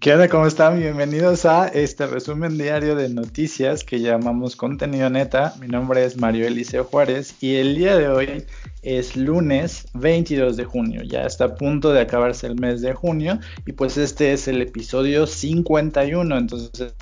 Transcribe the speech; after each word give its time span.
¿Qué 0.00 0.14
onda? 0.14 0.30
¿Cómo 0.30 0.46
están? 0.46 0.78
Bienvenidos 0.78 1.44
a 1.44 1.68
este 1.68 2.06
resumen 2.06 2.56
diario 2.56 2.96
de 2.96 3.10
noticias 3.10 3.84
que 3.84 4.00
llamamos 4.00 4.56
Contenido 4.56 5.10
Neta. 5.10 5.54
Mi 5.60 5.66
nombre 5.66 6.02
es 6.06 6.16
Mario 6.16 6.46
Eliseo 6.46 6.84
Juárez 6.84 7.34
y 7.42 7.56
el 7.56 7.76
día 7.76 7.94
de 7.98 8.08
hoy 8.08 8.46
es 8.80 9.14
lunes 9.14 9.86
22 9.92 10.56
de 10.56 10.64
junio. 10.64 11.02
Ya 11.02 11.26
está 11.26 11.44
a 11.44 11.54
punto 11.56 11.92
de 11.92 12.00
acabarse 12.00 12.46
el 12.46 12.58
mes 12.58 12.80
de 12.80 12.94
junio 12.94 13.38
y 13.66 13.72
pues 13.72 13.98
este 13.98 14.32
es 14.32 14.48
el 14.48 14.62
episodio 14.62 15.26
51. 15.26 16.34
Entonces 16.34 16.94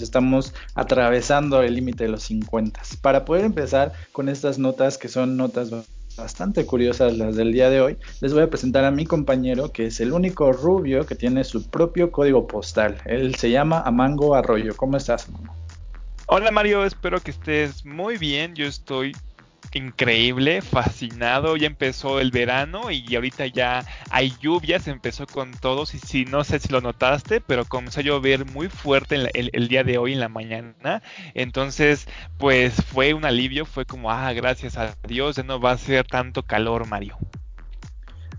estamos 0.00 0.54
atravesando 0.76 1.62
el 1.62 1.74
límite 1.74 2.04
de 2.04 2.10
los 2.10 2.22
50. 2.22 2.80
Para 3.02 3.24
poder 3.24 3.44
empezar 3.44 3.92
con 4.12 4.28
estas 4.28 4.56
notas 4.56 4.98
que 4.98 5.08
son 5.08 5.36
notas 5.36 5.72
bastante 6.16 6.66
curiosas 6.66 7.16
las 7.16 7.36
del 7.36 7.52
día 7.52 7.70
de 7.70 7.80
hoy, 7.80 7.98
les 8.20 8.32
voy 8.32 8.42
a 8.42 8.50
presentar 8.50 8.84
a 8.84 8.90
mi 8.90 9.06
compañero 9.06 9.72
que 9.72 9.86
es 9.86 10.00
el 10.00 10.12
único 10.12 10.52
rubio 10.52 11.06
que 11.06 11.14
tiene 11.14 11.44
su 11.44 11.68
propio 11.68 12.10
código 12.10 12.46
postal. 12.46 13.00
Él 13.04 13.34
se 13.34 13.50
llama 13.50 13.80
Amango 13.80 14.34
Arroyo. 14.34 14.76
¿Cómo 14.76 14.96
estás, 14.96 15.28
Hola 16.26 16.52
Mario, 16.52 16.84
espero 16.84 17.20
que 17.20 17.32
estés 17.32 17.84
muy 17.84 18.16
bien. 18.16 18.54
Yo 18.54 18.66
estoy 18.66 19.16
increíble, 19.78 20.62
fascinado. 20.62 21.56
Ya 21.56 21.66
empezó 21.66 22.20
el 22.20 22.30
verano 22.30 22.90
y 22.90 23.14
ahorita 23.14 23.46
ya 23.46 23.84
hay 24.10 24.32
lluvias, 24.40 24.88
empezó 24.88 25.26
con 25.26 25.52
todos. 25.52 25.94
Y 25.94 25.98
si 25.98 26.24
no 26.24 26.44
sé 26.44 26.58
si 26.58 26.68
lo 26.68 26.80
notaste, 26.80 27.40
pero 27.40 27.64
comenzó 27.64 28.00
a 28.00 28.02
llover 28.02 28.46
muy 28.46 28.68
fuerte 28.68 29.16
el, 29.34 29.68
día 29.68 29.84
de 29.84 29.98
hoy 29.98 30.12
en 30.12 30.20
la 30.20 30.28
mañana. 30.28 31.02
Entonces, 31.34 32.06
pues 32.38 32.74
fue 32.74 33.14
un 33.14 33.24
alivio, 33.24 33.66
fue 33.66 33.84
como, 33.84 34.10
ah, 34.10 34.32
gracias 34.32 34.76
a 34.76 34.94
Dios, 35.06 35.36
ya 35.36 35.42
no 35.42 35.60
va 35.60 35.72
a 35.72 35.78
ser 35.78 36.06
tanto 36.06 36.42
calor, 36.42 36.86
Mario. 36.86 37.16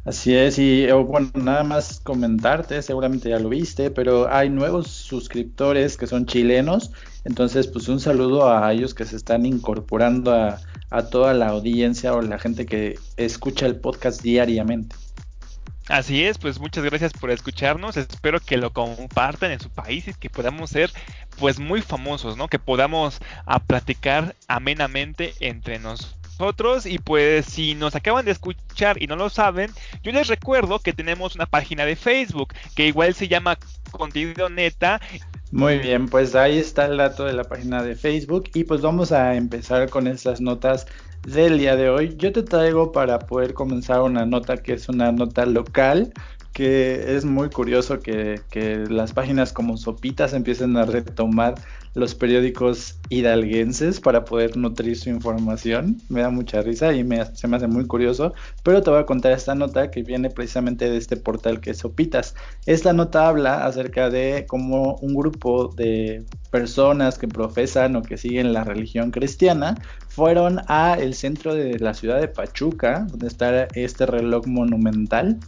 Así 0.03 0.33
es, 0.33 0.57
y 0.57 0.87
bueno, 0.91 1.29
nada 1.35 1.63
más 1.63 1.99
comentarte, 1.99 2.81
seguramente 2.81 3.29
ya 3.29 3.37
lo 3.37 3.49
viste, 3.49 3.91
pero 3.91 4.33
hay 4.33 4.49
nuevos 4.49 4.87
suscriptores 4.87 5.95
que 5.95 6.07
son 6.07 6.25
chilenos, 6.25 6.91
entonces 7.23 7.67
pues 7.67 7.87
un 7.87 7.99
saludo 7.99 8.51
a 8.51 8.73
ellos 8.73 8.95
que 8.95 9.05
se 9.05 9.15
están 9.15 9.45
incorporando 9.45 10.33
a, 10.33 10.59
a 10.91 11.03
toda 11.03 11.33
la 11.33 11.47
audiencia 11.47 12.13
o 12.13 12.21
la 12.21 12.37
gente 12.37 12.65
que 12.65 12.99
escucha 13.17 13.65
el 13.65 13.77
podcast 13.77 14.21
diariamente. 14.21 14.95
Así 15.87 16.23
es, 16.23 16.37
pues 16.37 16.59
muchas 16.59 16.83
gracias 16.83 17.11
por 17.11 17.31
escucharnos. 17.31 17.97
Espero 17.97 18.39
que 18.39 18.57
lo 18.57 18.71
compartan 18.71 19.51
en 19.51 19.59
su 19.59 19.69
país 19.69 20.07
y 20.07 20.13
que 20.13 20.29
podamos 20.29 20.69
ser 20.69 20.91
pues 21.39 21.59
muy 21.59 21.81
famosos, 21.81 22.37
¿no? 22.37 22.47
Que 22.47 22.59
podamos 22.59 23.19
a 23.45 23.59
platicar 23.59 24.35
amenamente 24.47 25.33
entre 25.39 25.79
nosotros 25.79 26.20
y 26.85 26.97
pues 26.99 27.45
si 27.45 27.75
nos 27.75 27.95
acaban 27.95 28.25
de 28.25 28.31
escuchar 28.31 29.01
y 29.01 29.07
no 29.07 29.15
lo 29.15 29.29
saben, 29.29 29.71
yo 30.03 30.11
les 30.11 30.27
recuerdo 30.27 30.79
que 30.79 30.93
tenemos 30.93 31.35
una 31.35 31.45
página 31.45 31.85
de 31.85 31.95
Facebook 31.95 32.53
que 32.75 32.87
igual 32.87 33.13
se 33.13 33.27
llama 33.27 33.57
Contenido 33.91 34.49
Neta 34.49 34.99
muy 35.51 35.79
bien, 35.79 36.07
pues 36.07 36.33
ahí 36.33 36.57
está 36.57 36.85
el 36.85 36.95
dato 36.95 37.25
de 37.25 37.33
la 37.33 37.43
página 37.43 37.83
de 37.83 37.95
Facebook 37.95 38.45
y 38.53 38.63
pues 38.63 38.79
vamos 38.79 39.11
a 39.11 39.35
empezar 39.35 39.89
con 39.89 40.07
estas 40.07 40.39
notas 40.39 40.87
del 41.27 41.57
día 41.57 41.75
de 41.75 41.89
hoy. 41.89 42.15
Yo 42.17 42.31
te 42.31 42.41
traigo 42.41 42.93
para 42.93 43.19
poder 43.19 43.53
comenzar 43.53 44.01
una 44.01 44.25
nota 44.25 44.55
que 44.55 44.71
es 44.73 44.87
una 44.87 45.11
nota 45.11 45.45
local 45.45 46.13
que 46.61 47.15
es 47.15 47.25
muy 47.25 47.49
curioso 47.49 48.01
que, 48.01 48.39
las 48.87 49.13
páginas 49.13 49.51
como 49.51 49.77
Sopitas 49.77 50.33
empiecen 50.33 50.77
a 50.77 50.85
retomar 50.85 51.55
los 51.95 52.13
periódicos 52.13 52.99
hidalguenses 53.09 53.99
para 53.99 54.25
poder 54.25 54.55
nutrir 54.57 54.95
su 54.95 55.09
información. 55.09 55.97
Me 56.07 56.21
da 56.21 56.29
mucha 56.29 56.61
risa 56.61 56.93
y 56.93 57.03
me, 57.03 57.25
se 57.35 57.47
me 57.47 57.57
hace 57.57 57.65
muy 57.65 57.87
curioso. 57.87 58.35
Pero 58.61 58.83
te 58.83 58.91
voy 58.91 58.99
a 58.99 59.07
contar 59.07 59.31
esta 59.31 59.55
nota 59.55 59.89
que 59.89 60.03
viene 60.03 60.29
precisamente 60.29 60.87
de 60.87 60.97
este 60.97 61.17
portal 61.17 61.61
que 61.61 61.71
es 61.71 61.79
Sopitas. 61.79 62.35
Esta 62.67 62.93
nota 62.93 63.27
habla 63.27 63.65
acerca 63.65 64.11
de 64.11 64.45
cómo 64.47 64.97
un 65.01 65.15
grupo 65.15 65.67
de 65.69 66.25
personas 66.51 67.17
que 67.17 67.27
profesan 67.27 67.95
o 67.95 68.03
que 68.03 68.17
siguen 68.17 68.53
la 68.53 68.63
religión 68.63 69.09
cristiana 69.09 69.81
fueron 70.09 70.61
a 70.67 70.93
el 70.93 71.15
centro 71.15 71.55
de 71.55 71.79
la 71.79 71.95
ciudad 71.95 72.21
de 72.21 72.27
Pachuca, 72.27 73.07
donde 73.09 73.25
está 73.25 73.63
este 73.73 74.05
reloj 74.05 74.45
monumental 74.45 75.39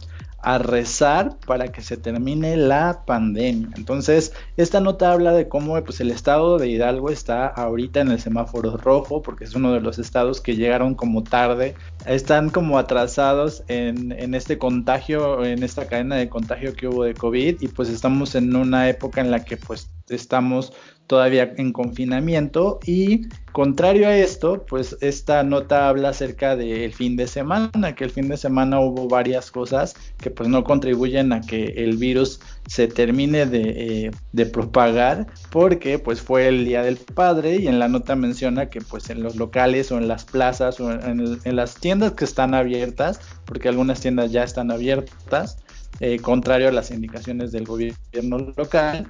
a 0.44 0.58
rezar 0.58 1.38
para 1.46 1.72
que 1.72 1.80
se 1.80 1.96
termine 1.96 2.56
la 2.56 3.04
pandemia. 3.06 3.70
Entonces, 3.76 4.32
esta 4.58 4.80
nota 4.80 5.10
habla 5.10 5.32
de 5.32 5.48
cómo 5.48 5.82
pues, 5.82 6.00
el 6.00 6.10
estado 6.10 6.58
de 6.58 6.68
Hidalgo 6.68 7.10
está 7.10 7.46
ahorita 7.46 8.00
en 8.00 8.08
el 8.08 8.20
semáforo 8.20 8.76
rojo, 8.76 9.22
porque 9.22 9.44
es 9.44 9.54
uno 9.54 9.72
de 9.72 9.80
los 9.80 9.98
estados 9.98 10.40
que 10.40 10.56
llegaron 10.56 10.94
como 10.94 11.24
tarde, 11.24 11.74
están 12.06 12.50
como 12.50 12.78
atrasados 12.78 13.64
en, 13.68 14.12
en 14.12 14.34
este 14.34 14.58
contagio, 14.58 15.44
en 15.44 15.62
esta 15.62 15.86
cadena 15.86 16.16
de 16.16 16.28
contagio 16.28 16.74
que 16.74 16.88
hubo 16.88 17.04
de 17.04 17.14
COVID, 17.14 17.62
y 17.62 17.68
pues 17.68 17.88
estamos 17.88 18.34
en 18.34 18.54
una 18.54 18.88
época 18.88 19.22
en 19.22 19.30
la 19.30 19.44
que 19.44 19.56
pues 19.56 19.88
estamos 20.10 20.74
todavía 21.06 21.52
en 21.56 21.72
confinamiento 21.72 22.78
y 22.86 23.26
contrario 23.52 24.08
a 24.08 24.16
esto, 24.16 24.64
pues 24.68 24.96
esta 25.00 25.42
nota 25.44 25.88
habla 25.88 26.08
acerca 26.08 26.56
del 26.56 26.92
fin 26.92 27.16
de 27.16 27.26
semana, 27.26 27.94
que 27.94 28.04
el 28.04 28.10
fin 28.10 28.28
de 28.28 28.36
semana 28.36 28.80
hubo 28.80 29.06
varias 29.06 29.50
cosas 29.50 29.94
que 30.18 30.30
pues 30.30 30.48
no 30.48 30.64
contribuyen 30.64 31.32
a 31.32 31.40
que 31.40 31.66
el 31.76 31.96
virus 31.96 32.40
se 32.66 32.88
termine 32.88 33.46
de, 33.46 34.10
eh, 34.36 34.46
propagar 34.46 35.26
porque 35.50 35.98
pues 35.98 36.20
fue 36.20 36.48
el 36.48 36.64
día 36.64 36.82
del 36.82 36.96
padre 36.96 37.56
y 37.56 37.68
en 37.68 37.78
la 37.78 37.88
nota 37.88 38.16
menciona 38.16 38.70
que 38.70 38.80
pues 38.80 39.10
en 39.10 39.22
los 39.22 39.36
locales 39.36 39.92
o 39.92 39.98
en 39.98 40.08
las 40.08 40.24
plazas 40.24 40.80
o 40.80 40.90
en, 40.90 41.56
las 41.56 41.74
tiendas 41.76 42.12
que 42.12 42.24
están 42.24 42.54
abiertas, 42.54 43.20
porque 43.44 43.68
algunas 43.68 44.00
tiendas 44.00 44.32
ya 44.32 44.42
están 44.42 44.70
abiertas, 44.70 45.58
eh, 46.00 46.18
contrario 46.18 46.68
a 46.68 46.72
las 46.72 46.90
indicaciones 46.90 47.52
del 47.52 47.64
gobierno 47.66 48.52
local, 48.56 49.06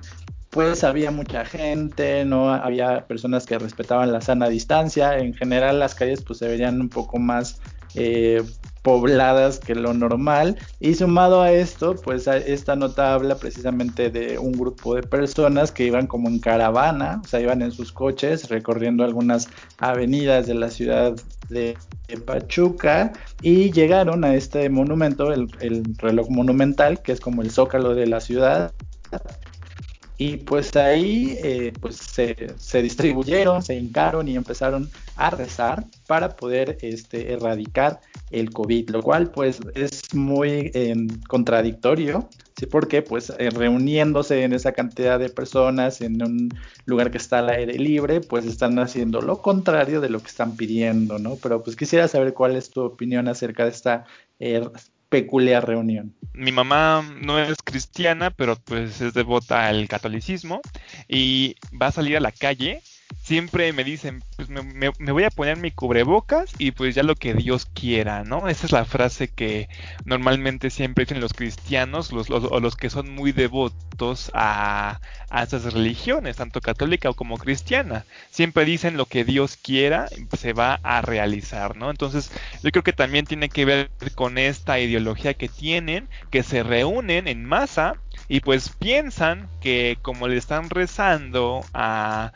pues 0.55 0.85
había 0.85 1.11
mucha 1.11 1.45
gente, 1.45 2.25
no 2.25 2.49
había 2.55 3.09
personas 3.09 3.45
que 3.45 3.59
respetaban 3.59 4.13
la 4.13 4.21
sana 4.21 4.49
distancia. 4.49 5.19
En 5.19 5.35
general 5.35 5.81
las 5.81 5.97
calles 5.97 6.23
pues 6.23 6.39
se 6.39 6.47
verían 6.47 6.81
un 6.81 6.89
poco 6.89 7.19
más 7.19 7.61
eh, 7.97 8.41
pobladas 8.83 9.59
que 9.59 9.75
lo 9.75 9.93
normal. 9.95 10.57
Y 10.79 10.95
sumado 10.95 11.43
a 11.43 11.51
esto, 11.51 11.97
pues 11.97 12.29
esta 12.29 12.77
nota 12.77 13.15
habla 13.15 13.35
precisamente 13.35 14.11
de 14.11 14.39
un 14.39 14.53
grupo 14.53 14.95
de 14.95 15.03
personas 15.03 15.73
que 15.73 15.87
iban 15.87 16.07
como 16.07 16.29
en 16.29 16.39
caravana, 16.39 17.21
o 17.25 17.27
sea, 17.27 17.41
iban 17.41 17.61
en 17.61 17.73
sus 17.73 17.91
coches 17.91 18.49
recorriendo 18.49 19.03
algunas 19.03 19.49
avenidas 19.79 20.47
de 20.47 20.55
la 20.55 20.71
ciudad 20.71 21.17
de 21.49 21.77
Pachuca 22.27 23.13
y 23.43 23.73
llegaron 23.73 24.23
a 24.23 24.37
este 24.37 24.71
monumento, 24.71 25.33
el 25.33 25.49
reloj 25.99 26.31
monumental, 26.31 27.03
que 27.03 27.11
es 27.11 27.19
como 27.19 27.43
el 27.43 27.51
zócalo 27.51 27.97
de 27.97 28.07
la 28.07 28.21
ciudad 28.21 28.73
y 30.17 30.37
pues 30.39 30.75
ahí 30.77 31.37
eh, 31.43 31.73
pues 31.81 31.97
se, 31.97 32.83
distribuyeron, 32.83 33.63
se 33.63 33.75
hincaron 33.75 34.29
y 34.29 34.37
empezaron 34.37 34.89
a 35.17 35.31
rezar 35.31 35.85
para 36.07 36.37
poder 36.37 36.79
este, 36.83 37.33
erradicar 37.33 38.01
el 38.31 38.51
COVID, 38.51 38.91
lo 38.91 39.03
cual 39.03 39.31
pues 39.31 39.61
es 39.75 40.15
muy 40.15 40.71
em, 40.75 41.09
contradictorio, 41.29 42.29
¿sí? 42.57 42.67
Porque 42.67 43.03
pues 43.03 43.33
eh, 43.39 43.51
reuniéndose 43.51 44.45
en 44.45 44.53
esa 44.53 44.73
cantidad 44.73 45.19
de 45.19 45.31
personas 45.31 46.01
en 46.01 46.23
un 46.23 46.49
lugar 46.87 47.11
que 47.11 47.19
está 47.19 47.41
al 47.41 47.51
aire 47.51 47.75
libre, 47.75 48.21
pues 48.21 48.47
están 48.47 48.79
haciendo 48.79 49.21
lo 49.21 49.43
contrario 49.43 50.01
de 50.01 50.11
lo 50.11 50.21
que 50.21 50.29
están 50.29 50.57
pidiendo, 50.57 51.19
¿no? 51.19 51.37
Pero 51.43 51.63
pues 51.63 51.75
quisiera 51.75 52.07
saber 52.07 52.35
cuál 52.35 52.55
es 52.55 52.71
tu 52.71 52.83
opinión 52.83 53.27
acerca 53.27 53.65
de 53.65 53.71
esta 53.71 54.05
eh, 54.39 54.63
peculiar 55.15 55.65
reunión. 55.65 56.13
Mi 56.33 56.51
mamá 56.51 57.09
no 57.23 57.39
es 57.39 57.55
cristiana, 57.63 58.33
pero 58.33 58.57
pues 58.57 59.01
es 59.01 59.15
devota 59.15 59.69
al 59.69 59.87
catolicismo 59.87 60.61
y 61.07 61.55
va 61.81 61.87
a 61.87 61.93
salir 61.93 62.17
a 62.17 62.21
la 62.21 62.33
calle 62.33 62.83
siempre 63.25 63.73
me 63.73 63.85
dicen, 63.85 64.23
pues 64.37 64.49
me, 64.51 65.13
voy 65.13 65.25
a 65.25 65.31
poner 65.31 65.57
mi 65.57 65.71
cubrebocas 65.71 66.53
y 66.59 66.73
pues 66.73 66.95
ya 66.95 67.03
lo 67.03 67.15
que 67.15 67.33
Dios 67.33 67.65
quiera, 67.65 68.23
¿no? 68.23 68.49
Esa 68.49 68.67
es 68.67 68.73
la 68.73 68.85
frase 68.85 69.29
que 69.29 69.69
normalmente 70.05 70.69
siempre 70.69 71.05
dicen 71.05 71.21
los 71.21 71.33
cristianos 71.33 72.13
los, 72.13 72.29
o 72.31 72.61
los 72.61 72.77
que 72.77 72.91
son 72.91 73.15
muy 73.15 73.33
devotos 73.33 74.31
a, 74.35 75.01
a 75.31 75.43
esas 75.43 75.73
religiones, 75.73 76.37
tanto 76.37 76.61
católica 76.61 77.13
como 77.15 77.39
cristiana. 77.39 78.05
Siempre 78.31 78.67
dicen 78.67 78.99
lo 78.99 79.07
que 79.07 79.25
Dios 79.25 79.57
quiera 79.57 80.07
se 80.37 80.53
va 80.53 80.81
a 80.83 81.01
realizar, 81.01 81.77
¿no? 81.77 81.91
Entonces 81.91 82.31
yo 82.63 82.71
creo 82.71 82.85
que 82.85 82.93
también 82.93 83.25
tiene 83.25 83.49
que 83.49 83.65
ver 83.65 83.91
con 84.15 84.37
esta 84.37 84.79
ideología 84.79 85.35
que 85.35 85.49
tienen, 85.49 86.09
que 86.31 86.43
se 86.43 86.63
reúnen 86.63 87.27
en 87.27 87.45
masa 87.47 87.97
y 88.29 88.41
pues 88.41 88.71
piensan 88.71 89.49
que 89.61 89.99
como 90.03 90.29
le 90.29 90.37
están 90.37 90.71
rezando 90.71 91.65
a, 91.73 92.33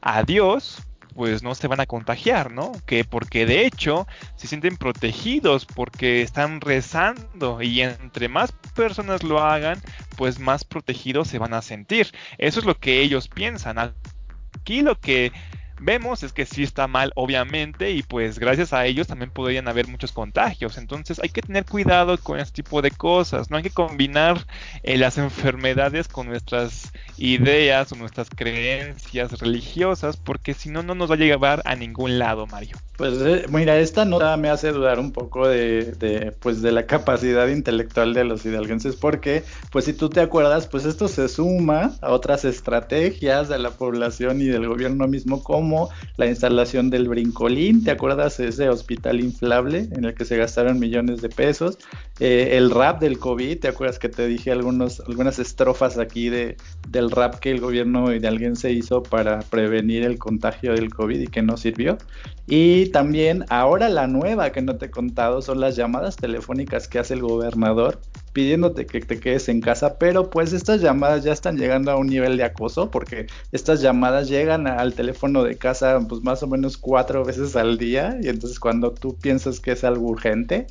a 0.00 0.22
Dios, 0.22 0.82
pues 1.14 1.42
no 1.42 1.54
se 1.54 1.68
van 1.68 1.80
a 1.80 1.86
contagiar, 1.86 2.52
¿no? 2.52 2.72
Que 2.86 3.04
porque 3.04 3.46
de 3.46 3.66
hecho 3.66 4.06
se 4.36 4.46
sienten 4.46 4.76
protegidos 4.76 5.66
porque 5.66 6.22
están 6.22 6.60
rezando 6.60 7.62
y 7.62 7.82
entre 7.82 8.28
más 8.28 8.52
personas 8.74 9.22
lo 9.22 9.40
hagan, 9.40 9.80
pues 10.16 10.38
más 10.38 10.64
protegidos 10.64 11.28
se 11.28 11.38
van 11.38 11.54
a 11.54 11.62
sentir. 11.62 12.08
Eso 12.38 12.60
es 12.60 12.66
lo 12.66 12.78
que 12.78 13.00
ellos 13.00 13.28
piensan. 13.28 13.78
Aquí 13.78 14.82
lo 14.82 14.98
que 14.98 15.32
vemos 15.82 16.22
es 16.22 16.32
que 16.32 16.46
sí 16.46 16.62
está 16.62 16.86
mal, 16.86 17.12
obviamente, 17.14 17.90
y 17.90 18.02
pues 18.02 18.38
gracias 18.38 18.72
a 18.72 18.86
ellos 18.86 19.06
también 19.06 19.30
podrían 19.30 19.68
haber 19.68 19.88
muchos 19.88 20.12
contagios. 20.12 20.78
Entonces 20.78 21.20
hay 21.22 21.28
que 21.28 21.42
tener 21.42 21.64
cuidado 21.64 22.16
con 22.18 22.38
este 22.38 22.62
tipo 22.62 22.82
de 22.82 22.90
cosas, 22.90 23.50
no 23.50 23.56
hay 23.56 23.62
que 23.62 23.70
combinar 23.70 24.46
eh, 24.82 24.96
las 24.98 25.18
enfermedades 25.18 26.08
con 26.08 26.28
nuestras 26.28 26.92
ideas 27.18 27.92
o 27.92 27.96
nuestras 27.96 28.28
creencias 28.30 29.38
religiosas, 29.38 30.16
porque 30.16 30.54
si 30.54 30.70
no, 30.70 30.82
no 30.82 30.94
nos 30.94 31.10
va 31.10 31.14
a 31.14 31.18
llevar 31.18 31.62
a 31.64 31.74
ningún 31.74 32.18
lado, 32.18 32.46
Mario. 32.46 32.76
Pues 32.96 33.14
eh, 33.20 33.46
mira, 33.48 33.78
esta 33.78 34.04
nota 34.04 34.36
me 34.36 34.50
hace 34.50 34.70
dudar 34.70 35.00
un 35.00 35.12
poco 35.12 35.48
de, 35.48 36.34
pues 36.40 36.62
de 36.62 36.72
la 36.72 36.86
capacidad 36.86 37.48
intelectual 37.48 38.14
de 38.14 38.24
los 38.24 38.44
hidalguenses, 38.44 38.96
porque 38.96 39.44
pues 39.70 39.86
si 39.86 39.92
tú 39.92 40.08
te 40.08 40.20
acuerdas, 40.20 40.68
pues 40.68 40.84
esto 40.84 41.08
se 41.08 41.28
suma 41.28 41.94
a 42.00 42.10
otras 42.10 42.44
estrategias 42.44 43.48
de 43.48 43.58
la 43.58 43.70
población 43.70 44.40
y 44.40 44.46
del 44.46 44.68
gobierno 44.68 45.08
mismo, 45.08 45.42
como 45.42 45.71
la 46.16 46.26
instalación 46.26 46.90
del 46.90 47.08
brincolín, 47.08 47.84
¿te 47.84 47.90
acuerdas 47.90 48.40
ese 48.40 48.68
hospital 48.68 49.20
inflable 49.20 49.88
en 49.92 50.04
el 50.04 50.14
que 50.14 50.24
se 50.24 50.36
gastaron 50.36 50.78
millones 50.78 51.22
de 51.22 51.28
pesos? 51.28 51.78
Eh, 52.20 52.50
el 52.52 52.70
rap 52.70 53.00
del 53.00 53.18
COVID, 53.18 53.60
¿te 53.60 53.68
acuerdas 53.68 53.98
que 53.98 54.08
te 54.08 54.26
dije 54.26 54.52
algunas 54.52 55.38
estrofas 55.38 55.98
aquí 55.98 56.28
de, 56.28 56.56
del 56.88 57.10
rap 57.10 57.36
que 57.36 57.50
el 57.50 57.60
gobierno 57.60 58.12
hidalguense 58.12 58.72
hizo 58.72 59.02
para 59.02 59.40
prevenir 59.40 60.04
el 60.04 60.18
contagio 60.18 60.74
del 60.74 60.92
COVID 60.92 61.20
y 61.20 61.26
que 61.26 61.42
no 61.42 61.56
sirvió? 61.56 61.98
Y 62.46 62.86
también 62.90 63.44
ahora 63.48 63.88
la 63.88 64.06
nueva 64.06 64.50
que 64.50 64.62
no 64.62 64.76
te 64.76 64.86
he 64.86 64.90
contado 64.90 65.42
son 65.42 65.60
las 65.60 65.76
llamadas 65.76 66.16
telefónicas 66.16 66.88
que 66.88 66.98
hace 66.98 67.14
el 67.14 67.22
gobernador 67.22 68.00
pidiéndote 68.32 68.86
que 68.86 69.00
te 69.00 69.20
quedes 69.20 69.48
en 69.48 69.60
casa, 69.60 69.98
pero 69.98 70.30
pues 70.30 70.52
estas 70.52 70.80
llamadas 70.80 71.24
ya 71.24 71.32
están 71.32 71.56
llegando 71.58 71.90
a 71.90 71.96
un 71.96 72.06
nivel 72.06 72.36
de 72.36 72.44
acoso 72.44 72.90
porque 72.90 73.26
estas 73.52 73.80
llamadas 73.80 74.28
llegan 74.28 74.66
al 74.66 74.94
teléfono 74.94 75.44
de 75.44 75.56
casa 75.56 76.00
pues 76.08 76.22
más 76.22 76.42
o 76.42 76.46
menos 76.46 76.78
cuatro 76.78 77.24
veces 77.24 77.56
al 77.56 77.78
día 77.78 78.18
y 78.22 78.28
entonces 78.28 78.58
cuando 78.60 78.92
tú 78.92 79.16
piensas 79.18 79.60
que 79.60 79.72
es 79.72 79.84
algo 79.84 80.08
urgente, 80.08 80.66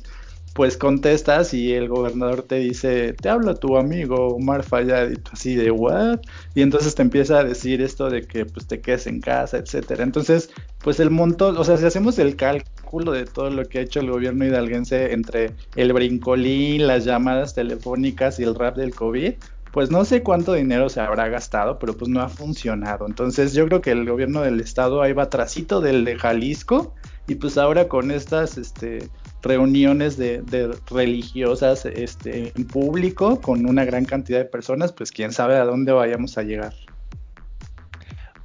pues 0.54 0.76
contestas 0.76 1.54
y 1.54 1.72
el 1.72 1.88
gobernador 1.88 2.42
te 2.42 2.56
dice, 2.56 3.14
te 3.14 3.28
habla 3.28 3.54
tu 3.54 3.76
amigo 3.76 4.34
Omar 4.34 4.62
Fayad 4.62 5.10
y 5.10 5.16
tú 5.16 5.30
así 5.32 5.54
de 5.54 5.70
what? 5.70 6.20
Y 6.54 6.62
entonces 6.62 6.94
te 6.94 7.02
empieza 7.02 7.38
a 7.38 7.44
decir 7.44 7.80
esto 7.80 8.10
de 8.10 8.26
que 8.26 8.44
pues 8.44 8.66
te 8.66 8.80
quedes 8.80 9.06
en 9.06 9.20
casa, 9.20 9.58
etcétera. 9.58 10.04
Entonces, 10.04 10.50
pues 10.78 11.00
el 11.00 11.10
montón, 11.10 11.56
o 11.56 11.64
sea, 11.64 11.76
si 11.78 11.86
hacemos 11.86 12.18
el 12.18 12.36
cálculo 12.36 12.71
de 13.00 13.24
todo 13.24 13.50
lo 13.50 13.64
que 13.64 13.78
ha 13.78 13.82
hecho 13.82 14.00
el 14.00 14.10
gobierno 14.10 14.44
hidalguense 14.44 15.12
entre 15.12 15.52
el 15.76 15.92
brincolín, 15.92 16.86
las 16.86 17.04
llamadas 17.04 17.54
telefónicas 17.54 18.38
y 18.38 18.42
el 18.42 18.54
rap 18.54 18.76
del 18.76 18.94
COVID, 18.94 19.34
pues 19.72 19.90
no 19.90 20.04
sé 20.04 20.22
cuánto 20.22 20.52
dinero 20.52 20.90
se 20.90 21.00
habrá 21.00 21.28
gastado, 21.28 21.78
pero 21.78 21.96
pues 21.96 22.10
no 22.10 22.20
ha 22.20 22.28
funcionado. 22.28 23.06
Entonces 23.06 23.54
yo 23.54 23.66
creo 23.66 23.80
que 23.80 23.92
el 23.92 24.08
gobierno 24.08 24.42
del 24.42 24.60
estado 24.60 25.00
ahí 25.00 25.14
va 25.14 25.30
trasito 25.30 25.80
del 25.80 26.04
de 26.04 26.16
Jalisco 26.16 26.94
y 27.26 27.36
pues 27.36 27.56
ahora 27.56 27.88
con 27.88 28.10
estas, 28.10 28.58
este, 28.58 29.08
reuniones 29.42 30.16
de, 30.16 30.42
religiosas 30.90 31.86
este, 31.86 32.52
en 32.54 32.66
público 32.66 33.40
con 33.40 33.66
una 33.66 33.84
gran 33.84 34.04
cantidad 34.04 34.38
de 34.38 34.44
personas, 34.44 34.92
pues 34.92 35.10
quién 35.10 35.32
sabe 35.32 35.56
a 35.56 35.64
dónde 35.64 35.92
vayamos 35.92 36.36
a 36.36 36.42
llegar. 36.42 36.74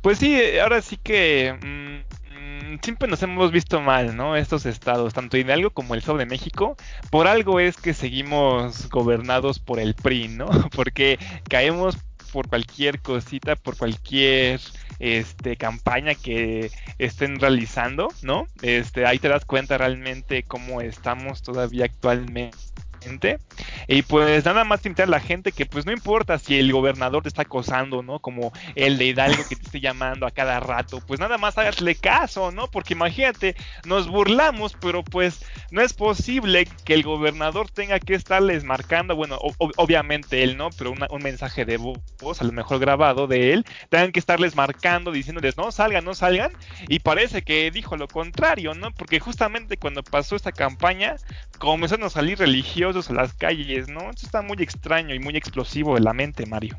Pues 0.01 0.19
sí, 0.19 0.39
ahora 0.59 0.81
sí 0.81 0.97
que 0.97 1.53
mm, 1.61 2.06
siempre 2.81 3.07
nos 3.07 3.21
hemos 3.23 3.51
visto 3.51 3.81
mal, 3.81 4.15
¿no? 4.15 4.35
Estos 4.35 4.65
estados, 4.65 5.13
tanto 5.13 5.37
Hidalgo 5.37 5.71
como 5.71 5.93
el 5.93 5.99
Estado 5.99 6.17
de 6.17 6.25
México, 6.25 6.75
por 7.09 7.27
algo 7.27 7.59
es 7.59 7.77
que 7.77 7.93
seguimos 7.93 8.89
gobernados 8.89 9.59
por 9.59 9.79
el 9.79 9.95
PRI, 9.95 10.27
¿no? 10.29 10.47
Porque 10.75 11.19
caemos 11.49 11.97
por 12.31 12.49
cualquier 12.49 12.99
cosita, 12.99 13.55
por 13.55 13.77
cualquier 13.77 14.59
este, 14.99 15.55
campaña 15.55 16.13
que 16.15 16.71
estén 16.97 17.39
realizando, 17.39 18.09
¿no? 18.21 18.47
Este, 18.61 19.05
ahí 19.05 19.19
te 19.19 19.29
das 19.29 19.45
cuenta 19.45 19.77
realmente 19.77 20.43
cómo 20.43 20.81
estamos 20.81 21.41
todavía 21.41 21.85
actualmente 21.85 22.57
y 23.87 24.01
pues 24.01 24.45
nada 24.45 24.63
más 24.63 24.85
invitar 24.85 25.07
a 25.07 25.11
la 25.11 25.19
gente 25.19 25.51
que 25.51 25.65
pues 25.65 25.85
no 25.85 25.91
importa 25.91 26.37
si 26.39 26.57
el 26.59 26.71
gobernador 26.71 27.23
te 27.23 27.29
está 27.29 27.43
acosando, 27.43 28.03
¿no? 28.03 28.19
Como 28.19 28.51
el 28.75 28.97
de 28.97 29.05
Hidalgo 29.05 29.43
que 29.47 29.55
te 29.55 29.63
esté 29.63 29.79
llamando 29.79 30.25
a 30.25 30.31
cada 30.31 30.59
rato, 30.59 31.01
pues 31.05 31.19
nada 31.19 31.37
más 31.37 31.57
hágasle 31.57 31.95
caso, 31.95 32.51
¿no? 32.51 32.67
Porque 32.67 32.93
imagínate, 32.93 33.55
nos 33.85 34.07
burlamos, 34.07 34.75
pero 34.79 35.03
pues 35.03 35.45
no 35.71 35.81
es 35.81 35.93
posible 35.93 36.67
que 36.85 36.93
el 36.93 37.03
gobernador 37.03 37.69
tenga 37.69 37.99
que 37.99 38.15
estarles 38.15 38.63
marcando, 38.63 39.15
bueno, 39.15 39.37
obviamente 39.77 40.43
él, 40.43 40.57
¿no? 40.57 40.69
Pero 40.77 40.91
un 40.91 41.23
mensaje 41.23 41.65
de 41.65 41.77
voz, 41.77 42.41
a 42.41 42.43
lo 42.43 42.51
mejor 42.51 42.79
grabado 42.79 43.27
de 43.27 43.53
él, 43.53 43.65
tengan 43.89 44.11
que 44.11 44.19
estarles 44.19 44.55
marcando, 44.55 45.11
diciéndoles, 45.11 45.57
no 45.57 45.71
salgan, 45.71 46.03
no 46.03 46.13
salgan, 46.13 46.51
y 46.87 46.99
parece 46.99 47.41
que 47.41 47.71
dijo 47.71 47.97
lo 47.97 48.07
contrario, 48.07 48.73
¿no? 48.73 48.91
Porque 48.91 49.19
justamente 49.19 49.77
cuando 49.77 50.03
pasó 50.03 50.35
esta 50.35 50.51
campaña, 50.51 51.15
comenzaron 51.57 52.05
a 52.05 52.09
salir 52.09 52.37
religiosos, 52.87 53.11
a 53.11 53.21
las 53.21 53.33
calles, 53.33 53.89
¿no? 53.89 54.09
Esto 54.09 54.25
está 54.25 54.41
muy 54.41 54.57
extraño 54.59 55.13
y 55.13 55.19
muy 55.19 55.35
explosivo 55.35 55.97
en 55.97 56.03
la 56.03 56.13
mente, 56.13 56.45
Mario. 56.45 56.77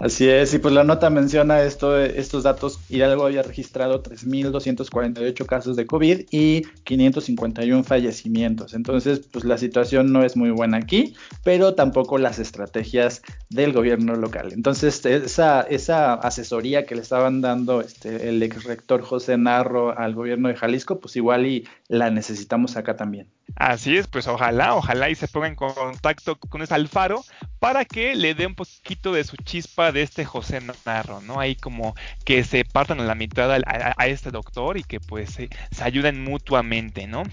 Así 0.00 0.28
es, 0.28 0.54
y 0.54 0.60
pues 0.60 0.72
la 0.72 0.84
nota 0.84 1.10
menciona 1.10 1.62
esto, 1.62 1.98
estos 1.98 2.44
datos. 2.44 2.78
Hidalgo 2.88 3.26
había 3.26 3.42
registrado 3.42 4.00
3.248 4.00 5.44
casos 5.44 5.74
de 5.74 5.86
COVID 5.86 6.26
y 6.30 6.62
551 6.84 7.82
fallecimientos. 7.82 8.74
Entonces, 8.74 9.26
pues 9.32 9.44
la 9.44 9.58
situación 9.58 10.12
no 10.12 10.22
es 10.22 10.36
muy 10.36 10.50
buena 10.50 10.76
aquí, 10.76 11.16
pero 11.42 11.74
tampoco 11.74 12.16
las 12.16 12.38
estrategias 12.38 13.22
del 13.50 13.72
gobierno 13.72 14.14
local. 14.14 14.52
Entonces, 14.52 15.04
esa, 15.04 15.62
esa 15.62 16.14
asesoría 16.14 16.86
que 16.86 16.94
le 16.94 17.02
estaban 17.02 17.40
dando 17.40 17.80
este, 17.80 18.28
el 18.28 18.40
ex 18.40 18.62
rector 18.62 19.02
José 19.02 19.36
Narro 19.36 19.98
al 19.98 20.14
gobierno 20.14 20.46
de 20.46 20.54
Jalisco, 20.54 21.00
pues 21.00 21.16
igual 21.16 21.44
y 21.46 21.66
la 21.88 22.08
necesitamos 22.10 22.76
acá 22.76 22.94
también. 22.94 23.26
Así 23.56 23.96
es, 23.96 24.06
pues 24.06 24.28
ojalá, 24.28 24.74
ojalá 24.74 25.10
y 25.10 25.14
se 25.14 25.26
ponga 25.26 25.48
en 25.48 25.56
contacto 25.56 26.38
con 26.38 26.62
ese 26.62 26.74
Alfaro 26.74 27.24
para 27.58 27.84
que 27.84 28.14
le 28.14 28.34
dé 28.34 28.46
un 28.46 28.54
poquito 28.54 29.12
de 29.12 29.24
su 29.24 29.36
chispa 29.36 29.90
de 29.90 30.02
este 30.02 30.24
José 30.24 30.60
Narro, 30.84 31.20
¿no? 31.22 31.40
Ahí 31.40 31.56
como 31.56 31.94
que 32.24 32.44
se 32.44 32.64
partan 32.64 33.00
a 33.00 33.04
la 33.04 33.14
mitad 33.14 33.50
a, 33.52 34.06
este 34.06 34.30
doctor 34.30 34.76
y 34.76 34.84
que 34.84 35.00
pues 35.00 35.30
se, 35.30 35.48
ayuden 35.80 36.22
mutuamente, 36.22 37.06
¿no? 37.06 37.24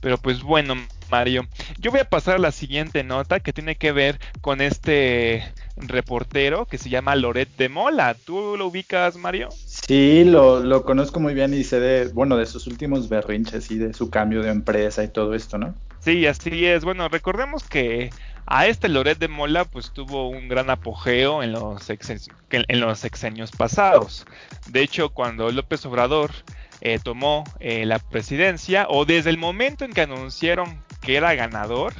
Pero 0.00 0.18
pues 0.18 0.42
bueno, 0.42 0.76
Mario, 1.10 1.46
yo 1.78 1.90
voy 1.90 2.00
a 2.00 2.08
pasar 2.08 2.36
a 2.36 2.38
la 2.38 2.52
siguiente 2.52 3.04
nota 3.04 3.40
que 3.40 3.52
tiene 3.52 3.76
que 3.76 3.92
ver 3.92 4.18
con 4.40 4.60
este 4.60 5.52
reportero 5.76 6.66
que 6.66 6.78
se 6.78 6.88
llama 6.88 7.16
Loret 7.16 7.54
de 7.56 7.68
Mola. 7.68 8.14
¿Tú 8.14 8.56
lo 8.56 8.68
ubicas, 8.68 9.16
Mario? 9.16 9.50
Sí, 9.86 10.24
lo, 10.24 10.60
lo, 10.60 10.82
conozco 10.82 11.20
muy 11.20 11.32
bien 11.32 11.54
y 11.54 11.62
sé 11.62 11.78
de, 11.78 12.08
bueno, 12.08 12.36
de 12.36 12.46
sus 12.46 12.66
últimos 12.66 13.08
berrinches 13.08 13.70
y 13.70 13.78
de 13.78 13.94
su 13.94 14.10
cambio 14.10 14.42
de 14.42 14.50
empresa 14.50 15.04
y 15.04 15.08
todo 15.08 15.32
esto, 15.34 15.58
¿no? 15.58 15.76
Sí, 16.00 16.26
así 16.26 16.66
es. 16.66 16.84
Bueno, 16.84 17.08
recordemos 17.08 17.62
que 17.62 18.10
a 18.46 18.66
este 18.66 18.88
Loret 18.88 19.18
de 19.18 19.28
Mola 19.28 19.64
pues 19.64 19.92
tuvo 19.92 20.28
un 20.28 20.48
gran 20.48 20.70
apogeo 20.70 21.42
en 21.42 21.52
los, 21.52 21.88
en 21.88 22.80
los 22.80 22.98
sexenios 22.98 23.52
pasados. 23.52 24.26
De 24.68 24.82
hecho, 24.82 25.10
cuando 25.10 25.50
López 25.50 25.86
Obrador 25.86 26.32
eh, 26.80 26.98
tomó 27.02 27.44
eh, 27.60 27.86
la 27.86 27.98
presidencia 28.00 28.86
o 28.88 29.04
desde 29.04 29.30
el 29.30 29.38
momento 29.38 29.84
en 29.84 29.92
que 29.92 30.02
anunciaron 30.02 30.82
que 31.00 31.16
era 31.16 31.34
ganador, 31.34 31.94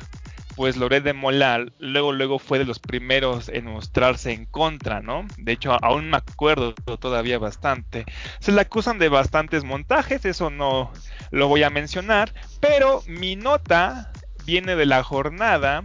pues 0.56 0.76
Loret 0.76 1.04
de 1.04 1.12
Mola 1.12 1.64
luego 1.78 2.12
luego 2.12 2.38
fue 2.38 2.58
de 2.58 2.64
los 2.64 2.78
primeros 2.78 3.48
en 3.50 3.66
mostrarse 3.66 4.32
en 4.32 4.46
contra, 4.46 5.00
¿no? 5.00 5.26
De 5.36 5.52
hecho, 5.52 5.76
aún 5.84 6.10
me 6.10 6.16
acuerdo 6.16 6.72
todavía 6.72 7.38
bastante. 7.38 8.06
Se 8.40 8.52
le 8.52 8.62
acusan 8.62 8.98
de 8.98 9.10
bastantes 9.10 9.64
montajes, 9.64 10.24
eso 10.24 10.50
no 10.50 10.92
lo 11.30 11.48
voy 11.48 11.62
a 11.62 11.70
mencionar, 11.70 12.32
pero 12.60 13.02
mi 13.06 13.36
nota 13.36 14.10
viene 14.46 14.76
de 14.76 14.86
la 14.86 15.02
jornada 15.02 15.84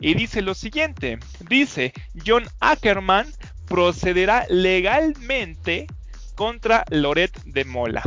y 0.00 0.14
dice 0.14 0.42
lo 0.42 0.54
siguiente, 0.54 1.18
dice, 1.48 1.92
John 2.26 2.44
Ackerman 2.60 3.26
procederá 3.66 4.44
legalmente 4.48 5.86
contra 6.34 6.84
Loret 6.90 7.32
de 7.44 7.64
Mola. 7.64 8.02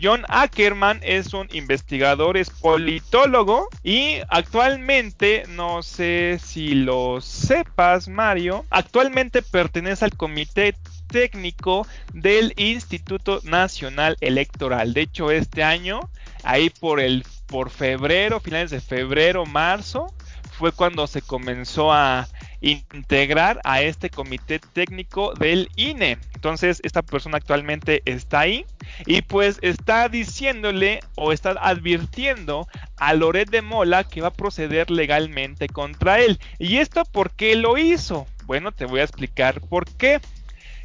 John 0.00 0.24
Ackerman 0.28 1.00
es 1.02 1.34
un 1.34 1.48
investigador, 1.52 2.36
es 2.36 2.50
politólogo 2.50 3.68
y 3.82 4.18
actualmente, 4.28 5.44
no 5.48 5.82
sé 5.82 6.38
si 6.42 6.74
lo 6.74 7.20
sepas 7.20 8.08
Mario, 8.08 8.64
actualmente 8.70 9.42
pertenece 9.42 10.04
al 10.04 10.16
comité 10.16 10.76
técnico 11.08 11.86
del 12.12 12.52
Instituto 12.56 13.40
Nacional 13.44 14.16
Electoral. 14.20 14.92
De 14.92 15.02
hecho, 15.02 15.30
este 15.30 15.64
año, 15.64 16.00
ahí 16.42 16.70
por 16.70 17.00
el 17.00 17.24
por 17.46 17.70
febrero, 17.70 18.40
finales 18.40 18.70
de 18.70 18.80
febrero, 18.80 19.46
marzo, 19.46 20.12
fue 20.58 20.72
cuando 20.72 21.06
se 21.06 21.22
comenzó 21.22 21.92
a 21.92 22.28
integrar 22.60 23.60
a 23.64 23.82
este 23.82 24.10
comité 24.10 24.58
técnico 24.58 25.34
del 25.34 25.68
INE. 25.76 26.18
Entonces, 26.34 26.80
esta 26.82 27.02
persona 27.02 27.36
actualmente 27.36 28.02
está 28.04 28.40
ahí 28.40 28.64
y 29.06 29.22
pues 29.22 29.58
está 29.62 30.08
diciéndole 30.08 31.00
o 31.14 31.32
está 31.32 31.50
advirtiendo 31.60 32.66
a 32.96 33.14
Loret 33.14 33.50
de 33.50 33.62
Mola 33.62 34.04
que 34.04 34.20
va 34.20 34.28
a 34.28 34.32
proceder 34.32 34.90
legalmente 34.90 35.68
contra 35.68 36.20
él. 36.20 36.38
¿Y 36.58 36.78
esto 36.78 37.04
por 37.04 37.32
qué 37.32 37.56
lo 37.56 37.78
hizo? 37.78 38.26
Bueno, 38.44 38.72
te 38.72 38.86
voy 38.86 39.00
a 39.00 39.04
explicar 39.04 39.60
por 39.60 39.86
qué. 39.96 40.20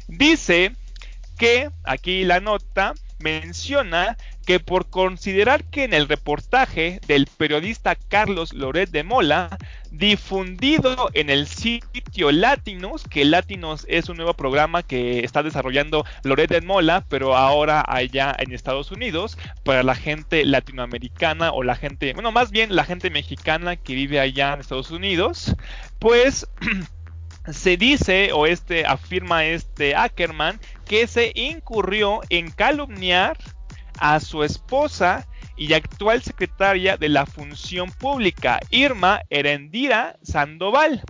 Dice 0.06 0.72
que 1.38 1.70
aquí 1.82 2.24
la 2.24 2.40
nota 2.40 2.94
menciona 3.18 4.16
que 4.44 4.60
por 4.60 4.88
considerar 4.88 5.64
que 5.64 5.84
en 5.84 5.94
el 5.94 6.08
reportaje 6.08 7.00
del 7.06 7.26
periodista 7.26 7.96
Carlos 7.96 8.52
Loret 8.52 8.90
de 8.90 9.02
Mola, 9.04 9.58
difundido 9.90 11.10
en 11.14 11.30
el 11.30 11.46
sitio 11.46 12.32
Latinos, 12.32 13.04
que 13.08 13.24
Latinos 13.24 13.86
es 13.88 14.08
un 14.08 14.16
nuevo 14.16 14.34
programa 14.34 14.82
que 14.82 15.20
está 15.20 15.42
desarrollando 15.42 16.04
Loret 16.22 16.50
de 16.50 16.60
Mola, 16.60 17.04
pero 17.08 17.36
ahora 17.36 17.84
allá 17.86 18.34
en 18.38 18.52
Estados 18.52 18.90
Unidos, 18.90 19.38
para 19.62 19.82
la 19.82 19.94
gente 19.94 20.44
latinoamericana 20.44 21.52
o 21.52 21.62
la 21.62 21.76
gente, 21.76 22.12
bueno, 22.12 22.32
más 22.32 22.50
bien 22.50 22.74
la 22.74 22.84
gente 22.84 23.10
mexicana 23.10 23.76
que 23.76 23.94
vive 23.94 24.20
allá 24.20 24.54
en 24.54 24.60
Estados 24.60 24.90
Unidos, 24.90 25.56
pues... 25.98 26.46
se 27.52 27.76
dice 27.76 28.32
o 28.32 28.46
este 28.46 28.86
afirma 28.86 29.44
este 29.44 29.94
Ackerman 29.94 30.58
que 30.86 31.06
se 31.06 31.30
incurrió 31.34 32.20
en 32.30 32.50
calumniar 32.50 33.36
a 33.98 34.20
su 34.20 34.42
esposa 34.42 35.26
y 35.56 35.72
actual 35.72 36.22
secretaria 36.22 36.96
de 36.96 37.08
la 37.08 37.26
Función 37.26 37.90
Pública, 37.90 38.60
Irma 38.70 39.22
Erendira 39.30 40.16
Sandoval. 40.22 41.02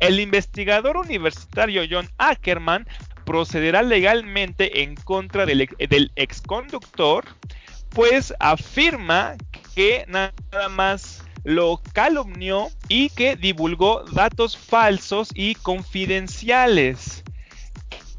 El 0.00 0.18
investigador 0.20 0.96
universitario 0.96 1.82
John 1.88 2.08
Ackerman 2.18 2.86
procederá 3.24 3.82
legalmente 3.82 4.82
en 4.82 4.96
contra 4.96 5.46
del, 5.46 5.68
del 5.78 6.12
exconductor, 6.16 7.24
pues 7.90 8.34
afirma 8.40 9.36
que 9.74 10.04
nada 10.08 10.68
más 10.70 11.22
lo 11.44 11.80
calumnió 11.92 12.68
y 12.88 13.10
que 13.10 13.36
divulgó 13.36 14.04
datos 14.12 14.56
falsos 14.56 15.30
y 15.34 15.54
confidenciales 15.56 17.22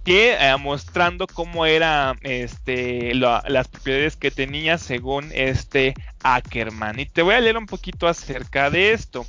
que 0.03 0.33
eh, 0.33 0.57
mostrando 0.57 1.27
cómo 1.27 1.65
eran 1.65 2.17
este, 2.21 3.13
las 3.13 3.67
propiedades 3.67 4.17
que 4.17 4.31
tenía 4.31 4.77
según 4.77 5.29
este 5.33 5.93
Ackerman. 6.23 6.99
Y 6.99 7.05
te 7.05 7.21
voy 7.21 7.35
a 7.35 7.41
leer 7.41 7.57
un 7.57 7.65
poquito 7.65 8.07
acerca 8.07 8.69
de 8.69 8.93
esto. 8.93 9.25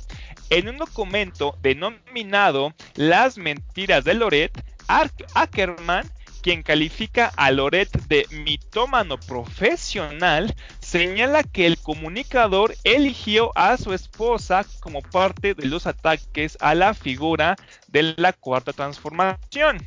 En 0.49 0.69
un 0.69 0.77
documento 0.77 1.57
denominado 1.61 2.73
Las 2.95 3.37
mentiras 3.37 4.03
de 4.03 4.13
Loret, 4.13 4.51
Ackerman 4.87 6.09
quien 6.45 6.61
califica 6.61 7.31
a 7.37 7.49
Loret 7.49 7.89
de 8.07 8.27
mitómano 8.29 9.19
profesional, 9.19 10.53
señala 10.79 11.41
que 11.41 11.65
el 11.65 11.79
comunicador 11.79 12.75
eligió 12.83 13.51
a 13.55 13.77
su 13.77 13.93
esposa 13.93 14.63
como 14.79 15.01
parte 15.01 15.55
de 15.55 15.65
los 15.65 15.87
ataques 15.87 16.55
a 16.61 16.75
la 16.75 16.93
figura 16.93 17.55
de 17.87 18.13
la 18.17 18.31
cuarta 18.31 18.73
transformación. 18.73 19.83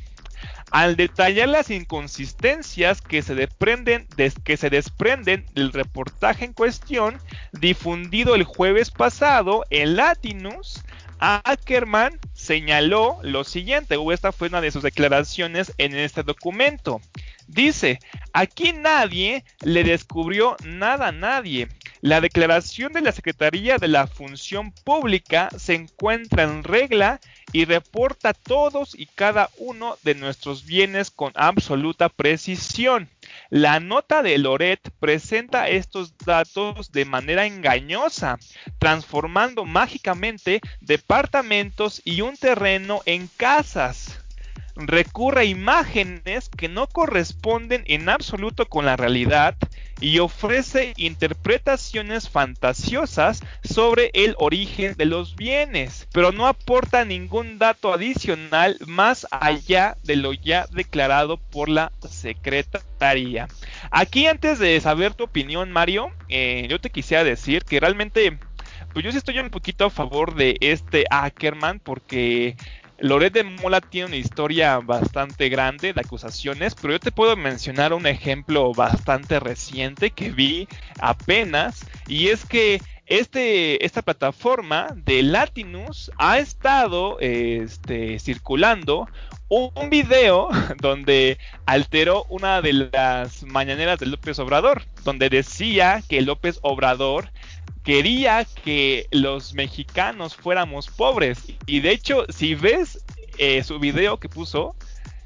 Al 0.71 0.95
detallar 0.95 1.49
las 1.49 1.71
inconsistencias 1.71 3.01
que 3.01 3.21
se, 3.21 3.33
desprenden, 3.35 4.07
que 4.43 4.57
se 4.57 4.69
desprenden 4.69 5.45
del 5.53 5.73
reportaje 5.73 6.45
en 6.45 6.53
cuestión, 6.53 7.19
difundido 7.53 8.35
el 8.35 8.43
jueves 8.43 8.91
pasado 8.91 9.65
en 9.71 9.95
Latinus, 9.95 10.83
Ackerman 11.19 12.17
señaló 12.33 13.19
lo 13.23 13.43
siguiente, 13.43 13.97
o 13.97 14.11
esta 14.11 14.31
fue 14.31 14.47
una 14.47 14.61
de 14.61 14.71
sus 14.71 14.83
declaraciones 14.83 15.73
en 15.77 15.95
este 15.95 16.23
documento. 16.23 17.01
Dice, 17.47 17.99
aquí 18.31 18.73
nadie 18.73 19.43
le 19.61 19.83
descubrió 19.83 20.55
nada 20.63 21.07
a 21.07 21.11
nadie. 21.11 21.67
La 22.01 22.21
declaración 22.21 22.93
de 22.93 23.01
la 23.01 23.11
Secretaría 23.11 23.77
de 23.77 23.89
la 23.89 24.07
Función 24.07 24.71
Pública 24.71 25.49
se 25.57 25.73
encuentra 25.73 26.43
en 26.43 26.63
regla 26.63 27.19
y 27.51 27.65
reporta 27.65 28.33
todos 28.33 28.97
y 28.97 29.05
cada 29.05 29.49
uno 29.57 29.97
de 30.03 30.15
nuestros 30.15 30.65
bienes 30.65 31.11
con 31.11 31.33
absoluta 31.35 32.07
precisión. 32.07 33.09
La 33.49 33.81
nota 33.81 34.23
de 34.23 34.37
Loret 34.37 34.79
presenta 35.01 35.67
estos 35.67 36.17
datos 36.19 36.93
de 36.93 37.03
manera 37.03 37.45
engañosa, 37.45 38.39
transformando 38.77 39.65
mágicamente 39.65 40.61
departamentos 40.79 42.01
y 42.05 42.21
un 42.21 42.37
terreno 42.37 43.01
en 43.05 43.27
casas 43.35 44.19
recurre 44.75 45.41
a 45.41 45.43
imágenes 45.43 46.47
que 46.47 46.69
no 46.69 46.87
corresponden 46.87 47.83
en 47.87 48.07
absoluto 48.07 48.67
con 48.69 48.85
la 48.85 48.95
realidad 48.95 49.55
y 50.01 50.19
ofrece 50.19 50.93
interpretaciones 50.97 52.29
fantasiosas 52.29 53.41
sobre 53.63 54.11
el 54.13 54.35
origen 54.37 54.95
de 54.95 55.05
los 55.05 55.35
bienes, 55.35 56.07
pero 56.13 56.31
no 56.31 56.47
aporta 56.47 57.05
ningún 57.05 57.59
dato 57.59 57.93
adicional 57.93 58.77
más 58.85 59.27
allá 59.31 59.97
de 60.03 60.15
lo 60.15 60.33
ya 60.33 60.65
declarado 60.71 61.37
por 61.37 61.69
la 61.69 61.91
secretaría. 62.09 63.47
Aquí 63.91 64.27
antes 64.27 64.59
de 64.59 64.79
saber 64.81 65.13
tu 65.13 65.25
opinión, 65.25 65.71
Mario, 65.71 66.11
eh, 66.27 66.67
yo 66.69 66.79
te 66.79 66.89
quisiera 66.89 67.23
decir 67.23 67.63
que 67.63 67.79
realmente 67.79 68.37
pues 68.93 69.05
yo 69.05 69.11
sí 69.11 69.17
estoy 69.17 69.37
un 69.39 69.49
poquito 69.49 69.85
a 69.85 69.89
favor 69.89 70.35
de 70.35 70.57
este 70.61 71.05
Ackerman 71.09 71.79
porque 71.79 72.55
Loret 73.01 73.31
de 73.33 73.43
Mola 73.43 73.79
tiene 73.79 74.07
una 74.07 74.15
historia 74.17 74.77
bastante 74.79 75.47
grande 75.47 75.93
de 75.93 76.01
acusaciones, 76.01 76.75
pero 76.75 76.93
yo 76.93 76.99
te 76.99 77.11
puedo 77.11 77.37
mencionar 77.37 77.93
un 77.93 78.05
ejemplo 78.05 78.73
bastante 78.73 79.39
reciente 79.39 80.11
que 80.11 80.31
vi 80.31 80.67
apenas, 80.99 81.85
y 82.07 82.27
es 82.27 82.45
que 82.45 82.81
este, 83.09 83.83
esta 83.83 84.03
plataforma 84.03 84.87
de 84.95 85.23
Latinus 85.23 86.11
ha 86.17 86.37
estado 86.37 87.19
este, 87.19 88.19
circulando 88.19 89.09
un 89.49 89.89
video 89.89 90.49
donde 90.79 91.39
alteró 91.65 92.25
una 92.29 92.61
de 92.61 92.73
las 92.73 93.43
mañaneras 93.43 93.99
de 93.99 94.05
López 94.05 94.37
Obrador, 94.37 94.83
donde 95.03 95.29
decía 95.29 96.03
que 96.07 96.21
López 96.21 96.59
Obrador 96.61 97.31
quería 97.83 98.45
que 98.45 99.07
los 99.09 99.55
mexicanos 99.55 100.35
fuéramos 100.35 100.87
pobres. 100.87 101.39
Y 101.65 101.79
de 101.79 101.91
hecho, 101.91 102.25
si 102.29 102.53
ves 102.53 103.03
eh, 103.39 103.63
su 103.63 103.79
video 103.79 104.17
que 104.17 104.29
puso, 104.29 104.75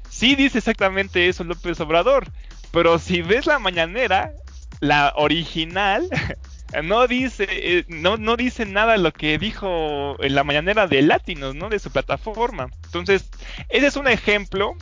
sí 0.08 0.34
dice 0.34 0.58
exactamente 0.58 1.28
eso 1.28 1.44
López 1.44 1.78
Obrador. 1.80 2.26
Pero 2.72 2.98
si 2.98 3.20
ves 3.20 3.44
la 3.44 3.58
mañanera, 3.58 4.32
la 4.80 5.12
original, 5.16 6.08
no 6.82 7.06
dice, 7.06 7.46
eh, 7.48 7.84
no, 7.88 8.16
no 8.16 8.36
dice 8.36 8.66
nada 8.66 8.96
lo 8.96 9.12
que 9.12 9.38
dijo 9.38 10.16
en 10.22 10.34
la 10.34 10.44
mañanera 10.44 10.86
de 10.86 11.02
Latinos, 11.02 11.54
¿no? 11.54 11.68
De 11.68 11.78
su 11.78 11.90
plataforma. 11.90 12.68
Entonces, 12.84 13.28
ese 13.68 13.86
es 13.86 13.96
un 13.96 14.08
ejemplo 14.08 14.74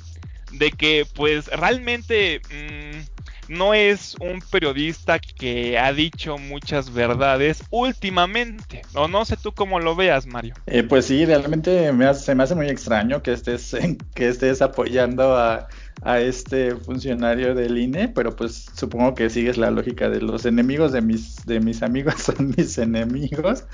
de 0.53 0.71
que, 0.71 1.07
pues, 1.15 1.49
realmente... 1.49 2.41
Mm, 2.51 3.13
no 3.49 3.75
es 3.75 4.17
un 4.21 4.41
periodista 4.41 5.19
que 5.19 5.79
ha 5.79 5.93
dicho 5.93 6.39
muchas 6.39 6.93
verdades 6.93 7.63
últimamente. 7.71 8.83
O 8.95 9.09
no 9.09 9.25
sé 9.25 9.37
tú 9.37 9.53
cómo 9.53 9.79
lo 9.79 9.95
veas, 9.95 10.27
Mario. 10.27 10.55
Eh, 10.67 10.83
pues 10.83 11.07
sí, 11.07 11.25
realmente 11.25 11.93
me 11.93 12.13
se 12.15 12.35
me 12.35 12.45
hace 12.45 12.55
muy 12.55 12.69
extraño 12.69 13.23
que 13.23 13.33
estés, 13.33 13.77
que 14.15 14.29
estés 14.29 14.63
apoyando 14.63 15.37
a, 15.37 15.69
este 16.05 16.75
funcionario 16.75 17.55
del 17.55 17.79
INE, 17.79 18.09
pero 18.09 18.35
pues 18.35 18.67
supongo 18.75 19.15
que 19.15 19.31
sigues 19.31 19.57
la 19.57 19.71
lógica 19.71 20.09
de 20.09 20.21
los 20.21 20.45
enemigos 20.47 20.93
de 20.93 21.01
mis, 21.01 21.47
de 21.47 21.61
mis 21.61 21.83
amigos 21.83 22.15
son 22.19 22.55
mis 22.57 22.77
enemigos. 22.79 23.65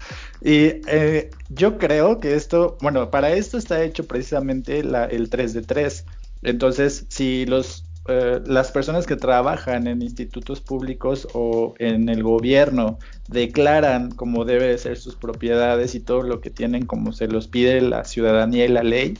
Y 0.43 0.83
eh, 0.87 1.31
yo 1.49 1.79
creo 1.79 2.21
que 2.21 2.35
esto, 2.35 2.77
bueno, 2.83 3.11
para 3.11 3.31
esto 3.33 3.57
está 3.59 3.83
hecho 3.83 4.07
precisamente 4.07 4.81
el 4.81 5.31
3 5.31 5.55
de 5.55 5.63
3. 5.63 6.05
Entonces, 6.43 7.07
si 7.09 7.47
los 7.47 7.85
eh, 8.11 8.41
las 8.47 8.73
personas 8.73 9.07
que 9.07 9.17
trabajan 9.17 9.87
en 9.87 10.01
institutos 10.01 10.63
públicos 10.63 11.29
o 11.35 11.75
en 11.79 12.09
el 12.09 12.23
gobierno 12.23 12.99
declaran 13.29 14.13
como 14.13 14.47
debe 14.47 14.79
ser 14.79 14.97
sus 14.97 15.15
propiedades 15.15 15.95
y 15.95 16.01
todo 16.01 16.23
lo 16.23 16.41
que 16.41 16.49
tienen 16.49 16.87
como 16.87 17.13
se 17.13 17.29
los 17.29 17.49
pide 17.49 17.83
la 17.83 18.05
ciudadanía 18.05 18.65
y 18.65 18.69
la 18.69 18.83
ley, 18.83 19.19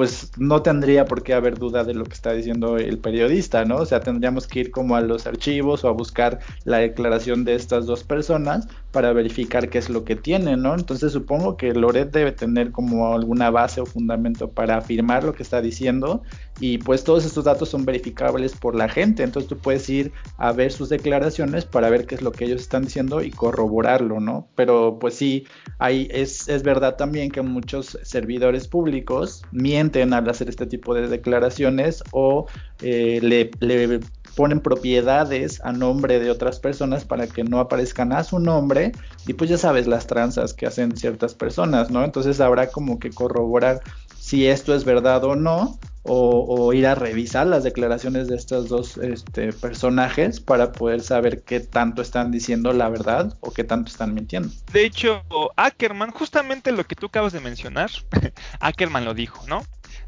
pues 0.00 0.32
no 0.38 0.62
tendría 0.62 1.04
por 1.04 1.22
qué 1.22 1.34
haber 1.34 1.58
duda 1.58 1.84
de 1.84 1.92
lo 1.92 2.06
que 2.06 2.14
está 2.14 2.32
diciendo 2.32 2.78
el 2.78 2.96
periodista, 2.96 3.66
¿no? 3.66 3.76
O 3.76 3.84
sea, 3.84 4.00
tendríamos 4.00 4.46
que 4.46 4.60
ir 4.60 4.70
como 4.70 4.96
a 4.96 5.02
los 5.02 5.26
archivos 5.26 5.84
o 5.84 5.88
a 5.88 5.92
buscar 5.92 6.38
la 6.64 6.78
declaración 6.78 7.44
de 7.44 7.54
estas 7.54 7.84
dos 7.84 8.02
personas 8.02 8.66
para 8.92 9.12
verificar 9.12 9.68
qué 9.68 9.78
es 9.78 9.88
lo 9.88 10.04
que 10.04 10.16
tienen, 10.16 10.62
¿no? 10.62 10.74
Entonces 10.74 11.12
supongo 11.12 11.56
que 11.56 11.72
Loret 11.72 12.10
debe 12.10 12.32
tener 12.32 12.72
como 12.72 13.14
alguna 13.14 13.50
base 13.50 13.80
o 13.80 13.86
fundamento 13.86 14.50
para 14.50 14.78
afirmar 14.78 15.24
lo 15.24 15.32
que 15.32 15.42
está 15.42 15.60
diciendo 15.60 16.22
y 16.58 16.78
pues 16.78 17.04
todos 17.04 17.24
estos 17.24 17.44
datos 17.44 17.68
son 17.68 17.84
verificables 17.84 18.54
por 18.54 18.74
la 18.74 18.88
gente, 18.88 19.22
entonces 19.22 19.48
tú 19.48 19.58
puedes 19.58 19.88
ir 19.88 20.12
a 20.36 20.52
ver 20.52 20.72
sus 20.72 20.88
declaraciones 20.88 21.64
para 21.64 21.88
ver 21.88 22.06
qué 22.06 22.16
es 22.16 22.22
lo 22.22 22.32
que 22.32 22.44
ellos 22.44 22.60
están 22.60 22.82
diciendo 22.82 23.22
y 23.22 23.30
corroborarlo, 23.30 24.20
¿no? 24.20 24.48
Pero 24.56 24.98
pues 24.98 25.14
sí, 25.14 25.46
hay, 25.78 26.08
es, 26.10 26.48
es 26.48 26.62
verdad 26.62 26.96
también 26.96 27.30
que 27.30 27.42
muchos 27.42 27.98
servidores 28.02 28.68
públicos 28.68 29.42
mienten 29.52 30.12
al 30.12 30.28
hacer 30.28 30.48
este 30.48 30.66
tipo 30.66 30.94
de 30.94 31.08
declaraciones 31.08 32.02
o 32.12 32.46
eh, 32.82 33.20
le, 33.22 33.50
le 33.60 34.00
ponen 34.34 34.60
propiedades 34.60 35.60
a 35.64 35.72
nombre 35.72 36.18
de 36.18 36.30
otras 36.30 36.60
personas 36.60 37.04
para 37.04 37.26
que 37.26 37.44
no 37.44 37.60
aparezcan 37.60 38.12
a 38.12 38.24
su 38.24 38.38
nombre 38.38 38.92
y 39.26 39.34
pues 39.34 39.50
ya 39.50 39.58
sabes 39.58 39.86
las 39.86 40.06
tranzas 40.06 40.54
que 40.54 40.66
hacen 40.66 40.96
ciertas 40.96 41.34
personas, 41.34 41.90
¿no? 41.90 42.04
Entonces 42.04 42.40
habrá 42.40 42.68
como 42.68 42.98
que 42.98 43.10
corroborar 43.10 43.80
si 44.18 44.46
esto 44.46 44.74
es 44.74 44.84
verdad 44.84 45.24
o 45.24 45.36
no 45.36 45.78
o, 46.02 46.72
ir 46.72 46.86
a 46.86 46.94
revisar 46.94 47.46
las 47.46 47.62
declaraciones 47.62 48.28
de 48.28 48.36
estos 48.36 48.68
dos 48.68 48.96
este, 48.96 49.52
personajes 49.52 50.40
para 50.40 50.72
poder 50.72 51.02
saber 51.02 51.42
qué 51.42 51.60
tanto 51.60 52.00
están 52.00 52.30
diciendo 52.30 52.72
la 52.72 52.88
verdad 52.88 53.36
o 53.40 53.50
qué 53.52 53.64
tanto 53.64 53.90
están 53.90 54.14
mintiendo. 54.14 54.48
De 54.72 54.84
hecho, 54.84 55.22
Ackerman, 55.56 56.10
justamente 56.10 56.72
lo 56.72 56.84
que 56.84 56.96
tú 56.96 57.06
acabas 57.06 57.32
de 57.32 57.40
mencionar, 57.40 57.90
Ackerman 58.60 59.04
lo 59.04 59.14
dijo, 59.14 59.44
¿no? 59.46 59.62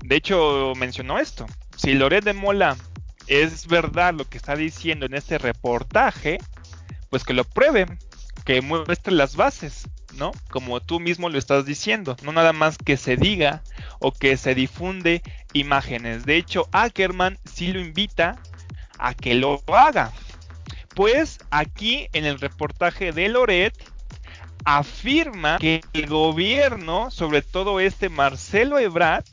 De 0.04 0.16
hecho, 0.16 0.72
mencionó 0.76 1.18
esto. 1.18 1.46
Si 1.76 1.94
Loret 1.94 2.24
de 2.24 2.32
Mola 2.32 2.76
es 3.40 3.66
verdad 3.66 4.14
lo 4.14 4.28
que 4.28 4.36
está 4.36 4.56
diciendo 4.56 5.06
en 5.06 5.14
este 5.14 5.38
reportaje, 5.38 6.38
pues 7.08 7.24
que 7.24 7.32
lo 7.32 7.44
pruebe, 7.44 7.86
que 8.44 8.60
muestre 8.60 9.12
las 9.12 9.36
bases. 9.36 9.88
¿no? 10.16 10.32
Como 10.50 10.80
tú 10.80 11.00
mismo 11.00 11.30
lo 11.30 11.38
estás 11.38 11.64
diciendo, 11.64 12.16
no 12.22 12.32
nada 12.32 12.52
más 12.52 12.76
que 12.76 12.98
se 12.98 13.16
diga 13.16 13.62
o 13.98 14.12
que 14.12 14.36
se 14.36 14.54
difunde 14.54 15.22
imágenes. 15.54 16.26
De 16.26 16.36
hecho, 16.36 16.68
Ackerman 16.72 17.38
sí 17.44 17.72
lo 17.72 17.80
invita 17.80 18.38
a 18.98 19.14
que 19.14 19.34
lo 19.34 19.62
haga. 19.68 20.12
Pues 20.94 21.38
aquí 21.50 22.08
en 22.12 22.26
el 22.26 22.38
reportaje 22.38 23.12
de 23.12 23.30
Loret 23.30 23.74
afirma 24.64 25.58
que 25.58 25.80
el 25.94 26.06
gobierno, 26.06 27.10
sobre 27.10 27.42
todo 27.42 27.80
este 27.80 28.08
Marcelo 28.08 28.78
Ebrard, 28.78 29.24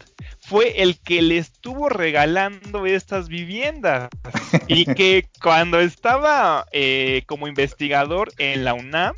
fue 0.49 0.81
el 0.81 0.99
que 0.99 1.21
le 1.21 1.37
estuvo 1.37 1.89
regalando 1.89 2.87
estas 2.87 3.29
viviendas 3.29 4.09
y 4.67 4.85
que 4.95 5.27
cuando 5.43 5.79
estaba 5.79 6.65
eh, 6.71 7.21
como 7.27 7.47
investigador 7.47 8.31
en 8.39 8.63
la 8.63 8.73
UNAM, 8.73 9.13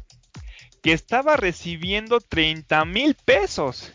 que 0.83 0.91
estaba 0.91 1.37
recibiendo 1.37 2.19
30 2.19 2.83
mil 2.83 3.15
pesos 3.15 3.93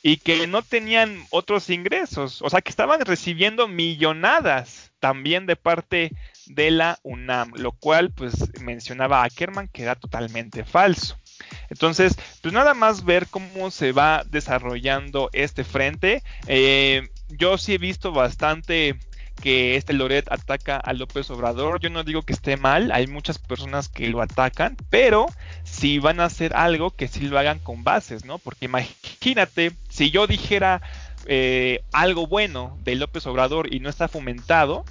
y 0.00 0.18
que 0.18 0.46
no 0.46 0.62
tenían 0.62 1.24
otros 1.30 1.70
ingresos, 1.70 2.40
o 2.40 2.50
sea 2.50 2.60
que 2.60 2.70
estaban 2.70 3.00
recibiendo 3.00 3.66
millonadas 3.66 4.92
también 5.00 5.46
de 5.46 5.56
parte 5.56 6.12
de 6.46 6.70
la 6.70 7.00
UNAM, 7.02 7.50
lo 7.56 7.72
cual 7.72 8.12
pues 8.12 8.34
mencionaba 8.60 9.24
Ackerman 9.24 9.66
que 9.72 9.82
era 9.82 9.96
totalmente 9.96 10.64
falso. 10.64 11.18
Entonces, 11.70 12.16
pues 12.42 12.54
nada 12.54 12.74
más 12.74 13.04
ver 13.04 13.26
cómo 13.28 13.70
se 13.70 13.92
va 13.92 14.22
desarrollando 14.28 15.30
este 15.32 15.64
frente. 15.64 16.22
Eh, 16.46 17.08
yo 17.28 17.58
sí 17.58 17.74
he 17.74 17.78
visto 17.78 18.12
bastante 18.12 18.98
que 19.42 19.76
este 19.76 19.92
Loret 19.92 20.30
ataca 20.30 20.76
a 20.76 20.92
López 20.92 21.30
Obrador. 21.30 21.80
Yo 21.80 21.90
no 21.90 22.04
digo 22.04 22.22
que 22.22 22.32
esté 22.32 22.56
mal, 22.56 22.90
hay 22.92 23.06
muchas 23.06 23.38
personas 23.38 23.88
que 23.88 24.08
lo 24.08 24.22
atacan, 24.22 24.76
pero 24.90 25.26
si 25.64 25.98
van 25.98 26.20
a 26.20 26.24
hacer 26.24 26.54
algo, 26.54 26.90
que 26.90 27.08
sí 27.08 27.20
lo 27.20 27.38
hagan 27.38 27.58
con 27.58 27.84
bases, 27.84 28.24
¿no? 28.24 28.38
Porque 28.38 28.66
imagínate, 28.66 29.72
si 29.88 30.10
yo 30.10 30.26
dijera 30.26 30.80
eh, 31.26 31.82
algo 31.92 32.26
bueno 32.26 32.78
de 32.82 32.94
López 32.94 33.26
Obrador 33.26 33.72
y 33.72 33.80
no 33.80 33.90
está 33.90 34.08
fomentado, 34.08 34.84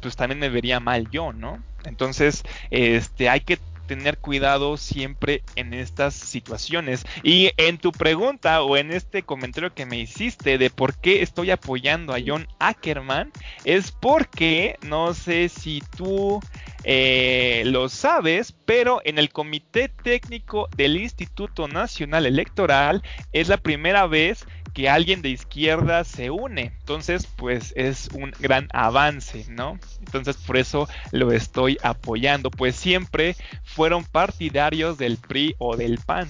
pues 0.00 0.16
también 0.16 0.38
me 0.38 0.48
vería 0.48 0.80
mal 0.80 1.10
yo, 1.10 1.32
¿no? 1.32 1.62
Entonces, 1.84 2.42
este, 2.70 3.28
hay 3.28 3.40
que 3.40 3.58
tener 3.96 4.16
cuidado 4.18 4.78
siempre 4.78 5.42
en 5.54 5.74
estas 5.74 6.14
situaciones. 6.14 7.04
Y 7.22 7.50
en 7.58 7.76
tu 7.76 7.92
pregunta 7.92 8.62
o 8.62 8.78
en 8.78 8.90
este 8.90 9.22
comentario 9.22 9.74
que 9.74 9.84
me 9.84 9.98
hiciste 9.98 10.56
de 10.56 10.70
por 10.70 10.96
qué 10.96 11.22
estoy 11.22 11.50
apoyando 11.50 12.14
a 12.14 12.18
John 12.24 12.48
Ackerman, 12.58 13.30
es 13.64 13.92
porque 13.92 14.78
no 14.82 15.12
sé 15.12 15.50
si 15.50 15.82
tú 15.96 16.40
eh, 16.84 17.62
lo 17.66 17.88
sabes, 17.88 18.52
pero 18.52 19.00
en 19.04 19.18
el 19.18 19.30
Comité 19.30 19.88
Técnico 19.88 20.68
del 20.76 20.96
Instituto 20.96 21.68
Nacional 21.68 22.26
Electoral 22.26 23.02
es 23.32 23.48
la 23.48 23.56
primera 23.56 24.06
vez 24.06 24.46
que 24.74 24.88
alguien 24.88 25.22
de 25.22 25.30
izquierda 25.30 26.04
se 26.04 26.30
une. 26.30 26.72
Entonces, 26.80 27.26
pues 27.36 27.72
es 27.76 28.08
un 28.14 28.32
gran 28.38 28.68
avance, 28.72 29.44
¿no? 29.50 29.78
Entonces, 30.00 30.36
por 30.36 30.56
eso 30.56 30.88
lo 31.10 31.32
estoy 31.32 31.78
apoyando, 31.82 32.50
pues 32.50 32.74
siempre 32.76 33.36
fueron 33.64 34.04
partidarios 34.04 34.98
del 34.98 35.18
PRI 35.18 35.54
o 35.58 35.76
del 35.76 35.98
PAN 35.98 36.28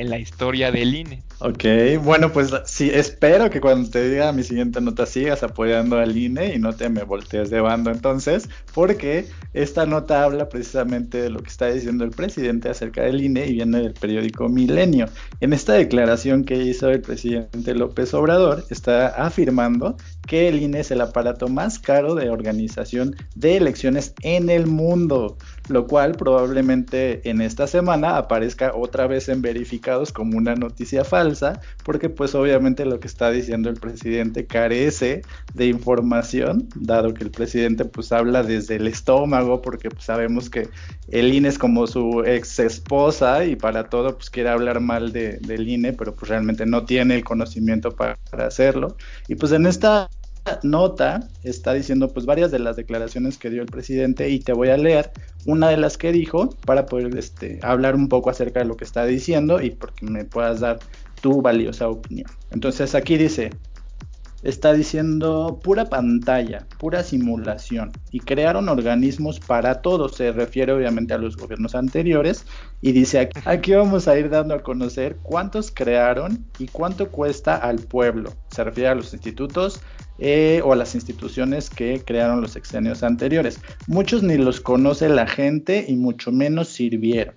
en 0.00 0.10
la 0.10 0.18
historia 0.18 0.70
del 0.70 0.94
INE. 0.94 1.22
Ok, 1.40 1.64
bueno, 2.02 2.32
pues 2.32 2.52
sí, 2.64 2.90
espero 2.92 3.50
que 3.50 3.60
cuando 3.60 3.90
te 3.90 4.08
diga 4.08 4.32
mi 4.32 4.44
siguiente 4.44 4.80
nota 4.80 5.04
sigas 5.04 5.42
apoyando 5.42 5.98
al 5.98 6.16
INE 6.16 6.54
y 6.54 6.58
no 6.58 6.72
te 6.72 6.88
me 6.88 7.02
voltees 7.02 7.50
de 7.50 7.60
bando 7.60 7.90
entonces, 7.90 8.48
porque 8.72 9.26
esta 9.52 9.84
nota 9.84 10.24
habla 10.24 10.48
precisamente 10.48 11.20
de 11.20 11.30
lo 11.30 11.40
que 11.40 11.48
está 11.48 11.66
diciendo 11.66 12.04
el 12.04 12.10
presidente 12.10 12.68
acerca 12.68 13.02
del 13.02 13.22
INE 13.22 13.46
y 13.46 13.54
viene 13.54 13.82
del 13.82 13.94
periódico 13.94 14.48
Milenio. 14.48 15.06
En 15.40 15.52
esta 15.52 15.74
declaración 15.74 16.44
que 16.44 16.56
hizo 16.56 16.88
el 16.90 17.00
presidente 17.00 17.74
López 17.74 18.14
Obrador, 18.14 18.64
está 18.70 19.08
afirmando 19.08 19.96
que 20.26 20.48
el 20.48 20.62
INE 20.62 20.80
es 20.80 20.90
el 20.90 21.00
aparato 21.00 21.48
más 21.48 21.78
caro 21.78 22.14
de 22.14 22.30
organización 22.30 23.14
de 23.34 23.56
elecciones 23.56 24.14
en 24.22 24.50
el 24.50 24.66
mundo, 24.66 25.36
lo 25.68 25.86
cual 25.86 26.12
probablemente 26.12 27.28
en 27.28 27.40
esta 27.40 27.66
semana 27.66 28.16
aparezca 28.16 28.72
otra 28.74 29.06
vez 29.06 29.28
en 29.28 29.42
verificados 29.42 30.12
como 30.12 30.36
una 30.38 30.54
noticia 30.54 31.04
falsa 31.04 31.60
porque 31.84 32.08
pues 32.08 32.34
obviamente 32.34 32.84
lo 32.84 33.00
que 33.00 33.06
está 33.06 33.30
diciendo 33.30 33.68
el 33.68 33.76
presidente 33.76 34.46
carece 34.46 35.22
de 35.54 35.66
información, 35.66 36.68
dado 36.74 37.14
que 37.14 37.24
el 37.24 37.30
presidente 37.30 37.84
pues 37.84 38.12
habla 38.12 38.42
desde 38.42 38.76
el 38.76 38.86
estómago, 38.86 39.62
porque 39.62 39.90
pues, 39.90 40.04
sabemos 40.04 40.50
que 40.50 40.68
el 41.08 41.32
INE 41.32 41.48
es 41.48 41.58
como 41.58 41.86
su 41.86 42.22
ex 42.24 42.58
esposa 42.58 43.44
y 43.44 43.56
para 43.56 43.88
todo 43.88 44.16
pues 44.16 44.30
quiere 44.30 44.50
hablar 44.50 44.80
mal 44.80 45.12
de, 45.12 45.38
del 45.38 45.68
INE, 45.68 45.92
pero 45.92 46.14
pues 46.14 46.28
realmente 46.28 46.66
no 46.66 46.84
tiene 46.84 47.14
el 47.14 47.24
conocimiento 47.24 47.94
para, 47.94 48.16
para 48.30 48.46
hacerlo. 48.46 48.96
Y 49.28 49.34
pues 49.34 49.52
en 49.52 49.66
esta 49.66 50.08
nota 50.62 51.28
está 51.42 51.72
diciendo 51.72 52.12
pues 52.12 52.26
varias 52.26 52.50
de 52.50 52.58
las 52.58 52.76
declaraciones 52.76 53.38
que 53.38 53.50
dio 53.50 53.62
el 53.62 53.68
presidente 53.68 54.28
y 54.28 54.40
te 54.40 54.52
voy 54.52 54.68
a 54.68 54.76
leer 54.76 55.10
una 55.46 55.68
de 55.68 55.76
las 55.76 55.96
que 55.96 56.12
dijo 56.12 56.50
para 56.66 56.86
poder 56.86 57.16
este, 57.16 57.58
hablar 57.62 57.94
un 57.94 58.08
poco 58.08 58.30
acerca 58.30 58.60
de 58.60 58.66
lo 58.66 58.76
que 58.76 58.84
está 58.84 59.04
diciendo 59.04 59.60
y 59.60 59.70
porque 59.70 60.06
me 60.06 60.24
puedas 60.24 60.60
dar 60.60 60.78
tu 61.20 61.40
valiosa 61.40 61.88
opinión. 61.88 62.30
Entonces 62.50 62.94
aquí 62.94 63.16
dice, 63.16 63.50
está 64.44 64.74
diciendo 64.74 65.58
pura 65.62 65.86
pantalla, 65.86 66.66
pura 66.78 67.02
simulación 67.02 67.92
y 68.12 68.20
crearon 68.20 68.68
organismos 68.68 69.40
para 69.40 69.80
todo, 69.80 70.08
se 70.08 70.30
refiere 70.32 70.72
obviamente 70.72 71.14
a 71.14 71.18
los 71.18 71.36
gobiernos 71.36 71.74
anteriores 71.74 72.46
y 72.82 72.92
dice 72.92 73.20
aquí, 73.20 73.40
aquí 73.46 73.72
vamos 73.72 74.06
a 74.06 74.18
ir 74.18 74.28
dando 74.28 74.54
a 74.54 74.62
conocer 74.62 75.16
cuántos 75.22 75.72
crearon 75.72 76.44
y 76.58 76.68
cuánto 76.68 77.10
cuesta 77.10 77.56
al 77.56 77.78
pueblo, 77.78 78.34
se 78.50 78.62
refiere 78.62 78.90
a 78.90 78.94
los 78.94 79.14
institutos 79.14 79.80
eh, 80.18 80.60
o 80.62 80.72
a 80.72 80.76
las 80.76 80.94
instituciones 80.94 81.70
que 81.70 82.02
crearon 82.04 82.40
los 82.40 82.54
exenios 82.54 83.02
anteriores. 83.02 83.60
Muchos 83.88 84.22
ni 84.22 84.36
los 84.36 84.60
conoce 84.60 85.08
la 85.08 85.26
gente 85.26 85.86
y 85.88 85.96
mucho 85.96 86.30
menos 86.30 86.68
sirvieron 86.68 87.34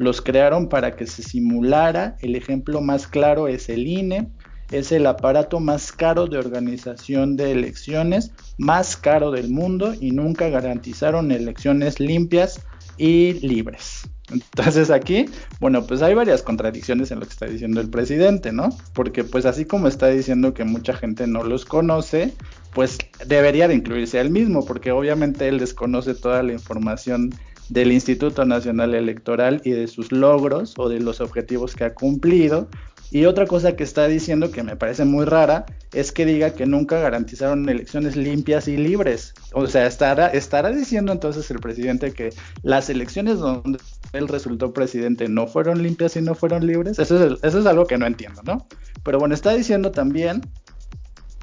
los 0.00 0.22
crearon 0.22 0.70
para 0.70 0.96
que 0.96 1.06
se 1.06 1.22
simulara. 1.22 2.16
El 2.22 2.34
ejemplo 2.34 2.80
más 2.80 3.06
claro 3.06 3.48
es 3.48 3.68
el 3.68 3.86
INE. 3.86 4.30
Es 4.70 4.92
el 4.92 5.06
aparato 5.06 5.60
más 5.60 5.92
caro 5.92 6.26
de 6.26 6.38
organización 6.38 7.36
de 7.36 7.52
elecciones, 7.52 8.32
más 8.58 8.96
caro 8.96 9.30
del 9.30 9.50
mundo 9.50 9.94
y 10.00 10.12
nunca 10.12 10.48
garantizaron 10.48 11.32
elecciones 11.32 11.98
limpias 11.98 12.60
y 12.96 13.34
libres. 13.46 14.08
Entonces 14.30 14.90
aquí, 14.90 15.26
bueno, 15.58 15.84
pues 15.86 16.02
hay 16.02 16.14
varias 16.14 16.42
contradicciones 16.42 17.10
en 17.10 17.20
lo 17.20 17.26
que 17.26 17.32
está 17.32 17.46
diciendo 17.46 17.80
el 17.80 17.90
presidente, 17.90 18.52
¿no? 18.52 18.68
Porque 18.94 19.24
pues 19.24 19.44
así 19.44 19.64
como 19.64 19.88
está 19.88 20.08
diciendo 20.08 20.54
que 20.54 20.64
mucha 20.64 20.94
gente 20.94 21.26
no 21.26 21.42
los 21.42 21.64
conoce, 21.64 22.32
pues 22.72 22.98
debería 23.26 23.66
de 23.68 23.74
incluirse 23.74 24.20
al 24.20 24.30
mismo, 24.30 24.64
porque 24.64 24.92
obviamente 24.92 25.48
él 25.48 25.58
desconoce 25.58 26.14
toda 26.14 26.42
la 26.42 26.52
información 26.52 27.30
del 27.70 27.92
Instituto 27.92 28.44
Nacional 28.44 28.94
Electoral 28.94 29.62
y 29.64 29.70
de 29.70 29.86
sus 29.86 30.12
logros 30.12 30.74
o 30.76 30.88
de 30.88 31.00
los 31.00 31.20
objetivos 31.20 31.74
que 31.74 31.84
ha 31.84 31.94
cumplido. 31.94 32.68
Y 33.10 33.24
otra 33.24 33.46
cosa 33.46 33.74
que 33.74 33.82
está 33.82 34.06
diciendo 34.06 34.52
que 34.52 34.62
me 34.62 34.76
parece 34.76 35.04
muy 35.04 35.24
rara 35.24 35.66
es 35.92 36.12
que 36.12 36.24
diga 36.24 36.50
que 36.50 36.66
nunca 36.66 37.00
garantizaron 37.00 37.68
elecciones 37.68 38.16
limpias 38.16 38.68
y 38.68 38.76
libres. 38.76 39.34
O 39.52 39.66
sea, 39.66 39.86
estará, 39.86 40.70
diciendo 40.70 41.12
entonces 41.12 41.50
el 41.50 41.58
presidente 41.58 42.12
que 42.12 42.30
las 42.62 42.88
elecciones 42.88 43.38
donde 43.38 43.80
él 44.12 44.28
resultó 44.28 44.72
presidente 44.72 45.28
no 45.28 45.48
fueron 45.48 45.82
limpias 45.82 46.14
y 46.16 46.22
no 46.22 46.34
fueron 46.36 46.66
libres. 46.66 46.98
Eso 47.00 47.24
es, 47.24 47.38
eso 47.42 47.58
es 47.58 47.66
algo 47.66 47.86
que 47.86 47.98
no 47.98 48.06
entiendo, 48.06 48.42
¿no? 48.44 48.68
Pero 49.02 49.18
bueno, 49.18 49.34
está 49.34 49.54
diciendo 49.54 49.90
también 49.90 50.42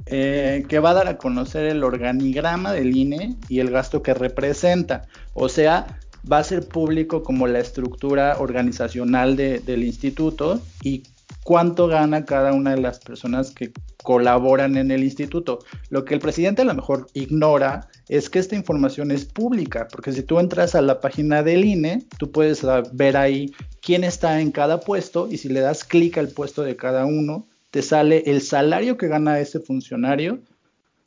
eh, 0.06 0.64
que 0.70 0.80
va 0.80 0.92
a 0.92 0.94
dar 0.94 1.08
a 1.10 1.18
conocer 1.18 1.66
el 1.66 1.84
organigrama 1.84 2.72
del 2.72 2.96
INE 2.96 3.36
y 3.50 3.60
el 3.60 3.72
gasto 3.72 4.02
que 4.02 4.14
representa. 4.14 5.06
O 5.34 5.50
sea, 5.50 6.00
va 6.32 6.38
a 6.38 6.44
ser 6.44 6.68
público 6.68 7.24
como 7.24 7.46
la 7.48 7.60
estructura 7.60 8.38
organizacional 8.40 9.36
del 9.36 9.84
instituto 9.84 10.62
y 10.82 11.04
cuánto 11.44 11.88
gana 11.88 12.26
cada 12.26 12.54
una 12.54 12.72
de 12.72 12.82
las 12.82 13.00
personas 13.00 13.52
que 13.52 13.72
colaboran 14.04 14.78
en 14.78 14.92
el 14.92 15.04
instituto. 15.04 15.60
Lo 15.90 16.06
que 16.06 16.14
el 16.14 16.20
presidente 16.20 16.62
a 16.62 16.66
lo 16.66 16.74
mejor 16.74 17.08
ignora 17.14 17.88
es 18.10 18.30
que 18.30 18.40
esta 18.40 18.56
información 18.56 19.12
es 19.12 19.26
pública, 19.26 19.88
porque 19.92 20.12
si 20.12 20.24
tú 20.24 20.40
entras 20.40 20.76
a 20.76 20.82
la 20.82 21.02
página 21.02 21.44
del 21.44 21.66
INE, 21.66 22.04
tú 22.18 22.32
puedes 22.32 22.66
ver 22.94 23.18
ahí 23.18 23.54
quién 23.82 24.04
está 24.04 24.42
en 24.42 24.52
cada 24.52 24.80
puesto 24.80 25.28
y 25.30 25.38
si 25.38 25.50
le 25.50 25.60
das 25.60 25.84
clic 25.84 26.18
al 26.18 26.30
puesto 26.30 26.64
de 26.64 26.76
cada 26.76 27.06
uno, 27.06 27.48
te 27.72 27.82
sale 27.82 28.24
el 28.26 28.42
salario 28.42 28.98
que 28.98 29.08
gana 29.08 29.40
ese 29.40 29.60
funcionario, 29.60 30.40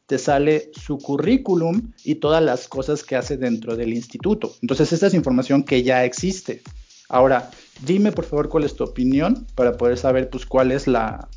te 0.07 0.19
sale 0.19 0.71
su 0.73 0.99
currículum 0.99 1.93
y 2.05 2.17
todas 2.17 2.43
las 2.43 2.69
cosas 2.69 3.05
que 3.05 3.17
hace 3.17 3.37
dentro 3.37 3.77
del 3.77 3.93
instituto. 3.93 4.55
Entonces, 4.61 4.93
esta 4.93 5.07
es 5.07 5.15
información 5.15 5.63
que 5.63 5.83
ya 5.83 6.05
existe. 6.05 6.63
Ahora, 7.09 7.51
dime 7.83 8.13
por 8.13 8.25
favor 8.25 8.49
cuál 8.49 8.65
es 8.65 8.75
tu 8.77 8.85
opinión 8.85 9.47
para 9.55 9.77
poder 9.77 9.97
saber 9.97 10.31
pues 10.31 10.47
cuál 10.47 10.73
es 10.73 10.87
la 10.87 11.29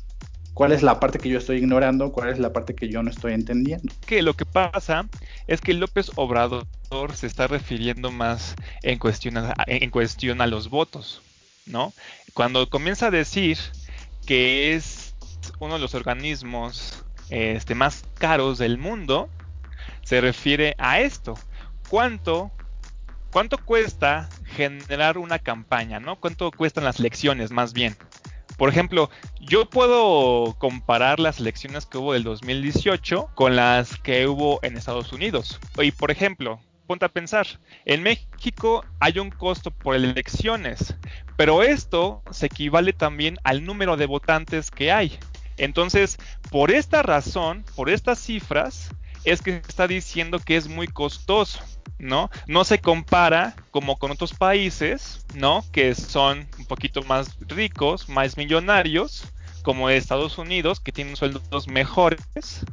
cuál 0.54 0.72
es 0.72 0.82
la 0.82 1.00
parte 1.00 1.18
que 1.18 1.28
yo 1.28 1.38
estoy 1.38 1.58
ignorando, 1.58 2.12
cuál 2.12 2.30
es 2.30 2.38
la 2.38 2.52
parte 2.52 2.74
que 2.74 2.88
yo 2.88 3.02
no 3.02 3.10
estoy 3.10 3.32
entendiendo. 3.32 3.92
Que 4.06 4.22
lo 4.22 4.34
que 4.34 4.46
pasa 4.46 5.06
es 5.48 5.60
que 5.60 5.74
López 5.74 6.12
Obrador 6.14 6.64
se 7.14 7.26
está 7.26 7.48
refiriendo 7.48 8.12
más 8.12 8.54
en 8.82 8.98
cuestión 8.98 9.36
a, 9.36 9.54
en 9.66 9.90
cuestión 9.90 10.40
a 10.40 10.46
los 10.46 10.70
votos, 10.70 11.22
¿no? 11.66 11.92
Cuando 12.34 12.70
comienza 12.70 13.08
a 13.08 13.10
decir 13.10 13.58
que 14.26 14.74
es 14.74 15.14
uno 15.58 15.74
de 15.74 15.80
los 15.80 15.94
organismos 15.94 17.04
este, 17.30 17.74
más 17.74 18.04
caros 18.14 18.58
del 18.58 18.78
mundo, 18.78 19.28
se 20.02 20.20
refiere 20.20 20.74
a 20.78 21.00
esto. 21.00 21.34
¿Cuánto, 21.88 22.50
cuánto 23.32 23.58
cuesta 23.58 24.28
generar 24.54 25.18
una 25.18 25.38
campaña, 25.38 26.00
¿no? 26.00 26.18
¿Cuánto 26.20 26.50
cuestan 26.50 26.84
las 26.84 27.00
elecciones, 27.00 27.50
más 27.50 27.72
bien? 27.72 27.96
Por 28.56 28.68
ejemplo, 28.68 29.10
yo 29.40 29.68
puedo 29.68 30.54
comparar 30.58 31.18
las 31.18 31.40
elecciones 31.40 31.86
que 31.86 31.98
hubo 31.98 32.12
del 32.12 32.22
2018 32.22 33.30
con 33.34 33.56
las 33.56 33.96
que 33.98 34.28
hubo 34.28 34.60
en 34.62 34.76
Estados 34.76 35.12
Unidos. 35.12 35.58
Y 35.82 35.90
por 35.90 36.12
ejemplo, 36.12 36.60
ponte 36.86 37.04
a 37.04 37.08
pensar, 37.08 37.46
en 37.84 38.02
México 38.02 38.84
hay 39.00 39.18
un 39.18 39.30
costo 39.30 39.72
por 39.72 39.96
elecciones, 39.96 40.94
pero 41.36 41.62
esto 41.62 42.22
se 42.30 42.46
equivale 42.46 42.92
también 42.92 43.38
al 43.42 43.64
número 43.64 43.96
de 43.96 44.06
votantes 44.06 44.70
que 44.70 44.92
hay. 44.92 45.18
Entonces, 45.56 46.18
por 46.50 46.70
esta 46.70 47.02
razón, 47.02 47.64
por 47.74 47.90
estas 47.90 48.20
cifras, 48.20 48.90
es 49.24 49.42
que 49.42 49.62
está 49.68 49.86
diciendo 49.86 50.38
que 50.38 50.56
es 50.56 50.68
muy 50.68 50.88
costoso. 50.88 51.60
¿no? 51.98 52.30
No 52.46 52.64
se 52.64 52.80
compara 52.80 53.54
como 53.70 53.98
con 53.98 54.10
otros 54.10 54.34
países, 54.34 55.24
¿no? 55.34 55.64
Que 55.72 55.94
son 55.94 56.46
un 56.58 56.66
poquito 56.66 57.02
más 57.02 57.38
ricos, 57.40 58.08
más 58.08 58.36
millonarios, 58.36 59.32
como 59.62 59.88
Estados 59.88 60.36
Unidos, 60.36 60.80
que 60.80 60.92
tienen 60.92 61.16
sueldos 61.16 61.68
mejores, 61.68 62.66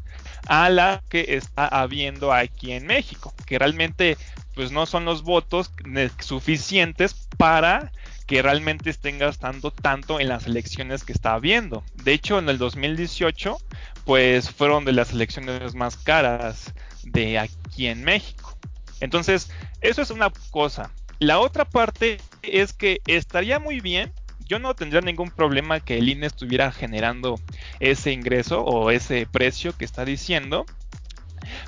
a 0.47 0.69
la 0.69 1.01
que 1.07 1.25
está 1.29 1.67
habiendo 1.67 2.33
aquí 2.33 2.73
en 2.73 2.85
México, 2.85 3.33
que 3.45 3.57
realmente 3.57 4.17
pues 4.53 4.71
no 4.71 4.85
son 4.85 5.05
los 5.05 5.23
votos 5.23 5.71
suficientes 6.19 7.13
para 7.37 7.91
que 8.27 8.41
realmente 8.41 8.89
estén 8.89 9.17
gastando 9.19 9.71
tanto 9.71 10.19
en 10.19 10.27
las 10.27 10.45
elecciones 10.45 11.03
que 11.03 11.13
está 11.13 11.33
habiendo. 11.33 11.83
De 12.03 12.13
hecho, 12.13 12.39
en 12.39 12.49
el 12.49 12.57
2018, 12.57 13.57
pues 14.05 14.49
fueron 14.49 14.85
de 14.85 14.93
las 14.93 15.11
elecciones 15.11 15.75
más 15.75 15.97
caras 15.97 16.73
de 17.03 17.39
aquí 17.39 17.87
en 17.87 18.03
México. 18.03 18.57
Entonces, 18.99 19.49
eso 19.81 20.01
es 20.01 20.11
una 20.11 20.31
cosa. 20.51 20.91
La 21.19 21.39
otra 21.39 21.65
parte 21.65 22.17
es 22.41 22.73
que 22.73 23.01
estaría 23.05 23.59
muy 23.59 23.79
bien, 23.79 24.13
yo 24.39 24.59
no 24.59 24.75
tendría 24.75 25.01
ningún 25.01 25.31
problema 25.31 25.79
que 25.79 25.97
el 25.97 26.09
INE 26.09 26.27
estuviera 26.27 26.71
generando 26.71 27.39
ese 27.79 28.11
ingreso 28.11 28.63
o 28.63 28.91
ese 28.91 29.25
precio 29.25 29.77
que 29.77 29.85
está 29.85 30.03
diciendo, 30.03 30.65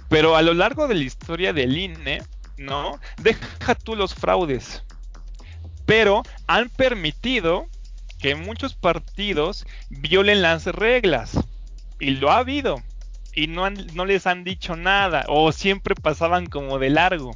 pero 0.09 0.35
a 0.35 0.41
lo 0.41 0.53
largo 0.53 0.87
de 0.87 0.95
la 0.95 1.03
historia 1.03 1.53
del 1.53 1.77
INE, 1.77 2.21
¿no? 2.57 2.99
Deja 3.17 3.75
tú 3.75 3.95
los 3.95 4.13
fraudes, 4.13 4.83
pero 5.85 6.23
han 6.47 6.69
permitido 6.69 7.67
que 8.19 8.35
muchos 8.35 8.73
partidos 8.73 9.65
violen 9.89 10.41
las 10.41 10.65
reglas 10.65 11.37
y 11.99 12.11
lo 12.11 12.31
ha 12.31 12.37
habido 12.37 12.81
y 13.33 13.47
no, 13.47 13.69
no 13.69 14.05
les 14.05 14.27
han 14.27 14.43
dicho 14.43 14.75
nada 14.75 15.25
o 15.27 15.51
siempre 15.51 15.95
pasaban 15.95 16.45
como 16.47 16.79
de 16.79 16.89
largo 16.89 17.31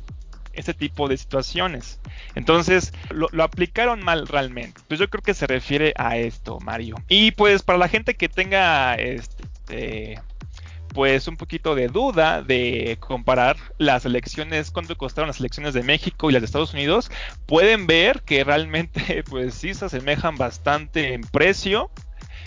ese 0.57 0.73
tipo 0.73 1.07
de 1.07 1.17
situaciones. 1.17 1.99
Entonces, 2.35 2.91
lo, 3.11 3.43
aplicaron 3.43 4.03
mal 4.03 4.27
realmente. 4.27 4.81
Pues 4.87 4.99
yo 4.99 5.07
creo 5.09 5.21
que 5.21 5.35
se 5.35 5.45
refiere 5.47 5.93
a 5.97 6.17
esto, 6.17 6.59
Mario. 6.59 6.95
Y 7.07 7.31
pues 7.31 7.61
para 7.61 7.77
la 7.77 7.87
gente 7.87 8.15
que 8.15 8.27
tenga 8.27 8.95
este 8.95 10.19
pues 10.93 11.27
un 11.27 11.37
poquito 11.37 11.75
de 11.75 11.89
duda 11.89 12.41
de 12.41 12.97
comparar 12.99 13.57
las 13.77 14.05
elecciones, 14.05 14.71
cuánto 14.71 14.97
costaron 14.97 15.27
las 15.27 15.39
elecciones 15.39 15.75
de 15.75 15.83
México 15.83 16.29
y 16.29 16.33
las 16.33 16.41
de 16.41 16.47
Estados 16.47 16.73
Unidos, 16.73 17.11
pueden 17.45 17.85
ver 17.85 18.23
que 18.23 18.43
realmente 18.43 19.23
pues 19.29 19.53
sí 19.53 19.75
se 19.75 19.85
asemejan 19.85 20.37
bastante 20.37 21.13
en 21.13 21.21
precio 21.21 21.91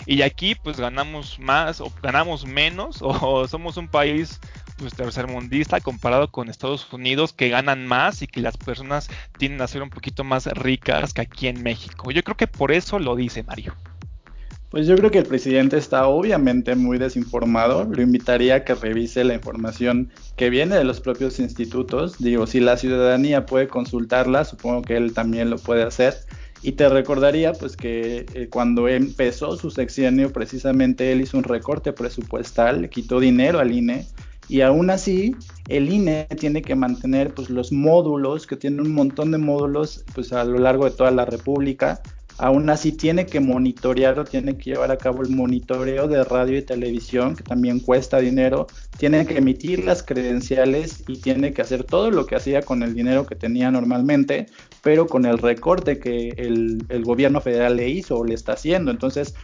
y 0.05 0.21
aquí 0.21 0.55
pues 0.55 0.77
ganamos 0.77 1.39
más 1.39 1.81
o 1.81 1.91
ganamos 2.01 2.45
menos 2.45 2.99
o 3.01 3.47
somos 3.47 3.77
un 3.77 3.87
país 3.87 4.39
pues 4.77 4.93
tercermundista 4.93 5.79
comparado 5.79 6.31
con 6.31 6.49
Estados 6.49 6.91
Unidos 6.91 7.33
que 7.33 7.49
ganan 7.49 7.85
más 7.85 8.21
y 8.21 8.27
que 8.27 8.41
las 8.41 8.57
personas 8.57 9.09
tienden 9.37 9.61
a 9.61 9.67
ser 9.67 9.83
un 9.83 9.89
poquito 9.89 10.23
más 10.23 10.47
ricas 10.47 11.13
que 11.13 11.21
aquí 11.21 11.47
en 11.47 11.61
México. 11.61 12.09
Yo 12.11 12.23
creo 12.23 12.35
que 12.35 12.47
por 12.47 12.71
eso 12.71 12.97
lo 12.97 13.15
dice 13.15 13.43
Mario. 13.43 13.75
Pues 14.71 14.87
yo 14.87 14.95
creo 14.95 15.11
que 15.11 15.19
el 15.19 15.25
presidente 15.25 15.77
está 15.77 16.07
obviamente 16.07 16.75
muy 16.75 16.97
desinformado. 16.97 17.83
Lo 17.83 18.01
invitaría 18.01 18.55
a 18.55 18.63
que 18.63 18.73
revise 18.73 19.25
la 19.25 19.33
información 19.33 20.09
que 20.37 20.49
viene 20.49 20.77
de 20.77 20.85
los 20.85 21.01
propios 21.01 21.39
institutos. 21.39 22.17
Digo, 22.19 22.47
si 22.47 22.61
la 22.61 22.77
ciudadanía 22.77 23.45
puede 23.45 23.67
consultarla, 23.67 24.45
supongo 24.45 24.81
que 24.81 24.95
él 24.95 25.13
también 25.13 25.49
lo 25.49 25.57
puede 25.57 25.83
hacer. 25.83 26.15
Y 26.63 26.73
te 26.73 26.87
recordaría 26.89 27.53
pues 27.53 27.75
que 27.75 28.25
eh, 28.33 28.47
cuando 28.49 28.87
empezó 28.87 29.57
su 29.57 29.71
sexenio 29.71 30.31
precisamente 30.31 31.11
él 31.11 31.21
hizo 31.21 31.37
un 31.37 31.43
recorte 31.43 31.91
presupuestal, 31.91 32.89
quitó 32.89 33.19
dinero 33.19 33.59
al 33.59 33.71
INE 33.71 34.05
y 34.47 34.61
aún 34.61 34.89
así 34.89 35.35
el 35.69 35.91
INE 35.91 36.27
tiene 36.37 36.61
que 36.61 36.75
mantener 36.75 37.33
pues 37.33 37.49
los 37.49 37.71
módulos, 37.71 38.45
que 38.45 38.57
tiene 38.57 38.81
un 38.81 38.93
montón 38.93 39.31
de 39.31 39.37
módulos 39.37 40.03
pues 40.13 40.33
a 40.33 40.43
lo 40.43 40.59
largo 40.59 40.85
de 40.85 40.91
toda 40.91 41.09
la 41.11 41.25
República, 41.25 42.01
aún 42.41 42.71
así 42.71 42.91
tiene 42.91 43.27
que 43.27 43.39
monitorear 43.39 44.17
o 44.17 44.25
tiene 44.25 44.57
que 44.57 44.71
llevar 44.71 44.89
a 44.91 44.97
cabo 44.97 45.21
el 45.21 45.29
monitoreo 45.29 46.07
de 46.07 46.23
radio 46.23 46.57
y 46.57 46.63
televisión, 46.63 47.35
que 47.35 47.43
también 47.43 47.79
cuesta 47.79 48.19
dinero, 48.19 48.65
tiene 48.97 49.27
que 49.27 49.37
emitir 49.37 49.85
las 49.85 50.01
credenciales 50.01 51.03
y 51.07 51.17
tiene 51.17 51.53
que 51.53 51.61
hacer 51.61 51.83
todo 51.83 52.09
lo 52.09 52.25
que 52.25 52.35
hacía 52.35 52.63
con 52.63 52.81
el 52.81 52.95
dinero 52.95 53.27
que 53.27 53.35
tenía 53.35 53.69
normalmente, 53.69 54.47
pero 54.81 55.05
con 55.05 55.25
el 55.25 55.37
recorte 55.37 55.99
que 55.99 56.29
el, 56.29 56.83
el 56.89 57.03
gobierno 57.03 57.41
federal 57.41 57.77
le 57.77 57.89
hizo 57.89 58.17
o 58.17 58.25
le 58.25 58.33
está 58.33 58.53
haciendo. 58.53 58.89
Entonces, 58.89 59.35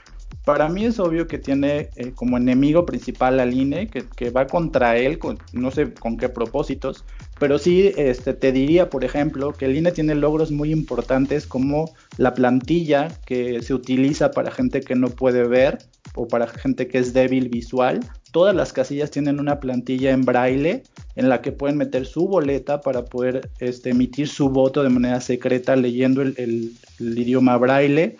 para 0.47 0.69
mí 0.69 0.85
es 0.85 0.97
obvio 0.97 1.27
que 1.27 1.39
tiene 1.39 1.89
eh, 1.97 2.13
como 2.15 2.37
enemigo 2.37 2.85
principal 2.85 3.41
al 3.41 3.53
INE, 3.53 3.89
que, 3.89 4.29
va 4.29 4.47
contra 4.47 4.95
él, 4.95 5.19
no 5.51 5.71
sé 5.71 5.93
con 5.93 6.15
qué 6.15 6.29
propósitos, 6.29 7.03
pero 7.37 7.59
sí 7.59 7.91
este, 7.97 8.33
te 8.33 8.53
diría, 8.53 8.89
por 8.89 9.03
ejemplo, 9.03 9.51
que 9.51 9.65
el 9.65 9.75
INE 9.75 9.91
tiene 9.91 10.15
logros 10.15 10.49
muy 10.51 10.71
importantes 10.71 11.45
como 11.45 11.91
la 12.17 12.33
plantilla 12.33 13.09
que 13.25 13.61
se 13.61 13.73
utiliza 13.73 14.31
para 14.31 14.49
gente 14.49 14.79
que 14.79 14.95
no 14.95 15.09
puede 15.09 15.45
ver 15.45 15.79
o 16.15 16.29
para 16.29 16.47
gente 16.47 16.87
que 16.87 16.99
es 16.99 17.11
débil 17.13 17.49
visual. 17.49 17.99
Todas 18.31 18.55
las 18.55 18.71
casillas 18.71 19.11
tienen 19.11 19.41
una 19.41 19.59
plantilla 19.59 20.11
en 20.11 20.21
braille 20.21 20.83
en 21.17 21.27
la 21.27 21.41
que 21.41 21.51
pueden 21.51 21.77
meter 21.77 22.05
su 22.05 22.25
boleta 22.25 22.79
para 22.79 23.03
poder 23.03 23.49
este, 23.59 23.89
emitir 23.89 24.29
su 24.29 24.49
voto 24.49 24.81
de 24.81 24.89
manera 24.89 25.19
secreta 25.19 25.75
leyendo 25.75 26.21
el 26.21 26.71
idioma 26.99 27.57
braille 27.57 28.15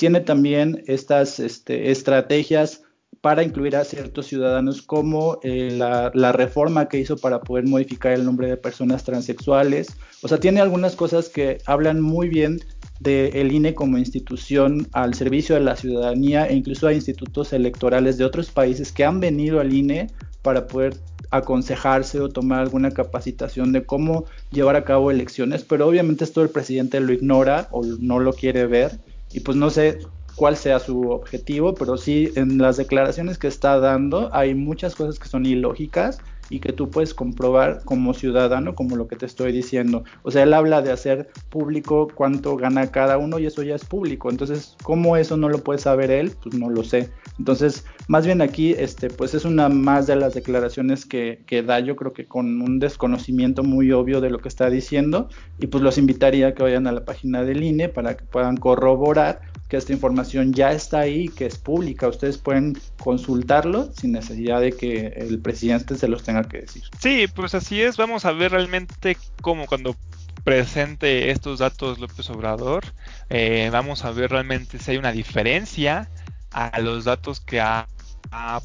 tiene 0.00 0.20
también 0.20 0.82
estas 0.86 1.38
este, 1.40 1.90
estrategias 1.90 2.84
para 3.20 3.42
incluir 3.42 3.76
a 3.76 3.84
ciertos 3.84 4.28
ciudadanos 4.28 4.80
como 4.80 5.40
eh, 5.42 5.76
la, 5.76 6.32
reforma 6.32 6.88
que 6.88 6.98
hizo 6.98 7.18
para 7.18 7.42
poder 7.42 7.66
modificar 7.66 8.12
el 8.12 8.24
nombre 8.24 8.48
de 8.48 8.56
personas 8.56 9.04
transexuales. 9.04 9.88
O 10.22 10.28
sea, 10.28 10.40
tiene 10.40 10.62
algunas 10.62 10.96
cosas 10.96 11.28
que 11.28 11.58
hablan 11.66 12.00
muy 12.00 12.30
bien 12.30 12.60
del 13.00 13.52
INE 13.52 13.74
como 13.74 13.98
institución 13.98 14.88
al 14.92 15.12
servicio 15.12 15.54
de 15.54 15.60
la 15.60 15.76
ciudadanía 15.76 16.46
e 16.46 16.54
incluso 16.54 16.86
hay 16.86 16.94
institutos 16.94 17.52
electorales 17.52 18.16
de 18.16 18.24
otros 18.24 18.50
países 18.50 18.92
que 18.92 19.04
han 19.04 19.20
venido 19.20 19.60
al 19.60 19.74
INE 19.74 20.06
para 20.40 20.66
poder 20.66 20.96
aconsejarse 21.30 22.20
o 22.20 22.30
tomar 22.30 22.60
alguna 22.60 22.90
capacitación 22.90 23.72
de 23.72 23.84
cómo 23.84 24.24
llevar 24.50 24.76
a 24.76 24.84
cabo 24.84 25.10
elecciones, 25.10 25.62
pero 25.62 25.86
obviamente 25.86 26.24
esto 26.24 26.42
el 26.42 26.48
presidente 26.48 27.00
lo 27.00 27.12
ignora 27.12 27.68
o 27.70 27.84
no 27.84 28.18
lo 28.18 28.32
quiere 28.32 28.64
ver 28.64 28.98
y 29.32 29.40
pues 29.40 29.56
no 29.56 29.70
sé 29.70 29.98
cuál 30.34 30.56
sea 30.56 30.78
su 30.78 31.10
objetivo, 31.10 31.74
pero 31.74 31.96
sí 31.96 32.32
en 32.36 32.58
las 32.58 32.76
declaraciones 32.76 33.38
que 33.38 33.48
está 33.48 33.78
dando 33.78 34.30
hay 34.34 34.54
muchas 34.54 34.94
cosas 34.94 35.18
que 35.18 35.28
son 35.28 35.46
ilógicas 35.46 36.18
y 36.50 36.58
que 36.58 36.72
tú 36.72 36.90
puedes 36.90 37.14
comprobar 37.14 37.82
como 37.84 38.12
ciudadano, 38.12 38.74
como 38.74 38.96
lo 38.96 39.08
que 39.08 39.16
te 39.16 39.24
estoy 39.24 39.52
diciendo. 39.52 40.04
O 40.22 40.30
sea, 40.30 40.42
él 40.42 40.52
habla 40.52 40.82
de 40.82 40.90
hacer 40.90 41.30
público 41.48 42.08
cuánto 42.14 42.56
gana 42.56 42.90
cada 42.90 43.16
uno 43.16 43.38
y 43.38 43.46
eso 43.46 43.62
ya 43.62 43.76
es 43.76 43.84
público. 43.84 44.30
Entonces, 44.30 44.76
¿cómo 44.82 45.16
eso 45.16 45.36
no 45.36 45.48
lo 45.48 45.58
puede 45.58 45.78
saber 45.78 46.10
él? 46.10 46.32
Pues 46.42 46.56
no 46.56 46.68
lo 46.68 46.82
sé. 46.82 47.10
Entonces, 47.38 47.84
más 48.08 48.26
bien 48.26 48.42
aquí, 48.42 48.72
este, 48.72 49.08
pues 49.08 49.34
es 49.34 49.44
una 49.44 49.68
más 49.68 50.06
de 50.08 50.16
las 50.16 50.34
declaraciones 50.34 51.06
que, 51.06 51.42
que 51.46 51.62
da, 51.62 51.78
yo 51.80 51.96
creo 51.96 52.12
que 52.12 52.26
con 52.26 52.60
un 52.60 52.80
desconocimiento 52.80 53.62
muy 53.62 53.92
obvio 53.92 54.20
de 54.20 54.30
lo 54.30 54.40
que 54.40 54.48
está 54.48 54.68
diciendo. 54.68 55.28
Y 55.58 55.68
pues 55.68 55.82
los 55.82 55.98
invitaría 55.98 56.48
a 56.48 56.54
que 56.54 56.64
vayan 56.64 56.88
a 56.88 56.92
la 56.92 57.04
página 57.04 57.44
del 57.44 57.62
INE 57.62 57.88
para 57.88 58.16
que 58.16 58.24
puedan 58.24 58.56
corroborar 58.56 59.40
que 59.70 59.76
esta 59.76 59.92
información 59.92 60.52
ya 60.52 60.72
está 60.72 60.98
ahí, 60.98 61.28
que 61.28 61.46
es 61.46 61.56
pública. 61.56 62.08
Ustedes 62.08 62.38
pueden 62.38 62.76
consultarlo 62.98 63.92
sin 63.96 64.10
necesidad 64.10 64.60
de 64.60 64.72
que 64.72 65.06
el 65.16 65.38
presidente 65.38 65.96
se 65.96 66.08
los 66.08 66.24
tenga 66.24 66.42
que 66.42 66.62
decir. 66.62 66.82
Sí, 66.98 67.26
pues 67.32 67.54
así 67.54 67.80
es. 67.80 67.96
Vamos 67.96 68.24
a 68.24 68.32
ver 68.32 68.50
realmente 68.50 69.16
cómo 69.40 69.66
cuando 69.66 69.96
presente 70.42 71.30
estos 71.30 71.60
datos 71.60 72.00
López 72.00 72.28
Obrador, 72.30 72.82
eh, 73.28 73.68
vamos 73.70 74.04
a 74.04 74.10
ver 74.10 74.32
realmente 74.32 74.80
si 74.80 74.90
hay 74.90 74.96
una 74.96 75.12
diferencia 75.12 76.10
a 76.50 76.80
los 76.80 77.04
datos 77.04 77.38
que 77.38 77.60
ha, 77.60 77.86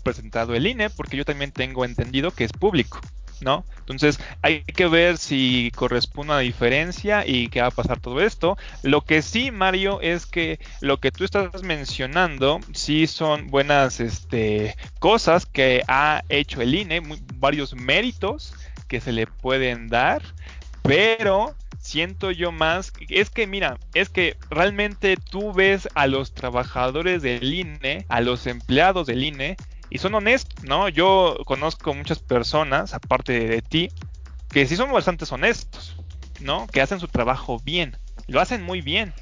presentado 0.04 0.54
el 0.54 0.68
INE, 0.68 0.90
porque 0.92 1.18
yo 1.18 1.26
también 1.26 1.52
tengo 1.52 1.86
entendido 1.86 2.32
que 2.32 2.44
es 2.44 2.52
público. 2.52 3.00
¿No? 3.42 3.66
Entonces 3.80 4.20
hay 4.42 4.64
que 4.64 4.88
ver 4.88 5.18
si 5.18 5.72
corresponde 5.76 6.34
una 6.34 6.40
diferencia 6.40 7.28
y 7.28 7.50
qué 7.50 7.62
va 7.62 7.68
a 7.68 7.72
pasar 7.72 8.00
todo 8.00 8.22
esto. 8.22 8.58
Lo 8.82 9.02
que 9.02 9.22
sí, 9.22 9.52
Mario, 9.52 10.00
es 10.02 10.26
que 10.26 10.60
lo 10.82 11.00
que 11.00 11.12
tú 11.12 11.24
estás 11.24 11.64
mencionando 11.64 12.60
sí 12.74 13.08
son 13.08 13.48
buenas 13.48 14.00
este, 14.00 14.76
cosas 15.00 15.46
que 15.46 15.84
ha 15.88 16.24
hecho 16.30 16.62
el 16.62 16.74
INE, 16.74 17.02
varios 17.36 17.76
méritos 17.76 18.54
que 18.88 19.02
se 19.02 19.12
le 19.12 19.28
pueden 19.28 19.88
dar, 19.88 20.22
pero 20.82 21.56
siento 21.80 22.32
yo 22.32 22.52
más, 22.52 22.92
es 23.10 23.30
que 23.30 23.46
mira, 23.46 23.78
es 23.94 24.10
que 24.10 24.38
realmente 24.50 25.18
tú 25.18 25.54
ves 25.54 25.88
a 25.94 26.08
los 26.08 26.34
trabajadores 26.34 27.22
del 27.22 27.54
INE, 27.54 28.06
a 28.10 28.22
los 28.22 28.48
empleados 28.48 29.06
del 29.06 29.24
INE, 29.24 29.56
y 29.90 29.98
son 29.98 30.16
honestos, 30.16 30.64
¿no? 30.64 30.90
Yo 30.90 31.38
conozco 31.46 31.94
muchas 31.94 32.20
personas, 32.20 32.94
aparte 32.94 33.48
de 33.48 33.62
ti, 33.62 33.90
que 34.50 34.66
sí 34.66 34.76
son 34.76 34.92
bastante 34.92 35.26
honestos, 35.30 35.98
¿no? 36.40 36.68
Que 36.68 36.82
hacen 36.82 37.00
su 37.00 37.08
trabajo 37.08 37.60
bien, 37.64 37.98
lo 38.28 38.42
hacen 38.42 38.64
muy 38.64 38.82
bien. 38.82 39.14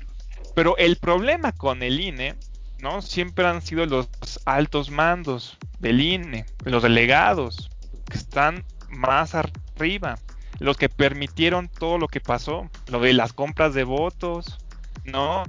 Pero 0.56 0.78
el 0.78 0.98
problema 0.98 1.52
con 1.52 1.82
el 1.82 2.00
INE, 2.00 2.36
¿no? 2.80 3.02
Siempre 3.02 3.46
han 3.48 3.62
sido 3.62 3.86
los 3.86 4.10
altos 4.46 4.92
mandos 4.92 5.58
del 5.80 6.02
INE, 6.02 6.46
los 6.64 6.84
delegados, 6.84 7.70
que 8.10 8.18
están 8.18 8.64
más 8.90 9.34
arriba 9.36 10.16
los 10.60 10.78
que 10.78 10.90
permitieron 10.90 11.68
todo 11.68 11.98
lo 11.98 12.08
que 12.08 12.22
pasó, 12.22 12.70
lo 12.88 13.00
de 13.00 13.14
las 13.14 13.34
compras 13.34 13.74
de 13.74 13.84
votos, 13.84 14.58
¿no? 15.04 15.44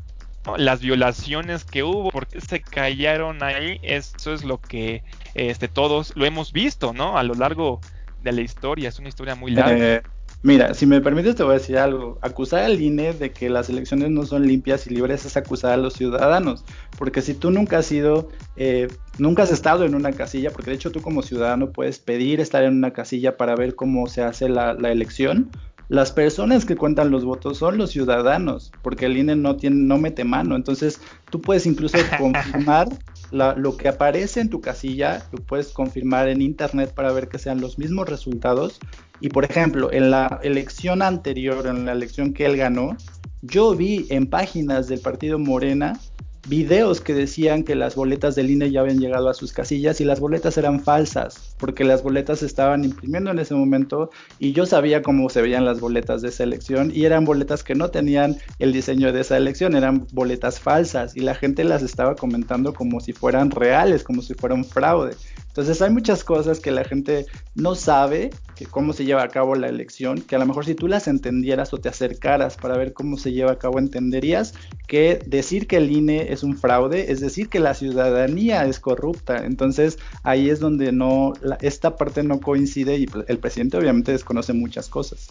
Las 0.57 0.81
violaciones 0.81 1.65
que 1.65 1.83
hubo, 1.83 2.11
porque 2.11 2.41
se 2.41 2.61
callaron 2.61 3.43
ahí, 3.43 3.81
eso 3.83 4.33
es 4.33 4.45
lo 4.45 4.61
que 4.61 5.03
este, 5.35 5.69
todos 5.69 6.13
lo 6.17 6.25
hemos 6.25 6.53
visto, 6.53 6.93
¿no? 6.93 7.19
A 7.19 7.23
lo 7.23 7.35
largo 7.35 7.81
de 8.23 8.33
la 8.33 8.41
historia, 8.41 8.89
es 8.89 8.99
una 8.99 9.09
historia 9.09 9.35
muy 9.35 9.53
larga. 9.53 9.97
Eh, 9.97 10.03
Mira, 10.45 10.75
si 10.75 10.85
me 10.85 11.01
permites 11.01 11.37
te 11.37 11.43
voy 11.43 11.53
a 11.53 11.59
decir 11.59 11.79
algo. 11.79 12.19
Acusar 12.21 12.65
al 12.65 12.79
INE 12.79 13.15
de 13.15 13.31
que 13.31 13.49
las 13.49 13.71
elecciones 13.71 14.11
no 14.11 14.27
son 14.27 14.47
limpias 14.47 14.87
y 14.87 14.91
libres 14.91 15.25
es 15.25 15.39
acusar 15.39 15.73
a 15.73 15.79
los 15.79 15.95
ciudadanos. 15.95 16.67
Porque 16.99 17.23
si 17.23 17.33
tú 17.33 17.51
nunca 17.51 17.79
has 17.79 17.87
sido, 17.87 18.29
eh, 18.57 18.89
nunca 19.17 19.45
has 19.45 19.51
estado 19.51 19.87
en 19.87 19.95
una 19.95 20.13
casilla, 20.13 20.51
porque 20.51 20.71
de 20.71 20.77
hecho 20.77 20.93
tú 20.93 21.01
como 21.01 21.23
ciudadano 21.23 21.71
puedes 21.71 21.99
pedir 21.99 22.41
estar 22.41 22.63
en 22.63 22.77
una 22.77 22.93
casilla 22.93 23.39
para 23.39 23.57
ver 23.57 23.75
cómo 23.75 24.07
se 24.07 24.23
hace 24.23 24.51
la, 24.51 24.75
la 24.75 24.93
elección, 24.93 25.51
las 25.89 26.13
personas 26.13 26.65
que 26.65 26.77
cuentan 26.77 27.11
los 27.11 27.25
votos 27.25 27.59
son 27.59 27.77
los 27.77 27.91
ciudadanos, 27.91 28.73
porque 28.83 29.07
el 29.07 29.17
INE 29.17 29.37
no 29.37 29.57
tiene, 29.57 29.77
no 29.77 29.99
mete 29.99 30.25
mano. 30.25 30.57
Entonces, 30.57 31.01
tú 31.31 31.41
puedes 31.41 31.67
incluso 31.67 31.99
confirmar 32.19 32.89
lo 33.31 33.77
que 33.77 33.89
aparece 33.89 34.41
en 34.41 34.51
tu 34.51 34.61
casilla, 34.61 35.27
lo 35.33 35.43
puedes 35.45 35.69
confirmar 35.69 36.29
en 36.29 36.41
internet 36.41 36.95
para 36.95 37.13
ver 37.13 37.29
que 37.29 37.39
sean 37.39 37.61
los 37.61 37.79
mismos 37.79 38.09
resultados. 38.09 38.79
Y 39.21 39.29
por 39.29 39.45
ejemplo, 39.45 39.93
en 39.93 40.11
la 40.11 40.41
elección 40.43 41.03
anterior, 41.03 41.67
en 41.67 41.85
la 41.85 41.93
elección 41.93 42.33
que 42.33 42.47
él 42.47 42.57
ganó, 42.57 42.97
yo 43.43 43.75
vi 43.75 44.07
en 44.09 44.27
páginas 44.27 44.89
del 44.89 45.01
partido 45.01 45.39
Morena 45.39 45.99
videos 46.47 47.01
que 47.01 47.15
decían 47.15 47.65
que 47.65 47.75
las 47.75 47.95
boletas 47.95 48.35
del 48.35 48.51
INE 48.51 48.71
ya 48.71 48.81
habían 48.81 48.99
llegado 48.99 49.29
a 49.29 49.35
sus 49.35 49.53
casillas 49.53 50.01
y 50.01 50.05
las 50.05 50.21
boletas 50.21 50.59
eran 50.59 50.81
falsas, 50.81 51.55
porque 51.59 51.85
las 51.85 52.03
boletas 52.03 52.41
se 52.41 52.47
estaban 52.47 52.85
imprimiendo 52.85 53.31
en 53.31 53.39
ese 53.39 53.55
momento 53.55 54.11
y 54.39 54.53
yo 54.53 54.67
sabía 54.67 55.03
cómo 55.03 55.29
se 55.31 55.43
veían 55.43 55.65
las 55.65 55.81
boletas 55.81 56.23
de 56.23 56.29
esa 56.29 56.45
elección 56.45 56.91
y 56.95 57.05
eran 57.05 57.25
boletas 57.25 57.65
que 57.65 57.75
no 57.75 57.91
tenían 57.91 58.37
el 58.59 58.73
diseño 58.73 59.13
de 59.13 59.21
esa 59.21 59.37
elección, 59.37 59.75
eran 59.75 60.07
boletas 60.13 60.61
falsas 60.61 61.17
y 61.17 61.21
la 61.21 61.35
gente 61.35 61.65
las 61.65 61.83
estaba 61.83 62.15
comentando 62.15 62.75
como 62.75 63.01
si 63.01 63.13
fueran 63.13 63.51
reales, 63.51 64.05
como 64.05 64.23
si 64.23 64.35
fuera 64.35 64.55
un 64.55 64.65
fraude. 64.65 65.17
Entonces 65.55 65.81
hay 65.83 65.91
muchas 65.91 66.25
cosas 66.25 66.59
que 66.59 66.73
la 66.73 66.83
gente 66.83 67.27
no 67.55 67.77
sabe, 67.77 68.31
que 68.57 68.67
cómo 68.67 68.93
se 68.93 69.05
lleva 69.05 69.23
a 69.23 69.29
cabo 69.29 69.55
la 69.55 69.69
elección, 69.69 70.21
que 70.21 70.35
a 70.35 70.41
lo 70.41 70.47
mejor 70.47 70.67
si 70.67 70.75
tú 70.75 70.89
las 70.89 71.07
entendieras 71.07 71.73
o 71.73 71.79
te 71.79 71.89
acercaras 71.89 72.57
para 72.57 72.77
ver 72.77 72.93
cómo 72.93 73.17
se 73.17 73.31
lleva 73.31 73.53
a 73.53 73.59
cabo, 73.59 73.79
entenderías 73.79 74.55
que 74.89 75.21
decir 75.25 75.69
que 75.69 75.77
el 75.77 75.93
INE 75.93 76.33
es 76.33 76.43
un 76.43 76.59
fraude 76.59 77.13
es 77.13 77.21
decir 77.21 77.49
que 77.49 77.61
la 77.61 77.75
ciudadanía 77.75 78.67
es 78.67 78.81
corrupta. 78.81 79.47
Entonces 79.47 80.01
ahí 80.25 80.51
es 80.51 80.59
donde 80.59 80.91
no, 80.91 81.35
esta 81.61 81.95
parte 81.97 82.25
no 82.25 82.41
coincide 82.41 82.97
y 82.97 83.07
el 83.29 83.39
presidente 83.39 83.77
obviamente 83.77 84.11
desconoce 84.11 84.55
muchas 84.55 84.89
cosas. 84.89 85.29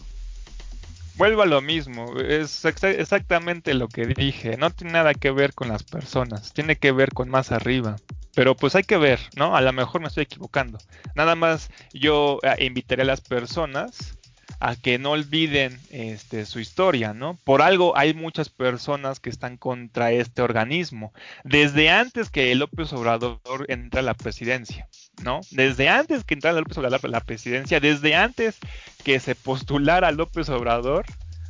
Vuelvo 1.18 1.42
a 1.42 1.48
lo 1.48 1.62
mismo, 1.62 2.18
es 2.22 2.64
exactamente 2.64 3.74
lo 3.74 3.90
que 3.90 4.06
dije, 4.06 4.56
no 4.56 4.70
tiene 4.70 4.94
nada 4.94 5.14
que 5.14 5.32
ver 5.32 5.54
con 5.54 5.68
las 5.68 5.84
personas, 5.84 6.54
tiene 6.54 6.78
que 6.78 6.94
ver 6.94 7.12
con 7.12 7.28
más 7.28 7.52
arriba. 7.52 7.98
Pero 8.36 8.56
pues 8.56 8.76
hay 8.76 8.84
que 8.84 8.98
ver, 8.98 9.20
¿no? 9.36 9.56
A 9.56 9.62
lo 9.62 9.72
mejor 9.74 10.02
me 10.02 10.08
estoy 10.08 10.24
equivocando. 10.24 10.80
Nada 11.16 11.36
más 11.36 11.70
yo 11.94 12.40
eh, 12.44 12.66
invitaré 12.66 13.04
a 13.04 13.06
las 13.06 13.22
personas 13.22 14.18
a 14.60 14.76
que 14.76 14.98
no 14.98 15.12
olviden 15.12 15.78
este, 15.90 16.46
su 16.46 16.60
historia, 16.60 17.14
¿no? 17.14 17.38
Por 17.44 17.62
algo 17.62 17.98
hay 17.98 18.14
muchas 18.14 18.50
personas 18.50 19.20
que 19.20 19.30
están 19.30 19.58
contra 19.58 20.12
este 20.12 20.42
organismo. 20.42 21.14
Desde 21.44 21.90
antes 21.90 22.30
que 22.30 22.56
López 22.56 22.94
Obrador 22.94 23.40
entra 23.68 24.00
a 24.00 24.04
la 24.04 24.14
presidencia, 24.14 24.88
¿no? 25.22 25.42
Desde 25.52 25.90
antes 25.90 26.24
que 26.24 26.34
entrara 26.34 26.60
López 26.60 26.78
Obrador 26.78 27.02
a 27.04 27.08
la 27.10 27.20
presidencia, 27.20 27.80
desde 27.80 28.16
antes 28.16 28.58
que 29.04 29.20
se 29.20 29.36
postulara 29.36 30.12
López 30.12 30.50
Obrador 30.50 31.06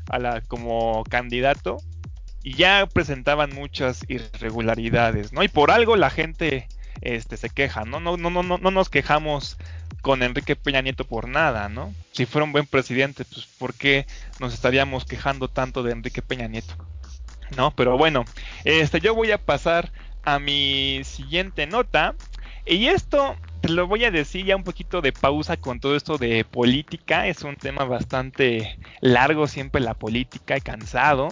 a 0.09 0.19
la, 0.19 0.41
como 0.41 1.03
candidato, 1.03 1.77
ya 2.43 2.87
presentaban 2.91 3.51
muchas 3.53 4.01
irregularidades, 4.07 5.31
¿no? 5.33 5.43
Y 5.43 5.47
por 5.47 5.71
algo 5.71 5.95
la 5.95 6.09
gente 6.09 6.67
este, 7.03 7.37
se 7.37 7.49
queja, 7.49 7.83
¿no? 7.83 7.99
No, 7.99 8.17
no, 8.17 8.29
no, 8.29 8.43
no, 8.43 8.57
no 8.57 8.71
nos 8.71 8.89
quejamos 8.89 9.57
con 10.01 10.23
Enrique 10.23 10.55
Peña 10.55 10.81
Nieto 10.81 11.05
por 11.05 11.27
nada, 11.27 11.69
¿no? 11.69 11.93
Si 12.11 12.25
fuera 12.25 12.45
un 12.45 12.51
buen 12.51 12.65
presidente, 12.65 13.25
pues 13.25 13.45
¿por 13.45 13.73
qué 13.73 14.05
nos 14.39 14.53
estaríamos 14.53 15.05
quejando 15.05 15.47
tanto 15.47 15.83
de 15.83 15.91
Enrique 15.91 16.21
Peña 16.21 16.47
Nieto? 16.47 16.75
¿No? 17.57 17.71
Pero 17.75 17.97
bueno, 17.97 18.25
este, 18.63 18.99
yo 18.99 19.13
voy 19.13 19.31
a 19.31 19.37
pasar 19.37 19.91
a 20.23 20.39
mi 20.39 21.01
siguiente 21.03 21.67
nota. 21.67 22.15
Y 22.65 22.87
esto 22.87 23.35
te 23.61 23.69
lo 23.69 23.87
voy 23.87 24.05
a 24.05 24.11
decir 24.11 24.45
ya 24.45 24.55
un 24.55 24.63
poquito 24.63 25.01
de 25.01 25.11
pausa 25.11 25.57
con 25.57 25.79
todo 25.79 25.95
esto 25.95 26.17
de 26.17 26.45
política. 26.45 27.27
Es 27.27 27.43
un 27.43 27.55
tema 27.57 27.83
bastante 27.83 28.77
largo 29.01 29.47
siempre 29.47 29.81
la 29.81 29.93
política, 29.93 30.59
cansado. 30.61 31.29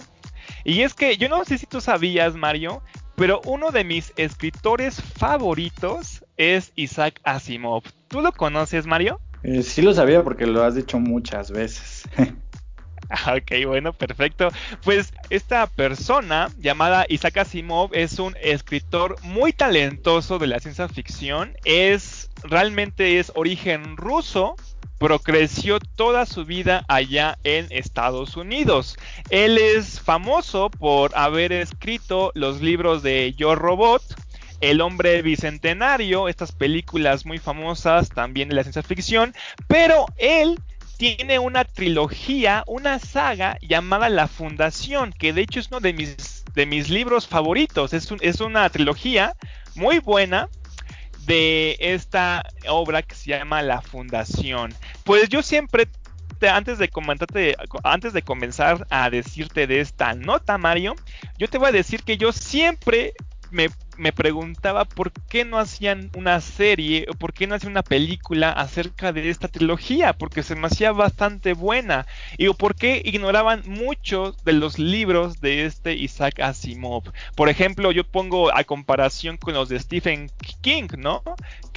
Y 0.64 0.82
es 0.82 0.94
que 0.94 1.16
yo 1.16 1.28
no 1.28 1.44
sé 1.44 1.58
si 1.58 1.66
tú 1.66 1.80
sabías, 1.80 2.34
Mario, 2.34 2.82
pero 3.22 3.40
uno 3.44 3.70
de 3.70 3.84
mis 3.84 4.12
escritores 4.16 5.00
favoritos 5.00 6.24
es 6.36 6.72
Isaac 6.74 7.20
Asimov. 7.22 7.84
¿Tú 8.08 8.20
lo 8.20 8.32
conoces, 8.32 8.84
Mario? 8.84 9.20
Eh, 9.44 9.62
sí 9.62 9.80
lo 9.80 9.94
sabía 9.94 10.24
porque 10.24 10.44
lo 10.44 10.64
has 10.64 10.74
dicho 10.74 10.98
muchas 10.98 11.52
veces. 11.52 12.02
Ok, 13.26 13.66
bueno, 13.66 13.92
perfecto. 13.92 14.48
Pues 14.84 15.12
esta 15.28 15.66
persona 15.66 16.48
llamada 16.58 17.04
Isaac 17.10 17.36
Asimov 17.36 17.90
es 17.92 18.18
un 18.18 18.34
escritor 18.40 19.16
muy 19.22 19.52
talentoso 19.52 20.38
de 20.38 20.46
la 20.46 20.60
ciencia 20.60 20.88
ficción. 20.88 21.52
Es 21.66 22.30
realmente 22.42 23.18
es 23.18 23.30
origen 23.34 23.98
ruso, 23.98 24.56
pero 25.02 25.18
creció 25.18 25.80
toda 25.80 26.26
su 26.26 26.44
vida 26.44 26.84
allá 26.86 27.36
en 27.42 27.66
Estados 27.70 28.36
Unidos. 28.36 28.96
Él 29.30 29.58
es 29.58 30.00
famoso 30.00 30.70
por 30.70 31.10
haber 31.16 31.50
escrito 31.50 32.30
los 32.36 32.60
libros 32.60 33.02
de 33.02 33.34
Yo 33.36 33.56
Robot, 33.56 34.02
El 34.60 34.80
hombre 34.80 35.20
bicentenario, 35.22 36.28
estas 36.28 36.52
películas 36.52 37.26
muy 37.26 37.38
famosas 37.38 38.10
también 38.10 38.48
de 38.48 38.54
la 38.54 38.62
ciencia 38.62 38.84
ficción, 38.84 39.34
pero 39.66 40.06
él 40.18 40.60
tiene 40.98 41.40
una 41.40 41.64
trilogía, 41.64 42.62
una 42.68 43.00
saga 43.00 43.58
llamada 43.60 44.08
La 44.08 44.28
Fundación, 44.28 45.12
que 45.12 45.32
de 45.32 45.40
hecho 45.40 45.58
es 45.58 45.66
uno 45.66 45.80
de 45.80 45.94
mis, 45.94 46.44
de 46.54 46.64
mis 46.64 46.90
libros 46.90 47.26
favoritos. 47.26 47.92
Es 47.92 48.40
una 48.40 48.70
trilogía 48.70 49.34
muy 49.74 49.98
buena 49.98 50.48
de 51.26 51.76
esta 51.80 52.44
obra 52.68 53.02
que 53.02 53.14
se 53.14 53.30
llama 53.30 53.62
La 53.62 53.80
Fundación. 53.80 54.74
Pues 55.04 55.28
yo 55.28 55.42
siempre 55.42 55.88
antes 56.48 56.78
de 56.78 56.88
comentarte, 56.88 57.56
antes 57.84 58.12
de 58.12 58.22
comenzar 58.22 58.86
a 58.90 59.10
decirte 59.10 59.66
de 59.66 59.80
esta 59.80 60.14
nota, 60.14 60.58
Mario, 60.58 60.94
yo 61.38 61.48
te 61.48 61.58
voy 61.58 61.68
a 61.68 61.72
decir 61.72 62.02
que 62.02 62.16
yo 62.16 62.32
siempre 62.32 63.14
me, 63.50 63.68
me 64.02 64.12
preguntaba 64.12 64.84
por 64.84 65.12
qué 65.12 65.44
no 65.44 65.60
hacían 65.60 66.10
una 66.16 66.40
serie 66.40 67.06
o 67.08 67.14
por 67.14 67.32
qué 67.32 67.46
no 67.46 67.54
hacían 67.54 67.70
una 67.70 67.84
película 67.84 68.50
acerca 68.50 69.12
de 69.12 69.30
esta 69.30 69.46
trilogía, 69.46 70.12
porque 70.12 70.42
se 70.42 70.56
me 70.56 70.66
hacía 70.66 70.90
bastante 70.90 71.52
buena. 71.52 72.06
Y 72.36 72.52
por 72.54 72.74
qué 72.74 73.00
ignoraban 73.04 73.62
muchos 73.64 74.42
de 74.44 74.54
los 74.54 74.80
libros 74.80 75.40
de 75.40 75.66
este 75.66 75.94
Isaac 75.94 76.40
Asimov. 76.40 77.04
Por 77.36 77.48
ejemplo, 77.48 77.92
yo 77.92 78.02
pongo 78.02 78.52
a 78.52 78.64
comparación 78.64 79.36
con 79.36 79.54
los 79.54 79.68
de 79.68 79.78
Stephen 79.78 80.32
King, 80.62 80.88
¿no? 80.98 81.22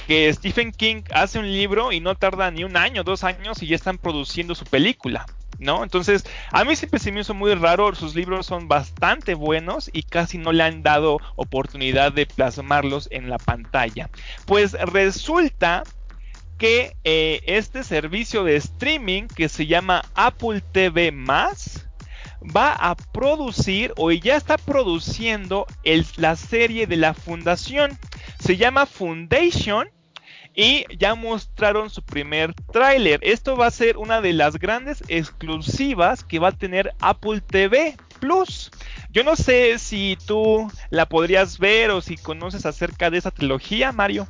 Que 0.08 0.32
Stephen 0.32 0.72
King 0.72 1.02
hace 1.12 1.38
un 1.38 1.46
libro 1.46 1.92
y 1.92 2.00
no 2.00 2.16
tarda 2.16 2.50
ni 2.50 2.64
un 2.64 2.76
año, 2.76 3.04
dos 3.04 3.22
años 3.22 3.62
y 3.62 3.68
ya 3.68 3.76
están 3.76 3.98
produciendo 3.98 4.56
su 4.56 4.64
película. 4.64 5.26
¿No? 5.58 5.82
Entonces, 5.82 6.24
a 6.52 6.64
mí 6.64 6.76
siempre 6.76 7.00
se 7.00 7.12
me 7.12 7.20
hizo 7.20 7.34
muy 7.34 7.54
raro, 7.54 7.94
sus 7.94 8.14
libros 8.14 8.46
son 8.46 8.68
bastante 8.68 9.34
buenos 9.34 9.90
y 9.92 10.02
casi 10.02 10.38
no 10.38 10.52
le 10.52 10.62
han 10.62 10.82
dado 10.82 11.18
oportunidad 11.36 12.12
de 12.12 12.26
plasmarlos 12.26 13.08
en 13.10 13.28
la 13.28 13.38
pantalla. 13.38 14.10
Pues 14.46 14.72
resulta 14.72 15.82
que 16.58 16.96
eh, 17.04 17.40
este 17.46 17.84
servicio 17.84 18.44
de 18.44 18.56
streaming 18.56 19.24
que 19.24 19.48
se 19.48 19.66
llama 19.66 20.04
Apple 20.14 20.62
TV 20.72 21.12
va 22.54 22.72
a 22.72 22.94
producir 22.94 23.92
o 23.96 24.10
ya 24.12 24.36
está 24.36 24.56
produciendo 24.56 25.66
la 26.16 26.36
serie 26.36 26.86
de 26.86 26.96
la 26.96 27.14
fundación. 27.14 27.98
Se 28.38 28.56
llama 28.56 28.86
Foundation 28.86 29.88
y 30.56 30.86
ya 30.98 31.14
mostraron 31.14 31.90
su 31.90 32.02
primer 32.02 32.54
tráiler. 32.72 33.20
Esto 33.22 33.56
va 33.56 33.66
a 33.66 33.70
ser 33.70 33.98
una 33.98 34.20
de 34.20 34.32
las 34.32 34.58
grandes 34.58 35.04
exclusivas 35.06 36.24
que 36.24 36.38
va 36.38 36.48
a 36.48 36.52
tener 36.52 36.94
Apple 36.98 37.42
TV 37.42 37.96
Plus. 38.18 38.70
Yo 39.12 39.22
no 39.22 39.36
sé 39.36 39.78
si 39.78 40.16
tú 40.26 40.70
la 40.90 41.06
podrías 41.06 41.58
ver 41.58 41.90
o 41.90 42.00
si 42.00 42.16
conoces 42.16 42.64
acerca 42.64 43.10
de 43.10 43.18
esa 43.18 43.30
trilogía, 43.30 43.92
Mario. 43.92 44.26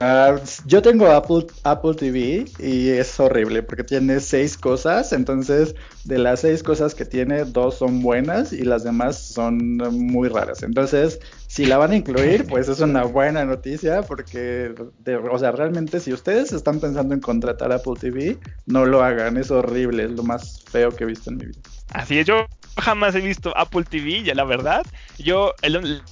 Ah, 0.00 0.36
yo 0.66 0.82
tengo 0.82 1.06
Apple, 1.06 1.46
Apple 1.62 1.94
TV 1.94 2.46
y 2.58 2.88
es 2.88 3.20
horrible 3.20 3.62
porque 3.62 3.84
tiene 3.84 4.20
seis 4.20 4.56
cosas, 4.56 5.12
entonces 5.12 5.74
de 6.04 6.18
las 6.18 6.40
seis 6.40 6.62
cosas 6.62 6.94
que 6.94 7.04
tiene, 7.04 7.44
dos 7.44 7.76
son 7.76 8.00
buenas 8.00 8.52
y 8.52 8.62
las 8.62 8.84
demás 8.84 9.18
son 9.18 9.76
muy 9.76 10.28
raras. 10.28 10.62
Entonces, 10.62 11.20
si 11.46 11.66
la 11.66 11.78
van 11.78 11.92
a 11.92 11.96
incluir, 11.96 12.46
pues 12.48 12.68
es 12.68 12.80
una 12.80 13.04
buena 13.04 13.44
noticia 13.44 14.02
porque, 14.02 14.74
o 15.30 15.38
sea, 15.38 15.52
realmente 15.52 16.00
si 16.00 16.12
ustedes 16.12 16.52
están 16.52 16.80
pensando 16.80 17.14
en 17.14 17.20
contratar 17.20 17.72
Apple 17.72 17.94
TV, 18.00 18.38
no 18.66 18.86
lo 18.86 19.02
hagan, 19.02 19.36
es 19.36 19.50
horrible, 19.50 20.04
es 20.04 20.12
lo 20.12 20.22
más 20.22 20.62
feo 20.64 20.90
que 20.90 21.04
he 21.04 21.06
visto 21.06 21.30
en 21.30 21.36
mi 21.36 21.46
vida. 21.46 21.60
Así 21.92 22.18
es, 22.18 22.26
yo 22.26 22.46
jamás 22.78 23.14
he 23.14 23.20
visto 23.20 23.56
Apple 23.56 23.84
TV, 23.84 24.22
ya 24.22 24.34
la 24.34 24.44
verdad. 24.44 24.84
Yo, 25.18 25.54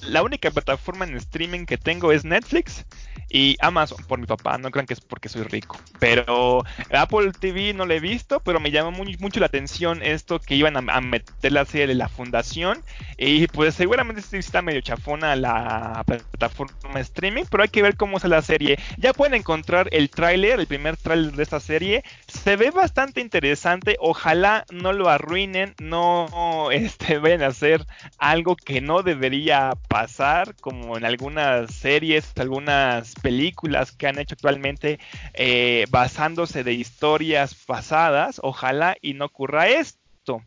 la 0.01 0.23
única 0.23 0.51
plataforma 0.51 1.05
en 1.05 1.15
streaming 1.17 1.65
que 1.65 1.77
tengo 1.77 2.11
es 2.11 2.25
Netflix 2.25 2.85
y 3.29 3.57
Amazon 3.59 4.03
por 4.07 4.19
mi 4.19 4.25
papá, 4.25 4.57
no 4.57 4.71
crean 4.71 4.85
que 4.85 4.93
es 4.93 5.01
porque 5.01 5.29
soy 5.29 5.43
rico. 5.43 5.79
Pero 5.99 6.63
Apple 6.91 7.31
TV 7.39 7.73
no 7.73 7.85
lo 7.85 7.93
he 7.93 7.99
visto, 7.99 8.39
pero 8.39 8.59
me 8.59 8.71
llamó 8.71 8.91
mucho 8.91 9.39
la 9.39 9.47
atención 9.47 10.01
esto 10.01 10.39
que 10.39 10.55
iban 10.55 10.77
a, 10.77 11.01
meter 11.01 11.51
la 11.51 11.65
serie 11.65 11.87
de 11.87 11.95
la 11.95 12.07
fundación. 12.07 12.83
Y 13.17 13.47
pues 13.47 13.75
seguramente 13.75 14.21
está 14.37 14.61
medio 14.61 14.81
chafona 14.81 15.35
la 15.35 16.03
plataforma 16.05 16.99
streaming, 16.99 17.43
pero 17.49 17.63
hay 17.63 17.69
que 17.69 17.81
ver 17.81 17.97
cómo 17.97 18.17
es 18.17 18.23
la 18.23 18.41
serie. 18.41 18.77
Ya 18.97 19.13
pueden 19.13 19.33
encontrar 19.33 19.89
el 19.91 20.09
tráiler, 20.09 20.59
el 20.59 20.67
primer 20.67 20.97
tráiler 20.97 21.33
de 21.33 21.43
esta 21.43 21.59
serie. 21.59 22.03
Se 22.27 22.55
ve 22.55 22.71
bastante 22.71 23.21
interesante, 23.21 23.97
ojalá 23.99 24.65
no 24.71 24.93
lo 24.93 25.09
arruinen, 25.09 25.75
no 25.79 26.27
este, 26.71 27.17
vayan 27.17 27.43
a 27.43 27.47
hacer 27.47 27.85
algo 28.17 28.55
que 28.55 28.81
no 28.81 29.03
debería 29.03 29.73
pasar, 29.87 30.55
como 30.55 30.97
en 30.97 31.05
algunas 31.05 31.73
series, 31.73 32.31
algunas 32.37 33.15
películas 33.15 33.91
que 33.91 34.07
han 34.07 34.19
hecho 34.19 34.35
actualmente 34.35 34.99
eh, 35.33 35.85
basándose 35.89 36.63
de 36.63 36.73
historias 36.73 37.55
pasadas. 37.55 38.39
Ojalá 38.43 38.97
y 39.01 39.13
no 39.13 39.25
ocurra 39.25 39.67
esto. 39.67 40.43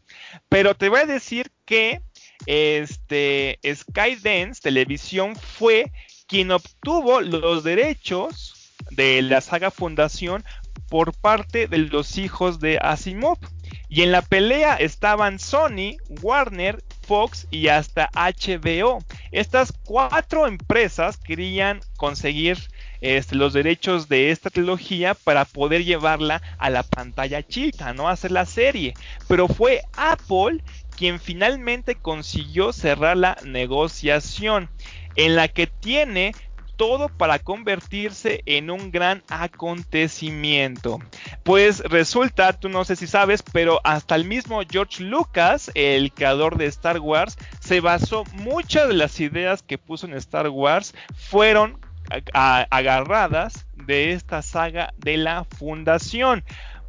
Pero 0.48 0.74
te 0.74 0.88
voy 0.88 1.00
a 1.00 1.06
decir 1.06 1.50
que 1.64 2.00
este 2.46 3.58
Skydance 3.64 4.60
Televisión 4.60 5.36
fue 5.36 5.92
quien 6.26 6.50
obtuvo 6.50 7.20
los 7.20 7.64
derechos 7.64 8.74
de 8.90 9.22
la 9.22 9.40
saga 9.40 9.70
Fundación 9.70 10.44
por 10.88 11.12
parte 11.14 11.66
de 11.66 11.78
los 11.78 12.18
hijos 12.18 12.60
de 12.60 12.78
Asimov. 12.80 13.38
Y 13.88 14.02
en 14.02 14.12
la 14.12 14.22
pelea 14.22 14.76
estaban 14.76 15.38
Sony, 15.38 15.96
Warner, 16.22 16.83
Fox 17.07 17.46
y 17.50 17.68
hasta 17.68 18.11
HBO. 18.12 18.98
Estas 19.33 19.72
cuatro 19.85 20.46
empresas 20.46 21.16
querían 21.16 21.81
conseguir 21.96 22.59
este, 23.00 23.35
los 23.35 23.52
derechos 23.52 24.09
de 24.09 24.31
esta 24.31 24.50
trilogía 24.50 25.14
para 25.14 25.44
poder 25.44 25.85
llevarla 25.85 26.42
a 26.59 26.68
la 26.68 26.83
pantalla 26.83 27.42
chica, 27.42 27.94
¿no? 27.94 28.09
Hacer 28.09 28.31
la 28.31 28.44
serie. 28.44 28.94
Pero 29.26 29.48
fue 29.48 29.83
Apple 29.96 30.62
quien 30.96 31.20
finalmente 31.20 31.94
consiguió 31.94 32.72
cerrar 32.72 33.16
la 33.16 33.38
negociación 33.44 34.68
en 35.14 35.37
la 35.37 35.48
que 35.48 35.66
tiene 35.66 36.33
todo 36.78 37.10
para 37.10 37.40
convertirse 37.40 38.42
en 38.46 38.70
un 38.70 38.90
gran 38.90 39.22
acontecimiento. 39.28 41.00
Pues 41.42 41.80
resulta, 41.80 42.54
tú 42.54 42.70
no 42.70 42.86
sé 42.86 42.96
si 42.96 43.06
sabes, 43.06 43.42
pero 43.42 43.80
hasta 43.84 44.14
el 44.14 44.24
mismo 44.24 44.62
George 44.70 45.02
Lucas, 45.02 45.70
el 45.74 46.12
creador 46.12 46.56
de 46.56 46.66
Star 46.66 47.00
Wars, 47.00 47.36
se 47.60 47.80
basó 47.80 48.24
muchas 48.32 48.88
de 48.88 48.94
las 48.94 49.20
ideas 49.20 49.62
que 49.62 49.76
puso 49.76 50.06
en 50.06 50.14
Star 50.14 50.48
Wars 50.48 50.94
fueron 51.14 51.78
agarradas 52.32 53.66
de 53.74 54.12
esta 54.12 54.40
saga 54.40 54.94
de 54.96 55.16
la 55.16 55.44
fundación. 55.44 56.44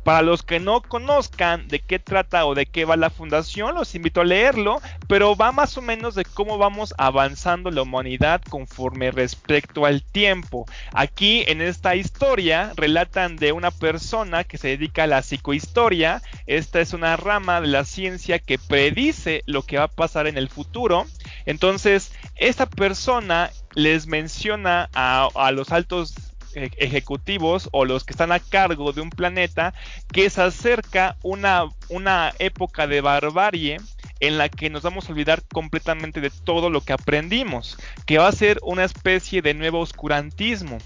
Para 0.10 0.24
los 0.24 0.42
que 0.42 0.60
no 0.60 0.82
conozcan 0.82 1.68
de 1.68 1.82
qué 1.82 2.00
trata 2.00 2.48
o 2.48 2.56
de 2.56 2.66
qué 2.66 2.84
va 2.84 2.98
la 2.98 3.12
fundación, 3.12 3.76
los 3.76 3.94
invito 3.94 4.22
a 4.22 4.26
leerlo, 4.26 4.82
pero 5.08 5.36
va 5.36 5.52
más 5.52 5.78
o 5.78 5.84
menos 5.84 6.16
de 6.16 6.26
cómo 6.26 6.58
vamos 6.58 6.96
avanzando 6.98 7.70
la 7.70 7.84
humanidad 7.84 8.42
conforme 8.50 9.12
respecto 9.12 9.86
al 9.86 10.02
tiempo. 10.02 10.66
Aquí 10.94 11.44
en 11.46 11.62
esta 11.62 11.96
historia 11.96 12.74
relatan 12.76 13.36
de 13.36 13.52
una 13.52 13.70
persona 13.70 14.46
que 14.46 14.58
se 14.58 14.70
dedica 14.70 15.04
a 15.04 15.08
la 15.08 15.22
psicohistoria. 15.22 16.24
Esta 16.48 16.82
es 16.82 16.94
una 16.94 17.16
rama 17.16 17.62
de 17.62 17.68
la 17.68 17.86
ciencia 17.86 18.40
que 18.40 18.58
predice 18.58 19.44
lo 19.46 19.62
que 19.62 19.78
va 19.78 19.84
a 19.84 19.90
pasar 19.90 20.26
en 20.26 20.40
el 20.40 20.50
futuro. 20.50 21.06
Entonces, 21.46 22.14
esta 22.36 22.66
persona 22.66 23.52
les 23.76 24.08
menciona 24.08 24.90
a, 24.96 25.28
a 25.36 25.52
los 25.52 25.72
altos 25.72 26.29
ejecutivos 26.54 27.70
o 27.72 27.86
los 27.86 28.04
que 28.04 28.14
están 28.14 28.32
a 28.32 28.40
cargo 28.40 28.92
de 28.92 29.02
un 29.02 29.10
planeta 29.10 29.74
que 30.12 30.30
se 30.30 30.42
acerca 30.42 31.18
una, 31.24 31.66
una 31.90 32.34
época 32.40 32.88
de 32.88 33.02
barbarie 33.02 33.78
en 34.20 34.38
la 34.38 34.50
que 34.50 34.70
nos 34.70 34.84
vamos 34.84 35.08
a 35.08 35.12
olvidar 35.12 35.44
completamente 35.52 36.22
de 36.22 36.30
todo 36.30 36.70
lo 36.70 36.82
que 36.82 36.94
aprendimos, 36.94 37.78
que 38.06 38.18
va 38.18 38.28
a 38.28 38.34
ser 38.34 38.60
una 38.64 38.84
especie 38.84 39.42
de 39.42 39.54
nuevo 39.54 39.80
oscurantismo. 39.80 40.78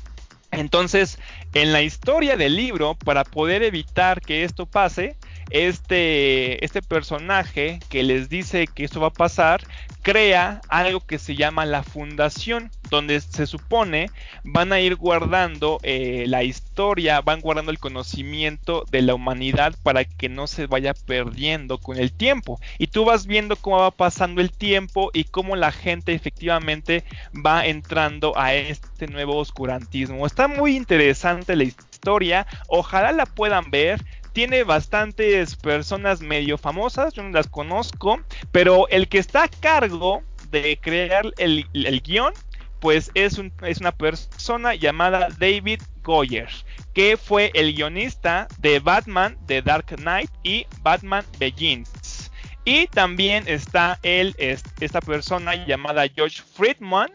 Entonces, 0.52 1.18
en 1.56 1.74
la 1.74 1.82
historia 1.82 2.38
del 2.38 2.56
libro, 2.56 2.94
para 2.94 3.24
poder 3.24 3.64
evitar 3.64 4.22
que 4.22 4.44
esto 4.44 4.68
pase, 4.68 5.18
este, 5.50 6.64
este 6.64 6.84
personaje 6.84 7.80
que 7.90 8.04
les 8.04 8.30
dice 8.30 8.68
que 8.68 8.84
esto 8.84 9.00
va 9.00 9.08
a 9.08 9.14
pasar, 9.14 9.62
crea 10.04 10.62
algo 10.70 11.00
que 11.00 11.18
se 11.18 11.36
llama 11.36 11.66
la 11.66 11.82
fundación, 11.82 12.70
donde 12.94 13.20
se 13.22 13.48
supone 13.48 14.10
van 14.44 14.72
a 14.72 14.80
ir 14.80 14.96
guardando 14.96 15.80
eh, 15.84 16.26
la 16.28 16.44
historia, 16.44 17.22
van 17.22 17.42
guardando 17.42 17.72
el 17.72 17.80
conocimiento 17.80 18.86
de 18.92 19.02
la 19.02 19.16
humanidad 19.16 19.76
para 19.84 20.06
que 20.06 20.30
no 20.30 20.48
se 20.48 20.68
vaya 20.68 20.94
perdiendo 20.94 21.80
con 21.80 21.98
el 21.98 22.12
tiempo. 22.12 22.60
Y 22.78 22.88
tú 22.88 23.06
vas 23.06 23.26
viendo 23.26 23.56
cómo 23.56 23.80
va 23.80 23.92
pasando 23.92 24.42
el 24.42 24.52
tiempo 24.52 25.10
y 25.14 25.26
cómo 25.26 25.56
la 25.56 25.72
gente 25.72 26.14
efectivamente 26.14 27.04
va 27.34 27.66
entrando 27.66 28.38
a 28.38 28.54
este 28.54 29.08
nuevo 29.08 29.38
oscurantismo. 29.38 30.26
Está 30.26 30.48
muy 30.48 30.76
interesante 30.76 31.56
la 31.56 31.64
historia, 31.64 32.46
ojalá 32.68 33.12
la 33.12 33.26
puedan 33.26 33.72
ver 33.72 34.04
tiene 34.34 34.64
bastantes 34.64 35.56
personas 35.56 36.22
medio 36.22 36.58
famosas, 36.58 37.14
yo 37.14 37.22
no 37.22 37.30
las 37.30 37.48
conozco, 37.48 38.20
pero 38.52 38.88
el 38.90 39.08
que 39.08 39.20
está 39.20 39.44
a 39.44 39.48
cargo 39.48 40.24
de 40.54 40.78
crear 40.82 41.34
el, 41.38 41.68
guion, 42.04 42.34
pues 42.84 43.12
es, 43.14 43.40
es 43.62 43.80
una 43.80 43.94
persona 43.94 44.76
llamada 44.76 45.30
David 45.40 45.82
Goyer, 46.04 46.50
que 46.94 47.16
fue 47.16 47.50
el 47.54 47.74
guionista 47.74 48.50
de 48.60 48.80
Batman, 48.80 49.38
de 49.48 49.62
Dark 49.62 49.86
Knight 49.96 50.30
y 50.44 50.68
Batman 50.82 51.24
Begins. 51.40 52.30
Y 52.66 52.88
también 52.88 53.46
está 53.48 54.00
él, 54.04 54.36
esta 54.38 55.00
persona 55.00 55.66
llamada 55.66 56.10
George 56.14 56.42
Friedman, 56.42 57.10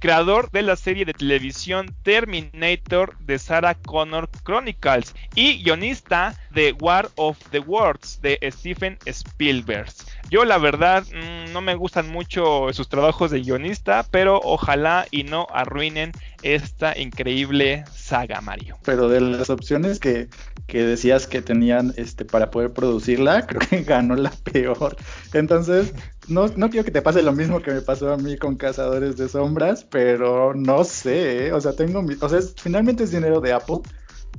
creador 0.00 0.50
de 0.50 0.62
la 0.62 0.74
serie 0.74 1.04
de 1.04 1.12
televisión 1.12 1.94
Terminator 2.02 3.16
de 3.20 3.38
Sarah 3.38 3.76
Connor 3.76 4.28
Chronicles 4.42 5.14
y 5.36 5.62
guionista 5.62 6.36
de 6.54 6.74
War 6.80 7.10
of 7.16 7.38
the 7.50 7.58
Worlds 7.58 8.20
de 8.22 8.38
Stephen 8.52 8.98
Spielberg. 9.06 9.92
Yo 10.30 10.44
la 10.44 10.58
verdad 10.58 11.04
mm, 11.04 11.52
no 11.52 11.60
me 11.60 11.74
gustan 11.74 12.10
mucho 12.10 12.72
sus 12.72 12.88
trabajos 12.88 13.30
de 13.30 13.40
guionista, 13.40 14.06
pero 14.10 14.40
ojalá 14.42 15.06
y 15.10 15.24
no 15.24 15.46
arruinen 15.52 16.12
esta 16.42 16.98
increíble 16.98 17.84
saga, 17.94 18.40
Mario. 18.40 18.76
Pero 18.84 19.08
de 19.08 19.20
las 19.20 19.50
opciones 19.50 19.98
que, 19.98 20.28
que 20.66 20.84
decías 20.84 21.26
que 21.26 21.42
tenían 21.42 21.94
este 21.96 22.24
para 22.24 22.50
poder 22.50 22.72
producirla, 22.72 23.46
creo 23.46 23.60
que 23.60 23.82
ganó 23.82 24.14
la 24.14 24.30
peor. 24.52 24.96
Entonces, 25.32 25.94
no, 26.28 26.48
no 26.56 26.70
quiero 26.70 26.84
que 26.84 26.90
te 26.90 27.02
pase 27.02 27.22
lo 27.22 27.32
mismo 27.32 27.60
que 27.60 27.72
me 27.72 27.80
pasó 27.80 28.12
a 28.12 28.16
mí 28.16 28.36
con 28.36 28.56
Cazadores 28.56 29.16
de 29.16 29.28
Sombras, 29.28 29.84
pero 29.84 30.54
no 30.54 30.84
sé, 30.84 31.46
¿eh? 31.46 31.52
o 31.52 31.60
sea, 31.60 31.72
tengo 31.72 32.02
mi, 32.02 32.14
o 32.20 32.28
sea, 32.28 32.40
finalmente 32.56 33.04
es 33.04 33.10
dinero 33.10 33.40
de 33.40 33.52
Apple, 33.52 33.80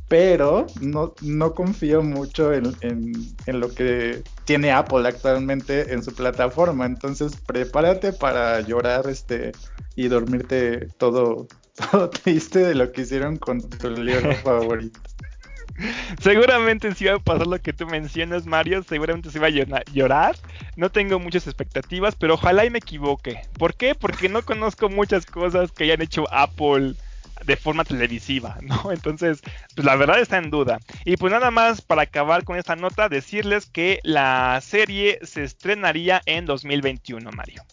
pero 0.08 0.68
no, 0.82 1.14
no 1.22 1.54
confío 1.54 2.04
mucho 2.04 2.54
en, 2.54 2.76
en, 2.82 3.60
lo 3.60 3.74
que 3.74 4.24
tiene 4.46 4.72
Apple 4.72 5.08
actualmente 5.08 5.94
en 5.94 6.04
su 6.04 6.14
plataforma. 6.14 6.86
Entonces, 6.86 7.36
prepárate 7.46 8.14
para 8.14 8.62
llorar 8.62 9.08
este 9.10 9.52
y 9.96 10.08
dormirte 10.08 10.88
todo, 10.98 11.48
todo 11.92 12.10
triste 12.10 12.60
de 12.60 12.76
lo 12.76 12.92
que 12.92 13.02
hicieron 13.02 13.38
con 13.38 13.62
tu 13.62 13.90
libro 13.90 14.32
favorito. 14.44 15.00
Seguramente 16.22 16.94
si 16.96 17.06
va 17.06 17.16
a 17.16 17.20
pasar 17.20 17.48
lo 17.48 17.60
que 17.60 17.74
tú 17.74 17.86
mencionas, 17.86 18.46
Mario. 18.46 18.84
Seguramente 18.84 19.30
se 19.30 19.40
va 19.40 19.48
a 19.48 19.84
llorar. 19.92 20.36
No 20.78 20.90
tengo 20.90 21.20
muchas 21.20 21.48
expectativas, 21.48 22.16
pero 22.16 22.36
ojalá 22.36 22.66
y 22.66 22.70
me 22.70 22.78
equivoque. 22.78 23.42
¿Por 23.58 23.74
qué? 23.74 23.94
Porque 23.94 24.30
no 24.30 24.44
conozco 24.44 24.88
muchas 24.88 25.26
cosas 25.26 25.72
que 25.72 25.84
hayan 25.84 26.02
hecho 26.02 26.26
Apple 26.32 26.96
de 27.44 27.58
forma 27.58 27.84
televisiva, 27.84 28.58
¿no? 28.62 28.92
Entonces, 28.92 29.42
pues 29.76 29.86
la 29.86 29.96
verdad 29.96 30.20
está 30.20 30.38
en 30.38 30.50
duda. 30.50 30.80
Y 31.04 31.18
pues 31.18 31.32
nada 31.32 31.52
más 31.52 31.82
para 31.82 32.04
acabar 32.04 32.44
con 32.44 32.58
esta 32.58 32.76
nota, 32.76 33.10
decirles 33.10 33.66
que 33.66 34.00
la 34.04 34.60
serie 34.62 35.20
se 35.24 35.44
estrenaría 35.44 36.22
en 36.26 36.46
2021, 36.46 37.30
Mario. 37.32 37.64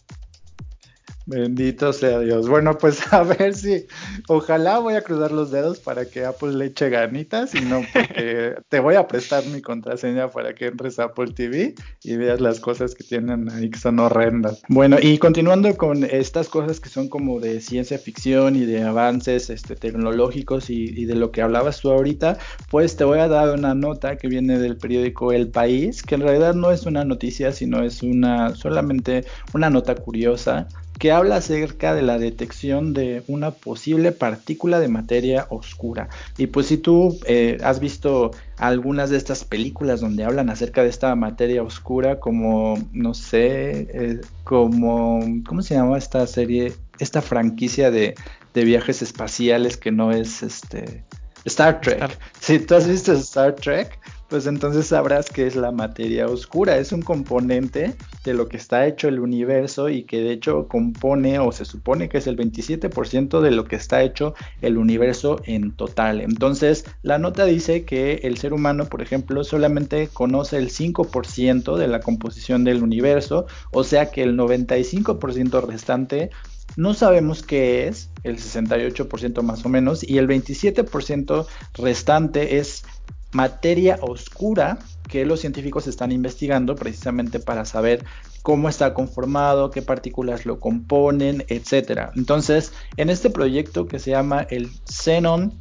Bendito 1.25 1.93
sea 1.93 2.19
Dios. 2.19 2.49
Bueno, 2.49 2.77
pues 2.77 3.01
a 3.13 3.23
ver 3.23 3.53
si, 3.53 3.85
ojalá 4.27 4.79
voy 4.79 4.95
a 4.95 5.01
cruzar 5.01 5.31
los 5.31 5.51
dedos 5.51 5.79
para 5.79 6.05
que 6.05 6.25
Apple 6.25 6.53
le 6.53 6.65
eche 6.65 6.89
ganitas 6.89 7.55
y 7.55 7.61
no 7.61 7.81
porque 7.93 8.55
te 8.69 8.79
voy 8.79 8.95
a 8.95 9.07
prestar 9.07 9.45
mi 9.45 9.61
contraseña 9.61 10.29
para 10.29 10.53
que 10.53 10.67
entres 10.67 10.99
a 10.99 11.05
Apple 11.05 11.31
TV 11.33 11.75
y 12.03 12.15
veas 12.17 12.41
las 12.41 12.59
cosas 12.59 12.93
que 12.93 13.03
tienen 13.03 13.49
ahí 13.49 13.69
que 13.69 13.79
son 13.79 13.99
horrendas. 13.99 14.61
Bueno, 14.67 14.97
y 15.01 15.17
continuando 15.17 15.75
con 15.77 16.03
estas 16.03 16.49
cosas 16.49 16.79
que 16.79 16.89
son 16.89 17.07
como 17.07 17.39
de 17.39 17.61
ciencia 17.61 17.97
ficción 17.97 18.55
y 18.55 18.65
de 18.65 18.83
avances 18.83 19.49
este, 19.49 19.75
tecnológicos 19.75 20.69
y, 20.69 20.83
y 20.89 21.05
de 21.05 21.15
lo 21.15 21.31
que 21.31 21.41
hablabas 21.41 21.79
tú 21.79 21.91
ahorita, 21.91 22.37
pues 22.69 22.97
te 22.97 23.05
voy 23.05 23.19
a 23.19 23.27
dar 23.29 23.57
una 23.57 23.73
nota 23.73 24.17
que 24.17 24.27
viene 24.27 24.59
del 24.59 24.77
periódico 24.77 25.31
El 25.31 25.49
País, 25.49 26.03
que 26.03 26.15
en 26.15 26.21
realidad 26.21 26.53
no 26.53 26.71
es 26.71 26.85
una 26.85 27.05
noticia, 27.05 27.53
sino 27.53 27.83
es 27.83 28.03
una 28.03 28.55
solamente 28.55 29.25
una 29.53 29.69
nota 29.69 29.95
curiosa 29.95 30.67
que 30.99 31.11
habla 31.11 31.37
acerca 31.37 31.93
de 31.93 32.01
la 32.01 32.17
detección 32.17 32.93
de 32.93 33.23
una 33.27 33.51
posible 33.51 34.11
partícula 34.11 34.79
de 34.79 34.87
materia 34.87 35.47
oscura. 35.49 36.09
Y 36.37 36.47
pues 36.47 36.67
si 36.67 36.77
tú 36.77 37.17
eh, 37.25 37.57
has 37.63 37.79
visto 37.79 38.31
algunas 38.57 39.09
de 39.09 39.17
estas 39.17 39.43
películas 39.43 40.01
donde 40.01 40.23
hablan 40.23 40.49
acerca 40.49 40.83
de 40.83 40.89
esta 40.89 41.15
materia 41.15 41.63
oscura, 41.63 42.19
como, 42.19 42.77
no 42.91 43.13
sé, 43.13 43.87
eh, 43.93 44.21
como, 44.43 45.19
¿cómo 45.45 45.61
se 45.61 45.75
llama 45.75 45.97
esta 45.97 46.25
serie? 46.27 46.73
Esta 46.99 47.21
franquicia 47.21 47.89
de, 47.91 48.15
de 48.53 48.63
viajes 48.63 49.01
espaciales 49.01 49.77
que 49.77 49.91
no 49.91 50.11
es 50.11 50.43
este... 50.43 51.03
Star 51.45 51.81
Trek. 51.81 52.17
Si 52.39 52.59
tú 52.59 52.75
has 52.75 52.87
visto 52.87 53.13
Star 53.13 53.55
Trek, 53.55 53.99
pues 54.33 54.47
entonces 54.47 54.87
sabrás 54.87 55.29
que 55.29 55.45
es 55.45 55.55
la 55.55 55.71
materia 55.71 56.27
oscura. 56.27 56.77
Es 56.77 56.91
un 56.91 57.03
componente 57.03 57.95
de 58.23 58.33
lo 58.33 58.47
que 58.47 58.57
está 58.57 58.87
hecho 58.87 59.07
el 59.07 59.19
universo 59.19 59.89
y 59.89 60.05
que 60.05 60.21
de 60.21 60.31
hecho 60.31 60.67
compone 60.67 61.37
o 61.37 61.51
se 61.51 61.65
supone 61.65 62.09
que 62.09 62.17
es 62.17 62.25
el 62.25 62.35
27% 62.37 63.41
de 63.41 63.51
lo 63.51 63.65
que 63.65 63.75
está 63.75 64.01
hecho 64.01 64.33
el 64.61 64.79
universo 64.79 65.39
en 65.45 65.71
total. 65.75 66.19
Entonces 66.21 66.85
la 67.03 67.19
nota 67.19 67.45
dice 67.45 67.85
que 67.85 68.21
el 68.23 68.37
ser 68.37 68.53
humano, 68.53 68.85
por 68.85 69.03
ejemplo, 69.03 69.43
solamente 69.43 70.07
conoce 70.07 70.57
el 70.57 70.69
5% 70.69 71.77
de 71.77 71.87
la 71.87 71.99
composición 71.99 72.63
del 72.63 72.81
universo, 72.81 73.45
o 73.71 73.83
sea 73.83 74.09
que 74.09 74.23
el 74.23 74.35
95% 74.35 75.67
restante 75.67 76.31
no 76.75 76.93
sabemos 76.93 77.43
qué 77.43 77.87
es, 77.87 78.09
el 78.23 78.37
68% 78.37 79.41
más 79.41 79.65
o 79.65 79.69
menos, 79.69 80.07
y 80.07 80.17
el 80.17 80.27
27% 80.27 81.45
restante 81.75 82.57
es 82.57 82.83
materia 83.31 83.97
oscura 84.01 84.79
que 85.07 85.25
los 85.25 85.41
científicos 85.41 85.87
están 85.87 86.11
investigando 86.11 86.75
precisamente 86.75 87.39
para 87.39 87.65
saber 87.65 88.05
cómo 88.41 88.69
está 88.69 88.93
conformado, 88.93 89.71
qué 89.71 89.81
partículas 89.81 90.45
lo 90.45 90.59
componen, 90.59 91.45
etc. 91.47 92.09
Entonces, 92.15 92.73
en 92.97 93.09
este 93.09 93.29
proyecto 93.29 93.87
que 93.87 93.99
se 93.99 94.11
llama 94.11 94.45
el 94.49 94.69
Xenon 94.85 95.53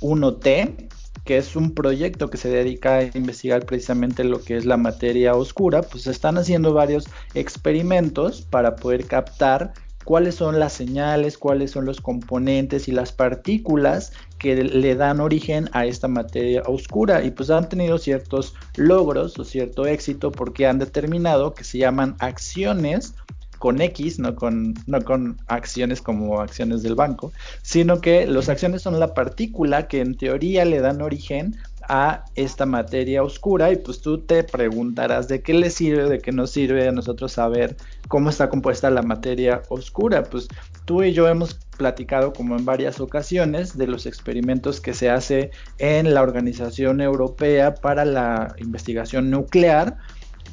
1T, 0.00 0.88
que 1.24 1.38
es 1.38 1.56
un 1.56 1.74
proyecto 1.74 2.28
que 2.28 2.36
se 2.36 2.50
dedica 2.50 2.96
a 2.96 3.04
investigar 3.16 3.64
precisamente 3.64 4.24
lo 4.24 4.42
que 4.42 4.56
es 4.56 4.66
la 4.66 4.76
materia 4.76 5.34
oscura, 5.34 5.82
pues 5.82 6.06
están 6.06 6.36
haciendo 6.36 6.74
varios 6.74 7.08
experimentos 7.34 8.42
para 8.42 8.76
poder 8.76 9.06
captar 9.06 9.72
cuáles 10.04 10.34
son 10.36 10.60
las 10.60 10.72
señales, 10.72 11.38
cuáles 11.38 11.70
son 11.70 11.84
los 11.86 12.00
componentes 12.00 12.88
y 12.88 12.92
las 12.92 13.12
partículas 13.12 14.12
que 14.38 14.62
le 14.62 14.94
dan 14.94 15.20
origen 15.20 15.68
a 15.72 15.86
esta 15.86 16.08
materia 16.08 16.62
oscura. 16.66 17.24
Y 17.24 17.30
pues 17.30 17.50
han 17.50 17.68
tenido 17.68 17.98
ciertos 17.98 18.54
logros 18.76 19.38
o 19.38 19.44
cierto 19.44 19.86
éxito 19.86 20.30
porque 20.30 20.66
han 20.66 20.78
determinado 20.78 21.54
que 21.54 21.64
se 21.64 21.78
llaman 21.78 22.16
acciones 22.18 23.14
con 23.58 23.80
X, 23.80 24.18
no 24.18 24.34
con, 24.34 24.74
no 24.86 25.02
con 25.02 25.38
acciones 25.46 26.02
como 26.02 26.40
acciones 26.40 26.82
del 26.82 26.94
banco, 26.94 27.32
sino 27.62 28.02
que 28.02 28.26
las 28.26 28.50
acciones 28.50 28.82
son 28.82 29.00
la 29.00 29.14
partícula 29.14 29.88
que 29.88 30.00
en 30.00 30.16
teoría 30.16 30.66
le 30.66 30.80
dan 30.80 31.00
origen 31.00 31.56
a 31.88 32.24
esta 32.34 32.66
materia 32.66 33.22
oscura 33.22 33.72
y 33.72 33.76
pues 33.76 34.00
tú 34.00 34.18
te 34.18 34.44
preguntarás 34.44 35.28
de 35.28 35.42
qué 35.42 35.54
le 35.54 35.70
sirve, 35.70 36.08
de 36.08 36.18
qué 36.18 36.32
nos 36.32 36.50
sirve 36.50 36.88
a 36.88 36.92
nosotros 36.92 37.32
saber 37.32 37.76
cómo 38.08 38.30
está 38.30 38.48
compuesta 38.48 38.90
la 38.90 39.02
materia 39.02 39.62
oscura. 39.68 40.22
Pues 40.22 40.48
tú 40.84 41.02
y 41.02 41.12
yo 41.12 41.28
hemos 41.28 41.54
platicado 41.76 42.32
como 42.32 42.56
en 42.56 42.64
varias 42.64 43.00
ocasiones 43.00 43.76
de 43.76 43.86
los 43.86 44.06
experimentos 44.06 44.80
que 44.80 44.94
se 44.94 45.10
hace 45.10 45.50
en 45.78 46.14
la 46.14 46.22
Organización 46.22 47.00
Europea 47.00 47.74
para 47.74 48.04
la 48.04 48.54
Investigación 48.58 49.30
Nuclear 49.30 49.96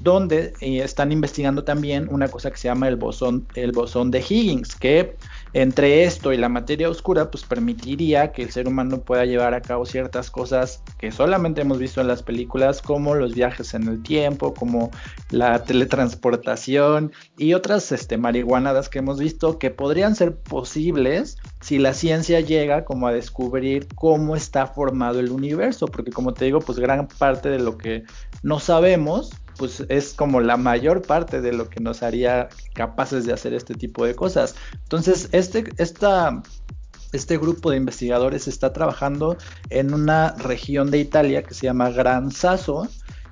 donde 0.01 0.53
eh, 0.61 0.79
están 0.79 1.11
investigando 1.11 1.63
también 1.63 2.07
una 2.09 2.27
cosa 2.27 2.49
que 2.49 2.57
se 2.57 2.67
llama 2.67 2.87
el 2.87 2.95
bosón, 2.95 3.47
el 3.55 3.71
bosón 3.71 4.09
de 4.09 4.19
Higgins, 4.19 4.75
que 4.75 5.15
entre 5.53 6.03
esto 6.03 6.31
y 6.31 6.37
la 6.37 6.49
materia 6.49 6.89
oscura, 6.89 7.29
pues 7.29 7.43
permitiría 7.43 8.31
que 8.31 8.43
el 8.43 8.51
ser 8.51 8.67
humano 8.67 9.01
pueda 9.01 9.25
llevar 9.25 9.53
a 9.53 9.61
cabo 9.61 9.85
ciertas 9.85 10.31
cosas 10.31 10.83
que 10.97 11.11
solamente 11.11 11.61
hemos 11.61 11.79
visto 11.79 11.99
en 12.01 12.07
las 12.07 12.23
películas, 12.23 12.81
como 12.81 13.15
los 13.15 13.35
viajes 13.35 13.73
en 13.73 13.87
el 13.87 14.01
tiempo, 14.01 14.53
como 14.53 14.91
la 15.29 15.63
teletransportación 15.63 17.11
y 17.37 17.53
otras 17.53 17.91
este, 17.91 18.17
marihuanadas 18.17 18.89
que 18.89 18.99
hemos 18.99 19.19
visto 19.19 19.59
que 19.59 19.71
podrían 19.71 20.15
ser 20.15 20.35
posibles 20.37 21.37
si 21.59 21.79
la 21.79 21.93
ciencia 21.93 22.39
llega 22.39 22.85
como 22.85 23.07
a 23.07 23.13
descubrir 23.13 23.87
cómo 23.95 24.35
está 24.35 24.67
formado 24.67 25.19
el 25.19 25.31
universo, 25.31 25.87
porque 25.87 26.11
como 26.11 26.33
te 26.33 26.45
digo, 26.45 26.59
pues 26.59 26.79
gran 26.79 27.07
parte 27.07 27.49
de 27.49 27.59
lo 27.59 27.77
que 27.77 28.03
no 28.43 28.59
sabemos 28.59 29.31
pues 29.57 29.83
es 29.89 30.13
como 30.13 30.41
la 30.41 30.57
mayor 30.57 31.01
parte 31.01 31.41
de 31.41 31.53
lo 31.53 31.69
que 31.69 31.79
nos 31.79 32.03
haría 32.03 32.49
capaces 32.73 33.25
de 33.25 33.33
hacer 33.33 33.53
este 33.53 33.73
tipo 33.73 34.05
de 34.05 34.15
cosas. 34.15 34.55
Entonces, 34.83 35.29
este, 35.31 35.65
este 35.77 37.37
grupo 37.37 37.71
de 37.71 37.77
investigadores 37.77 38.47
está 38.47 38.73
trabajando 38.73 39.37
en 39.69 39.93
una 39.93 40.33
región 40.37 40.91
de 40.91 40.99
Italia 40.99 41.43
que 41.43 41.53
se 41.53 41.67
llama 41.67 41.89
Gran 41.89 42.31
Sasso, 42.31 42.87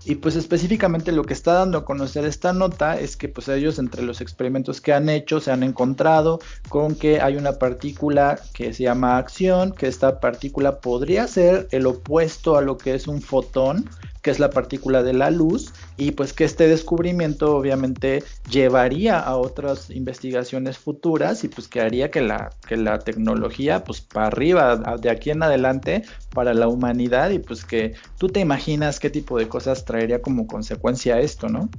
y 0.06 0.16
pues 0.16 0.36
específicamente 0.36 1.12
lo 1.12 1.24
que 1.24 1.34
está 1.34 1.54
dando 1.54 1.78
a 1.78 1.86
conocer 1.86 2.26
esta 2.26 2.54
nota 2.54 3.00
es 3.00 3.18
que 3.18 3.28
pues 3.28 3.48
ellos 3.50 3.80
entre 3.80 4.02
los 4.02 4.22
experimentos 4.22 4.80
que 4.82 4.94
han 4.94 5.10
hecho 5.10 5.40
se 5.40 5.52
han 5.52 5.62
encontrado 5.62 6.40
con 6.70 6.96
que 6.96 7.20
hay 7.22 7.36
una 7.36 7.54
partícula 7.54 8.40
que 8.54 8.74
se 8.74 8.84
llama 8.84 9.18
acción, 9.18 9.74
que 9.74 9.88
esta 9.88 10.20
partícula 10.20 10.80
podría 10.80 11.28
ser 11.28 11.68
el 11.72 11.86
opuesto 11.86 12.58
a 12.58 12.62
lo 12.62 12.78
que 12.78 12.96
es 12.96 13.08
un 13.08 13.22
fotón, 13.22 13.90
que 14.22 14.32
es 14.32 14.40
la 14.40 14.50
partícula 14.50 15.04
de 15.04 15.14
la 15.14 15.32
luz, 15.32 15.74
y 15.98 16.12
pues 16.12 16.34
que 16.34 16.44
este 16.44 16.68
descubrimiento 16.68 17.56
obviamente 17.56 18.24
llevaría 18.50 19.20
a 19.20 19.38
otras 19.38 19.90
investigaciones 19.90 20.78
futuras 20.78 21.44
y 21.44 21.48
pues 21.48 21.68
que 21.68 21.82
haría 21.82 22.12
que 22.12 22.22
la, 22.22 22.50
que 22.68 22.78
la 22.78 23.00
tecnología 23.00 23.84
pues 23.84 24.02
para 24.02 24.28
arriba, 24.28 24.78
de 25.00 25.10
aquí 25.10 25.32
en 25.32 25.44
adelante, 25.44 26.04
para 26.34 26.54
la 26.54 26.68
humanidad 26.68 27.30
y 27.32 27.40
pues 27.40 27.66
que 27.66 27.94
tú 28.18 28.28
te 28.28 28.40
imaginas 28.40 29.00
qué 29.00 29.10
tipo 29.10 29.38
de 29.38 29.48
cosas 29.48 29.86
traería 29.86 30.22
como 30.22 30.48
consecuencia 30.48 31.20
esto, 31.20 31.50
¿no? 31.50 31.70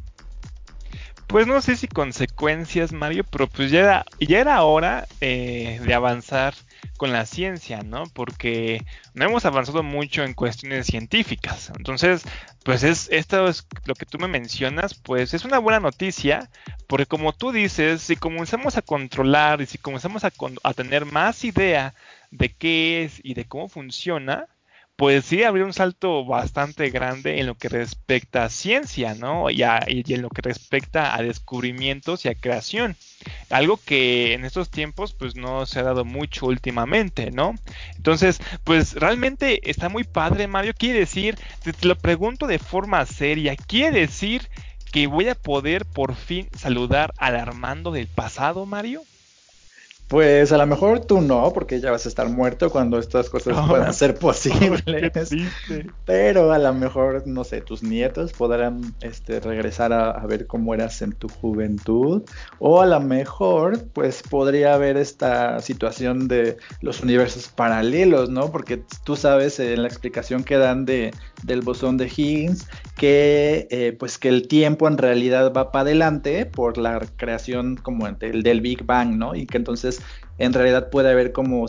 Pues 1.30 1.46
no 1.46 1.62
sé 1.62 1.76
si 1.76 1.86
consecuencias, 1.86 2.92
Mario, 2.92 3.22
pero 3.22 3.46
pues 3.46 3.70
ya 3.70 3.78
era, 3.78 4.04
ya 4.18 4.40
era 4.40 4.62
hora 4.64 5.06
eh, 5.20 5.80
de 5.84 5.94
avanzar 5.94 6.54
con 6.96 7.12
la 7.12 7.24
ciencia, 7.24 7.82
¿no? 7.84 8.02
Porque 8.12 8.84
no 9.14 9.26
hemos 9.26 9.44
avanzado 9.44 9.84
mucho 9.84 10.24
en 10.24 10.34
cuestiones 10.34 10.86
científicas. 10.86 11.70
Entonces, 11.76 12.24
pues 12.64 12.82
es 12.82 13.08
esto 13.12 13.46
es 13.46 13.64
lo 13.84 13.94
que 13.94 14.06
tú 14.06 14.18
me 14.18 14.26
mencionas, 14.26 14.94
pues 14.94 15.32
es 15.32 15.44
una 15.44 15.60
buena 15.60 15.78
noticia, 15.78 16.50
porque 16.88 17.06
como 17.06 17.32
tú 17.32 17.52
dices, 17.52 18.02
si 18.02 18.16
comenzamos 18.16 18.76
a 18.76 18.82
controlar 18.82 19.60
y 19.60 19.66
si 19.66 19.78
comenzamos 19.78 20.24
a, 20.24 20.32
a 20.64 20.74
tener 20.74 21.04
más 21.06 21.44
idea 21.44 21.94
de 22.32 22.48
qué 22.52 23.04
es 23.04 23.20
y 23.22 23.34
de 23.34 23.44
cómo 23.44 23.68
funciona, 23.68 24.48
pues 25.00 25.24
sí 25.24 25.44
habría 25.44 25.64
un 25.64 25.72
salto 25.72 26.26
bastante 26.26 26.90
grande 26.90 27.40
en 27.40 27.46
lo 27.46 27.54
que 27.54 27.70
respecta 27.70 28.44
a 28.44 28.50
ciencia, 28.50 29.14
¿no? 29.14 29.48
Y, 29.48 29.62
en 29.62 30.20
lo 30.20 30.28
que 30.28 30.42
respecta 30.42 31.16
a 31.16 31.22
descubrimientos 31.22 32.26
y 32.26 32.28
a 32.28 32.34
creación. 32.34 32.94
Algo 33.48 33.80
que 33.82 34.34
en 34.34 34.44
estos 34.44 34.68
tiempos 34.68 35.14
pues 35.14 35.36
no 35.36 35.64
se 35.64 35.78
ha 35.78 35.84
dado 35.84 36.04
mucho 36.04 36.44
últimamente, 36.44 37.30
¿no? 37.30 37.54
Entonces, 37.96 38.42
pues 38.62 38.92
realmente 38.92 39.70
está 39.70 39.88
muy 39.88 40.04
padre, 40.04 40.48
Mario. 40.48 40.74
Quiere 40.76 40.98
decir, 40.98 41.38
te 41.62 41.88
lo 41.88 41.96
pregunto 41.96 42.46
de 42.46 42.58
forma 42.58 43.06
seria, 43.06 43.56
quiere 43.56 44.00
decir 44.00 44.50
que 44.92 45.06
voy 45.06 45.30
a 45.30 45.34
poder 45.34 45.86
por 45.86 46.14
fin 46.14 46.46
saludar 46.54 47.14
al 47.16 47.36
Armando 47.36 47.90
del 47.90 48.06
pasado, 48.06 48.66
Mario? 48.66 49.00
Pues 50.10 50.50
a 50.50 50.58
lo 50.58 50.66
mejor 50.66 50.98
tú 51.06 51.20
no, 51.20 51.52
porque 51.52 51.78
ya 51.78 51.92
vas 51.92 52.04
a 52.04 52.08
estar 52.08 52.28
muerto 52.28 52.68
cuando 52.68 52.98
estas 52.98 53.30
cosas 53.30 53.56
puedan 53.68 53.94
ser 53.94 54.14
posibles. 54.18 55.30
pero 56.04 56.52
a 56.52 56.58
lo 56.58 56.74
mejor, 56.74 57.28
no 57.28 57.44
sé, 57.44 57.60
tus 57.60 57.84
nietos 57.84 58.32
podrán 58.32 58.92
este, 59.02 59.38
regresar 59.38 59.92
a, 59.92 60.18
ver 60.26 60.48
cómo 60.48 60.74
eras 60.74 61.00
en 61.02 61.12
tu 61.12 61.28
juventud. 61.28 62.24
O 62.58 62.82
a 62.82 62.86
lo 62.86 62.98
mejor, 62.98 63.84
pues 63.92 64.24
podría 64.28 64.74
haber 64.74 64.96
esta 64.96 65.60
situación 65.60 66.26
de 66.26 66.56
los 66.80 67.02
universos 67.02 67.46
paralelos, 67.46 68.30
¿no? 68.30 68.50
Porque 68.50 68.82
tú 69.04 69.14
sabes 69.14 69.60
en 69.60 69.82
la 69.82 69.86
explicación 69.86 70.42
que 70.42 70.56
dan 70.56 70.86
de, 70.86 71.12
del 71.44 71.60
bosón 71.60 71.96
de 71.98 72.10
Higgs 72.14 72.66
que 72.96 73.68
eh, 73.70 73.96
pues 73.96 74.18
que 74.18 74.28
el 74.28 74.48
tiempo 74.48 74.88
en 74.88 74.98
realidad 74.98 75.52
va 75.52 75.70
para 75.70 75.82
adelante 75.82 76.46
por 76.46 76.78
la 76.78 77.00
creación 77.16 77.76
como 77.76 78.08
el 78.08 78.42
del 78.42 78.60
Big 78.60 78.84
Bang, 78.84 79.16
¿no? 79.16 79.36
Y 79.36 79.46
que 79.46 79.56
entonces 79.56 79.99
en 80.38 80.52
realidad 80.52 80.90
puede 80.90 81.10
haber 81.10 81.32
como 81.32 81.66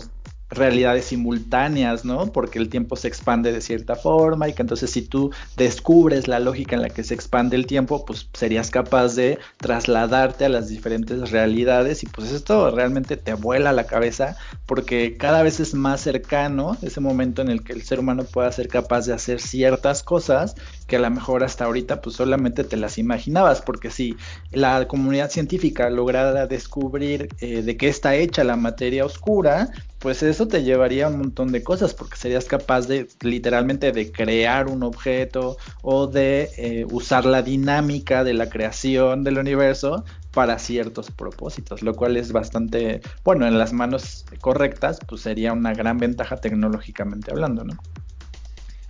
realidades 0.52 1.06
simultáneas, 1.06 2.04
¿no? 2.06 2.28
Porque 2.32 2.60
el 2.60 2.70
tiempo 2.70 2.96
se 2.96 3.08
expande 3.08 3.52
de 3.52 3.62
cierta 3.62 3.96
forma 3.96 4.50
y 4.50 4.54
que 4.54 4.62
entonces 4.62 4.92
si 4.92 5.02
tú 5.02 5.32
descubres 5.56 6.28
la 6.28 6.40
lógica 6.40 6.76
en 6.76 6.82
la 6.82 6.90
que 6.90 7.04
se 7.04 7.14
expande 7.14 7.56
el 7.56 7.66
tiempo, 7.66 8.06
pues 8.06 8.30
serías 8.34 8.70
capaz 8.70 9.16
de 9.16 9.40
trasladarte 9.58 10.46
a 10.46 10.50
las 10.50 10.68
diferentes 10.68 11.32
realidades 11.32 12.04
y 12.04 12.08
pues 12.08 12.32
esto 12.32 12.70
realmente 12.72 13.16
te 13.16 13.34
vuela 13.34 13.72
la 13.72 13.86
cabeza 13.86 14.36
porque 14.72 15.18
cada 15.18 15.44
vez 15.44 15.60
es 15.60 15.74
más 15.74 16.00
cercano 16.00 16.78
ese 16.82 17.02
momento 17.02 17.42
en 17.42 17.50
el 17.50 17.62
que 17.62 17.74
el 17.74 17.82
ser 17.82 18.00
humano 18.00 18.24
pueda 18.24 18.50
ser 18.54 18.70
capaz 18.70 19.06
de 19.06 19.12
hacer 19.12 19.42
ciertas 19.42 20.02
cosas 20.02 20.56
que 20.88 20.96
a 20.96 21.00
lo 21.00 21.10
mejor 21.12 21.44
hasta 21.44 21.66
ahorita 21.66 22.00
pues 22.00 22.16
solamente 22.16 22.64
te 22.64 22.78
las 22.78 22.98
imaginabas, 22.98 23.62
porque 23.62 23.92
si 23.92 24.16
la 24.50 24.88
comunidad 24.88 25.30
científica 25.30 25.90
lograra 25.90 26.48
descubrir 26.48 27.28
eh, 27.42 27.64
de 27.64 27.76
qué 27.76 27.90
está 27.90 28.16
hecha 28.16 28.46
la 28.46 28.56
materia 28.56 29.04
oscura, 29.04 29.72
pues 30.00 30.24
eso 30.24 30.48
te 30.48 30.64
llevaría 30.64 31.08
a 31.08 31.10
un 31.10 31.18
montón 31.18 31.52
de 31.52 31.64
cosas, 31.64 31.94
porque 31.94 32.16
serías 32.16 32.46
capaz 32.46 32.88
de 32.88 33.10
literalmente 33.20 33.92
de 33.92 34.10
crear 34.10 34.68
un 34.68 34.84
objeto 34.84 35.58
o 35.82 36.08
de 36.08 36.50
eh, 36.58 36.86
usar 36.90 37.26
la 37.26 37.42
dinámica 37.42 38.24
de 38.24 38.34
la 38.34 38.50
creación 38.50 39.26
del 39.26 39.38
universo 39.38 40.06
para 40.32 40.58
ciertos 40.60 41.12
propósitos, 41.12 41.82
lo 41.82 41.94
cual 41.94 42.18
es 42.18 42.32
bastante, 42.32 43.02
bueno, 43.24 43.48
en 43.48 43.58
las 43.58 43.74
manos 43.74 44.26
correctas, 44.40 45.00
pues 45.08 45.22
sería 45.22 45.54
una 45.54 45.74
gran 45.74 45.98
ventaja 45.98 46.38
tecnológicamente 46.38 47.32
hablando, 47.32 47.64
¿no? 47.64 47.74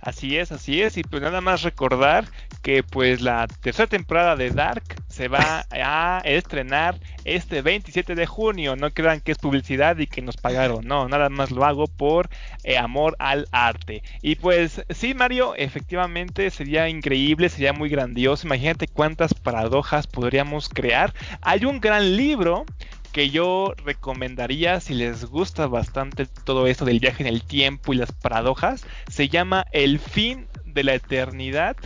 Así 0.02 0.36
es, 0.36 0.50
así 0.50 0.82
es. 0.82 0.96
Y 0.96 1.04
pues 1.04 1.22
nada 1.22 1.40
más 1.40 1.62
recordar 1.62 2.24
que 2.60 2.82
pues 2.82 3.20
la 3.20 3.46
tercera 3.46 3.86
temporada 3.86 4.34
de 4.34 4.50
Dark 4.50 4.82
se 5.06 5.28
va 5.28 5.64
a 5.70 6.20
estrenar 6.24 6.98
este 7.24 7.62
27 7.62 8.16
de 8.16 8.26
junio. 8.26 8.74
No 8.74 8.90
crean 8.90 9.20
que 9.20 9.30
es 9.30 9.38
publicidad 9.38 9.96
y 9.98 10.08
que 10.08 10.20
nos 10.20 10.36
pagaron. 10.36 10.84
No, 10.84 11.08
nada 11.08 11.28
más 11.28 11.52
lo 11.52 11.64
hago 11.64 11.86
por 11.86 12.28
eh, 12.64 12.78
amor 12.78 13.14
al 13.20 13.46
arte. 13.52 14.02
Y 14.22 14.34
pues 14.34 14.82
sí, 14.90 15.14
Mario, 15.14 15.54
efectivamente 15.54 16.50
sería 16.50 16.88
increíble, 16.88 17.48
sería 17.48 17.72
muy 17.72 17.88
grandioso. 17.88 18.48
Imagínate 18.48 18.88
cuántas 18.88 19.34
paradojas 19.34 20.08
podríamos 20.08 20.68
crear. 20.68 21.14
Hay 21.42 21.64
un 21.64 21.78
gran 21.80 22.16
libro 22.16 22.66
que 23.12 23.30
yo 23.30 23.74
recomendaría 23.84 24.80
si 24.80 24.94
les 24.94 25.26
gusta 25.26 25.66
bastante 25.66 26.26
todo 26.26 26.66
esto 26.66 26.84
del 26.84 27.00
viaje 27.00 27.22
en 27.22 27.28
el 27.28 27.44
tiempo 27.44 27.92
y 27.92 27.96
las 27.96 28.12
paradojas, 28.12 28.84
se 29.08 29.28
llama 29.28 29.66
El 29.72 29.98
fin 29.98 30.48
de 30.64 30.84
la 30.84 30.94
eternidad 30.94 31.76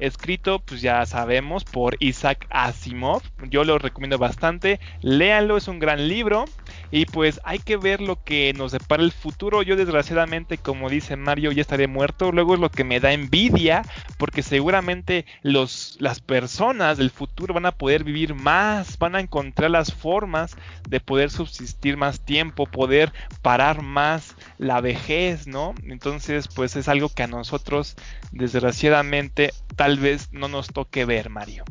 escrito, 0.00 0.58
pues 0.58 0.80
ya 0.80 1.04
sabemos, 1.06 1.64
por 1.64 1.96
Isaac 2.00 2.46
Asimov. 2.50 3.22
Yo 3.48 3.64
lo 3.64 3.78
recomiendo 3.78 4.18
bastante. 4.18 4.80
Léanlo, 5.02 5.56
es 5.56 5.68
un 5.68 5.78
gran 5.78 6.08
libro. 6.08 6.44
Y 6.90 7.06
pues 7.06 7.40
hay 7.44 7.58
que 7.58 7.76
ver 7.76 8.00
lo 8.00 8.22
que 8.24 8.52
nos 8.56 8.72
depara 8.72 9.02
el 9.02 9.12
futuro. 9.12 9.62
Yo 9.62 9.76
desgraciadamente, 9.76 10.58
como 10.58 10.90
dice 10.90 11.16
Mario, 11.16 11.52
ya 11.52 11.62
estaré 11.62 11.86
muerto. 11.86 12.32
Luego 12.32 12.54
es 12.54 12.60
lo 12.60 12.70
que 12.70 12.84
me 12.84 13.00
da 13.00 13.12
envidia, 13.12 13.82
porque 14.18 14.42
seguramente 14.42 15.24
los, 15.42 15.96
las 16.00 16.20
personas 16.20 16.98
del 16.98 17.10
futuro 17.10 17.54
van 17.54 17.66
a 17.66 17.72
poder 17.72 18.04
vivir 18.04 18.34
más, 18.34 18.98
van 18.98 19.14
a 19.14 19.20
encontrar 19.20 19.70
las 19.70 19.92
formas 19.92 20.56
de 20.88 21.00
poder 21.00 21.30
subsistir 21.30 21.96
más 21.96 22.20
tiempo, 22.20 22.66
poder 22.66 23.12
parar 23.42 23.82
más 23.82 24.34
la 24.58 24.80
vejez, 24.80 25.46
¿no? 25.46 25.74
Entonces, 25.84 26.48
pues 26.48 26.76
es 26.76 26.88
algo 26.88 27.08
que 27.08 27.22
a 27.22 27.26
nosotros, 27.26 27.96
desgraciadamente, 28.32 29.52
tal 29.76 29.89
vez 29.96 30.28
no 30.32 30.48
nos 30.48 30.68
toque 30.68 31.04
ver, 31.04 31.30
Mario. 31.30 31.64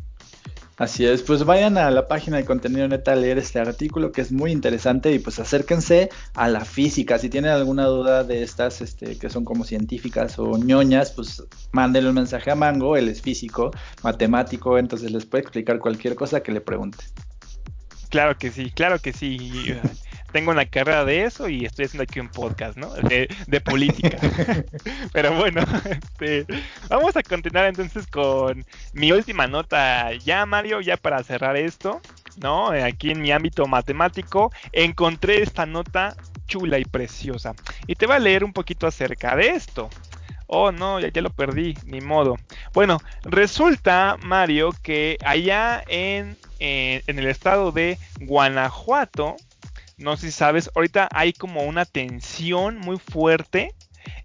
Así 0.80 1.06
es, 1.06 1.24
pues 1.24 1.44
vayan 1.44 1.78
a 1.78 1.92
la 1.92 2.08
página 2.08 2.38
de 2.38 2.46
contenido 2.46 2.88
neta 2.88 3.12
a 3.12 3.16
leer 3.18 3.38
este 3.38 3.60
artículo 3.60 4.14
que 4.14 4.22
es 4.22 4.32
muy 4.32 4.54
interesante 4.54 5.12
y 5.12 5.20
pues 5.20 5.38
acérquense 5.38 6.10
a 6.36 6.48
la 6.48 6.64
física. 6.64 7.20
Si 7.20 7.28
tienen 7.28 7.52
alguna 7.52 7.86
duda 7.86 8.24
de 8.24 8.44
estas 8.44 8.80
este, 8.80 9.18
que 9.18 9.30
son 9.30 9.44
como 9.44 9.66
científicas 9.66 10.40
o 10.40 10.58
ñoñas, 10.58 11.12
pues 11.12 11.44
mándenle 11.74 12.08
un 12.10 12.16
mensaje 12.16 12.50
a 12.50 12.56
Mango, 12.56 12.96
él 12.96 13.10
es 13.10 13.22
físico, 13.22 13.72
matemático, 14.04 14.78
entonces 14.78 15.12
les 15.12 15.26
puede 15.26 15.42
explicar 15.42 15.80
cualquier 15.80 16.16
cosa 16.16 16.42
que 16.42 16.54
le 16.54 16.62
pregunte. 16.62 17.04
Claro 18.10 18.38
que 18.38 18.50
sí, 18.50 18.72
claro 18.72 19.00
que 19.00 19.12
sí 19.12 19.52
tengo 20.32 20.52
una 20.52 20.66
carrera 20.66 21.06
de 21.06 21.24
eso 21.24 21.50
y 21.50 21.66
estoy 21.66 21.86
haciendo 21.86 22.04
aquí 22.04 22.20
un 22.20 22.30
podcast, 22.30 22.78
¿no? 22.78 22.92
De, 22.94 23.28
política. 23.62 24.18
Pero 25.14 25.36
bueno, 25.36 25.62
este, 25.86 26.46
vamos 26.88 27.16
a 27.16 27.24
continuar 27.24 27.66
entonces 27.66 28.08
con 28.08 28.66
mi 28.94 29.12
última 29.12 29.48
nota 29.48 30.14
ya, 30.14 30.46
Mario, 30.46 30.82
ya 30.82 30.98
para 30.98 31.24
cerrar 31.24 31.58
esto, 31.58 32.02
¿no? 32.38 32.70
Aquí 32.70 33.12
en 33.12 33.22
mi 33.22 33.32
ámbito 33.32 33.66
matemático 33.68 34.52
encontré 34.72 35.42
esta 35.42 35.66
nota 35.66 36.16
chula 36.48 36.80
y 36.80 36.86
preciosa. 36.86 37.54
Y 37.88 37.96
te 37.96 38.06
voy 38.06 38.16
a 38.16 38.20
leer 38.20 38.44
un 38.44 38.54
poquito 38.54 38.88
acerca 38.88 39.36
de 39.36 39.50
esto. 39.50 39.90
Oh, 40.48 40.72
no, 40.72 41.00
ya, 41.00 41.10
ya, 41.10 41.22
lo 41.22 41.30
perdí, 41.30 41.76
ni 41.86 42.02
modo. 42.02 42.36
Bueno, 42.74 42.98
resulta, 43.22 44.18
Mario, 44.24 44.72
que 44.82 45.18
allá 45.24 45.84
en, 45.88 46.38
en 46.58 47.20
el 47.20 47.28
estado 47.28 47.72
de 47.72 48.00
Guanajuato, 48.20 49.36
no 50.00 50.18
sé 50.18 50.28
si 50.28 50.32
sabes, 50.32 50.70
ahorita 50.76 51.10
hay 51.12 51.34
como 51.34 51.64
una 51.64 51.86
tensión 51.86 52.78
muy 52.80 52.98
fuerte 52.98 53.74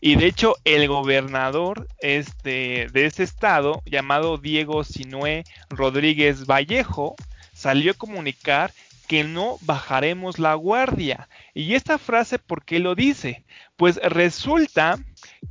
y 0.01 0.17
de 0.17 0.27
hecho 0.27 0.57
el 0.65 0.89
gobernador 0.89 1.89
de 2.01 2.89
ese 2.95 3.23
estado, 3.23 3.83
llamado 3.87 4.39
Diego 4.39 4.85
Sinué 4.85 5.45
Rodríguez 5.69 6.47
Vallejo, 6.47 7.17
salió 7.53 7.93
a 7.93 7.95
comunicar 7.95 8.73
que 9.07 9.25
no 9.25 9.59
bajaremos 9.63 10.39
la 10.39 10.55
guardia. 10.55 11.29
Y 11.53 11.75
esta 11.75 11.99
frase, 11.99 12.39
¿por 12.39 12.65
qué 12.65 12.79
lo 12.79 12.95
dice? 12.95 13.45
Pues 13.77 13.97
resulta 13.97 14.99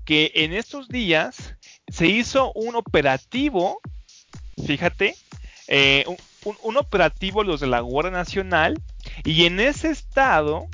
que 0.06 0.32
en 0.36 0.54
estos 0.54 0.88
días 0.88 1.56
se 1.88 2.08
hizo 2.08 2.52
un 2.54 2.76
operativo, 2.76 3.80
fíjate, 4.66 5.16
eh, 5.68 6.06
un, 6.64 6.78
operativo 6.78 7.44
los 7.44 7.60
de 7.60 7.68
la 7.68 7.80
Guardia 7.80 8.12
Nacional 8.12 8.82
y 9.24 9.46
en 9.46 9.60
ese 9.60 9.90
estado 9.90 10.68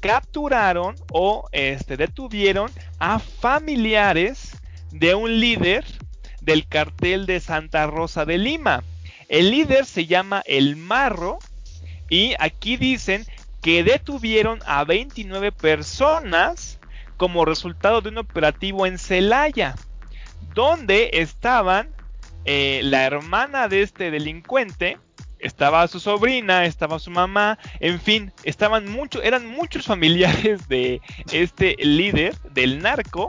capturaron 0.00 0.96
o 1.12 1.48
este, 1.52 1.96
detuvieron 1.96 2.70
a 2.98 3.18
familiares 3.18 4.56
de 4.90 5.14
un 5.14 5.40
líder 5.40 5.84
del 6.40 6.66
cartel 6.66 7.24
de 7.26 7.40
Santa 7.40 7.86
Rosa 7.86 8.24
de 8.24 8.38
Lima. 8.38 8.82
El 9.28 9.50
líder 9.50 9.86
se 9.86 10.06
llama 10.06 10.42
El 10.44 10.76
Marro 10.76 11.38
y 12.10 12.34
aquí 12.38 12.76
dicen 12.76 13.24
que 13.62 13.84
detuvieron 13.84 14.58
a 14.66 14.84
29 14.84 15.52
personas 15.52 16.80
como 17.16 17.44
resultado 17.44 18.00
de 18.00 18.08
un 18.08 18.18
operativo 18.18 18.86
en 18.86 18.98
Celaya, 18.98 19.76
donde 20.52 21.10
estaban 21.14 21.94
eh, 22.44 22.80
la 22.82 23.04
hermana 23.04 23.68
de 23.68 23.82
este 23.82 24.10
delincuente 24.10 24.98
estaba 25.42 25.86
su 25.88 26.00
sobrina, 26.00 26.64
estaba 26.64 26.98
su 26.98 27.10
mamá, 27.10 27.58
en 27.80 28.00
fin, 28.00 28.32
estaban 28.44 28.90
muchos, 28.90 29.22
eran 29.24 29.46
muchos 29.46 29.84
familiares 29.86 30.68
de 30.68 31.00
este 31.32 31.76
líder 31.80 32.36
del 32.52 32.80
narco. 32.80 33.28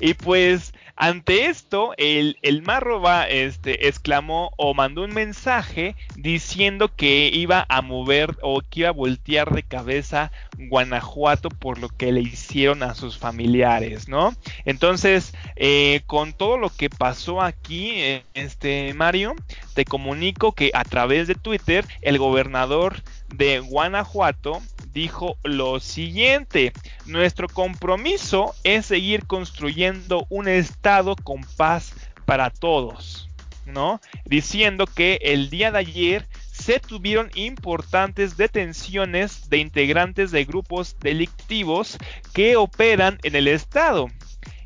Y 0.00 0.14
pues 0.14 0.72
ante 1.00 1.46
esto, 1.46 1.94
el, 1.96 2.38
el 2.42 2.62
marro 2.62 3.00
va, 3.00 3.28
este, 3.28 3.86
exclamó 3.86 4.50
o 4.56 4.74
mandó 4.74 5.04
un 5.04 5.14
mensaje 5.14 5.94
diciendo 6.16 6.90
que 6.94 7.30
iba 7.32 7.64
a 7.68 7.82
mover 7.82 8.36
o 8.42 8.60
que 8.62 8.80
iba 8.80 8.88
a 8.88 8.92
voltear 8.92 9.54
de 9.54 9.62
cabeza 9.62 10.32
Guanajuato 10.58 11.50
por 11.50 11.78
lo 11.78 11.88
que 11.88 12.10
le 12.10 12.20
hicieron 12.20 12.82
a 12.82 12.96
sus 12.96 13.16
familiares, 13.16 14.08
¿no? 14.08 14.34
Entonces, 14.64 15.34
eh, 15.54 16.02
con 16.06 16.32
todo 16.32 16.58
lo 16.58 16.68
que 16.68 16.90
pasó 16.90 17.42
aquí, 17.42 17.92
eh, 17.94 18.24
este 18.34 18.92
Mario, 18.92 19.36
te 19.74 19.84
comunico 19.84 20.50
que 20.50 20.72
a 20.74 20.82
través 20.82 21.28
de 21.28 21.36
Twitter 21.36 21.86
el 22.02 22.18
gobernador 22.18 23.02
de 23.34 23.60
Guanajuato 23.60 24.62
dijo 24.92 25.36
lo 25.44 25.80
siguiente, 25.80 26.72
nuestro 27.06 27.48
compromiso 27.48 28.54
es 28.64 28.86
seguir 28.86 29.26
construyendo 29.26 30.26
un 30.28 30.48
estado 30.48 31.14
con 31.16 31.42
paz 31.56 31.92
para 32.24 32.50
todos, 32.50 33.28
¿no? 33.66 34.00
Diciendo 34.24 34.86
que 34.86 35.18
el 35.22 35.50
día 35.50 35.70
de 35.70 35.78
ayer 35.78 36.28
se 36.52 36.80
tuvieron 36.80 37.30
importantes 37.34 38.36
detenciones 38.36 39.48
de 39.48 39.58
integrantes 39.58 40.30
de 40.30 40.44
grupos 40.44 40.96
delictivos 41.00 41.96
que 42.32 42.56
operan 42.56 43.18
en 43.22 43.36
el 43.36 43.48
estado. 43.48 44.08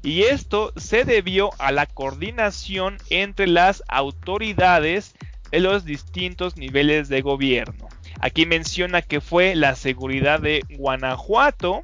Y 0.03 0.23
esto 0.23 0.73
se 0.77 1.05
debió 1.05 1.51
a 1.59 1.71
la 1.71 1.87
coordinación 1.87 2.97
entre 3.11 3.47
las 3.47 3.85
autoridades 3.87 5.15
de 5.51 5.61
los 5.61 5.85
distintos 5.85 6.57
niveles 6.57 7.09
de 7.09 7.21
gobierno. 7.21 7.89
Aquí 8.21 8.47
menciona 8.47 9.03
que 9.03 9.21
fue 9.21 9.55
la 9.55 9.75
seguridad 9.75 10.41
de 10.41 10.63
Guanajuato, 10.71 11.83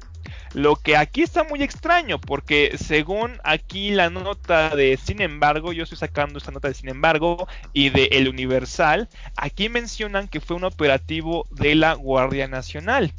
lo 0.53 0.75
que 0.75 0.97
aquí 0.97 1.21
está 1.21 1.43
muy 1.43 1.61
extraño, 1.61 2.19
porque 2.19 2.75
según 2.77 3.39
aquí 3.43 3.91
la 3.91 4.09
nota 4.09 4.75
de 4.75 4.97
Sin 4.97 5.21
embargo, 5.21 5.73
yo 5.73 5.83
estoy 5.83 5.97
sacando 5.97 6.37
esta 6.37 6.51
nota 6.51 6.67
de 6.67 6.73
Sin 6.73 6.89
embargo 6.89 7.47
y 7.73 7.89
de 7.89 8.05
El 8.11 8.27
Universal, 8.27 9.09
aquí 9.37 9.69
mencionan 9.69 10.27
que 10.27 10.41
fue 10.41 10.55
un 10.55 10.63
operativo 10.63 11.47
de 11.51 11.75
la 11.75 11.93
Guardia 11.93 12.47
Nacional. 12.47 13.13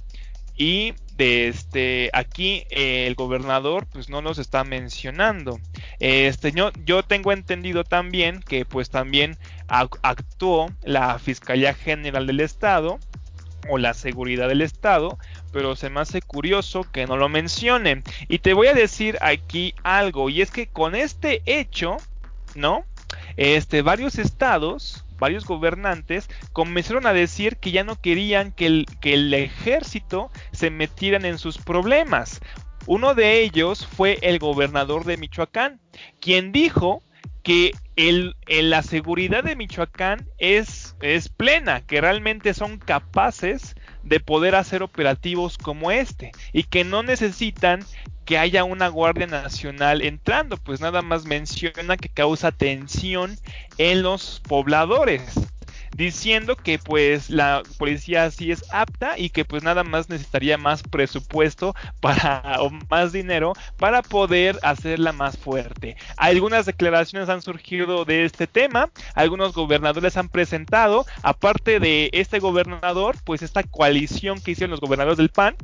Y 0.57 0.95
de 1.21 1.49
este 1.49 2.09
aquí 2.15 2.65
eh, 2.71 3.07
el 3.07 3.15
gobernador 3.15 3.87
pues 3.93 4.09
no 4.09 4.23
nos 4.23 4.39
está 4.39 4.65
mencionando. 4.65 5.61
Este 5.99 6.51
yo, 6.51 6.73
yo 6.87 7.03
tengo 7.03 7.31
entendido 7.33 7.85
también 7.85 8.41
que 8.41 8.65
pues 8.65 8.89
también 8.89 9.37
actuó 9.69 10.71
la 10.83 11.19
Fiscalía 11.19 11.75
General 11.75 12.27
del 12.27 12.41
Estado 12.41 12.99
o 13.69 13.77
la 13.77 13.93
seguridad 13.93 14.49
del 14.49 14.63
Estado, 14.63 15.19
pero 15.53 15.77
se 15.77 15.91
me 15.91 16.01
hace 16.01 16.23
curioso 16.23 16.87
que 16.91 17.07
no 17.07 17.19
lo 17.19 17.29
mencionen. 17.29 18.03
Y 18.29 18.39
te 18.39 18.55
voy 18.55 18.69
a 18.69 18.75
decir 18.75 19.19
aquí 19.21 19.75
algo, 19.83 20.31
y 20.31 20.41
es 20.41 20.51
que 20.51 20.69
con 20.69 20.95
este 20.95 21.43
hecho, 21.45 21.99
¿no? 22.55 22.87
Este, 23.37 23.83
varios 23.83 24.19
estados, 24.19 25.05
varios 25.21 25.47
gobernantes 25.47 26.29
comenzaron 26.53 27.07
a 27.07 27.13
decir 27.13 27.59
que 27.59 27.71
ya 27.71 27.85
no 27.85 28.01
querían 28.01 28.53
que 28.53 28.67
el, 28.67 29.35
ejército 29.35 30.31
se 30.51 30.71
metieran 30.71 31.25
en 31.25 31.39
sus 31.39 31.59
problemas. 31.59 32.41
Uno 32.87 33.15
de 33.15 33.43
ellos 33.43 33.87
fue 33.87 34.19
el 34.23 34.39
gobernador 34.39 35.05
de 35.05 35.17
Michoacán, 35.17 35.81
quien 36.19 36.51
dijo 36.51 37.05
que 37.43 37.73
la 38.47 38.83
seguridad 38.83 39.45
de 39.45 39.57
Michoacán 39.57 40.27
es, 40.39 40.97
es 41.03 41.29
plena, 41.29 41.83
que 41.83 42.01
realmente 42.01 42.55
son 42.55 42.79
capaces 42.79 43.77
de 44.03 44.21
poder 44.21 44.55
hacer 44.55 44.83
operativos 44.83 45.59
como 45.59 45.91
este 45.91 46.33
y 46.53 46.65
que 46.65 46.85
no 46.85 47.03
necesitan 47.03 47.85
que 48.31 48.39
haya 48.39 48.63
una 48.63 48.87
Guardia 48.87 49.27
Nacional 49.27 50.03
entrando, 50.03 50.57
pues 50.57 50.81
nada 50.81 51.03
más 51.03 51.25
menciona 51.25 51.97
que 51.97 52.09
causa 52.09 52.53
tensión 52.53 53.37
en 53.77 54.05
los 54.05 54.41
pobladores 54.47 55.35
diciendo 55.97 56.55
que 56.55 56.79
pues 56.79 57.29
la 57.29 57.65
policía 57.77 58.31
sí 58.31 58.53
es 58.53 58.65
apta 58.73 59.19
y 59.19 59.31
que 59.31 59.45
pues 59.45 59.65
nada 59.65 59.83
más 59.83 60.09
necesitaría 60.09 60.57
más 60.59 60.85
presupuesto 60.85 61.75
para 62.01 62.59
o 62.61 62.71
más 62.89 63.11
dinero 63.11 63.55
para 63.77 64.01
poder 64.03 64.61
hacerla 64.63 65.11
más 65.11 65.37
fuerte. 65.37 65.97
Algunas 66.17 66.67
declaraciones 66.67 67.29
han 67.29 67.43
surgido 67.43 68.05
de 68.05 68.25
este 68.25 68.47
tema, 68.47 68.91
algunos 69.15 69.55
gobernadores 69.55 70.17
han 70.17 70.29
presentado, 70.29 71.05
aparte 71.23 71.81
de 71.81 72.11
este 72.13 72.39
gobernador, 72.39 73.17
pues 73.25 73.43
esta 73.43 73.65
coalición 73.65 74.41
que 74.41 74.53
hicieron 74.53 74.71
los 74.71 74.81
gobernadores 74.81 75.19
del 75.19 75.31
PAN, 75.31 75.57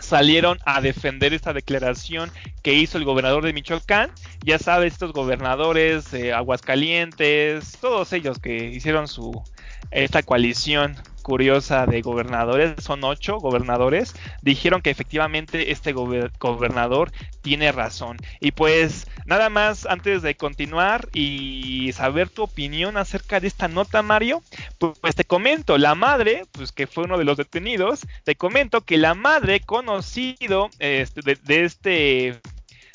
salieron 0.00 0.58
a 0.64 0.80
defender 0.80 1.32
esta 1.32 1.52
declaración 1.52 2.30
que 2.62 2.74
hizo 2.74 2.98
el 2.98 3.04
gobernador 3.04 3.44
de 3.44 3.52
Michoacán. 3.52 4.10
Ya 4.42 4.58
sabes, 4.58 4.94
estos 4.94 5.12
gobernadores, 5.12 6.12
eh, 6.14 6.32
Aguascalientes, 6.32 7.78
todos 7.80 8.12
ellos 8.12 8.38
que 8.38 8.56
hicieron 8.66 9.08
su 9.08 9.42
esta 9.90 10.22
coalición 10.22 10.96
curiosa 11.22 11.86
de 11.86 12.00
gobernadores, 12.02 12.82
son 12.82 13.04
ocho 13.04 13.38
gobernadores, 13.38 14.14
dijeron 14.42 14.82
que 14.82 14.90
efectivamente 14.90 15.70
este 15.70 15.92
gobernador 15.92 17.12
tiene 17.42 17.72
razón. 17.72 18.16
Y 18.40 18.52
pues 18.52 19.06
nada 19.26 19.48
más 19.48 19.86
antes 19.86 20.22
de 20.22 20.34
continuar 20.36 21.08
y 21.12 21.92
saber 21.92 22.30
tu 22.30 22.42
opinión 22.42 22.96
acerca 22.96 23.40
de 23.40 23.48
esta 23.48 23.68
nota, 23.68 24.02
Mario, 24.02 24.42
pues, 24.78 25.14
te 25.14 25.24
comento, 25.24 25.78
la 25.78 25.94
madre, 25.94 26.46
pues 26.52 26.72
que 26.72 26.86
fue 26.86 27.04
uno 27.04 27.18
de 27.18 27.24
los 27.24 27.36
detenidos, 27.36 28.00
te 28.24 28.34
comento 28.34 28.80
que 28.80 28.96
la 28.96 29.14
madre 29.14 29.60
conocido 29.60 30.70
este, 30.78 31.20
de, 31.22 31.64
este 31.64 32.40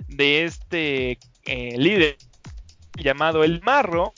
de 0.08 0.44
este 0.44 1.20
eh, 1.46 1.78
líder 1.78 2.18
llamado 2.98 3.44
El 3.44 3.62
Marro, 3.62 4.14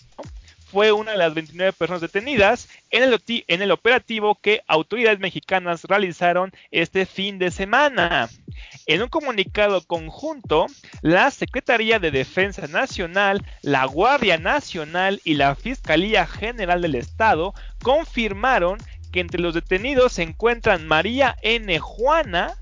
fue 0.77 0.91
una 0.91 1.13
de 1.13 1.17
las 1.17 1.33
29 1.33 1.73
personas 1.73 2.01
detenidas 2.01 2.69
en 2.91 3.01
el, 3.01 3.71
operativo 3.71 4.35
que 4.39 4.61
autoridades 4.67 5.17
mexicanas 5.17 5.85
realizaron 5.85 6.53
este 6.69 7.07
fin 7.07 7.39
de 7.39 7.49
semana. 7.49 8.29
En 8.85 9.01
un 9.01 9.09
comunicado 9.09 9.81
conjunto, 9.81 10.67
la 11.01 11.31
Secretaría 11.31 11.97
de 11.97 12.11
Defensa 12.11 12.67
Nacional, 12.67 13.43
la 13.63 13.85
Guardia 13.85 14.37
Nacional 14.37 15.19
y 15.23 15.33
la 15.33 15.55
Fiscalía 15.55 16.27
General 16.27 16.79
del 16.79 16.93
Estado 16.93 17.55
confirmaron 17.81 18.77
que 19.11 19.21
entre 19.21 19.41
los 19.41 19.55
detenidos 19.55 20.13
se 20.13 20.21
encuentran 20.21 20.87
María 20.87 21.37
N. 21.41 21.79
Juana 21.79 22.53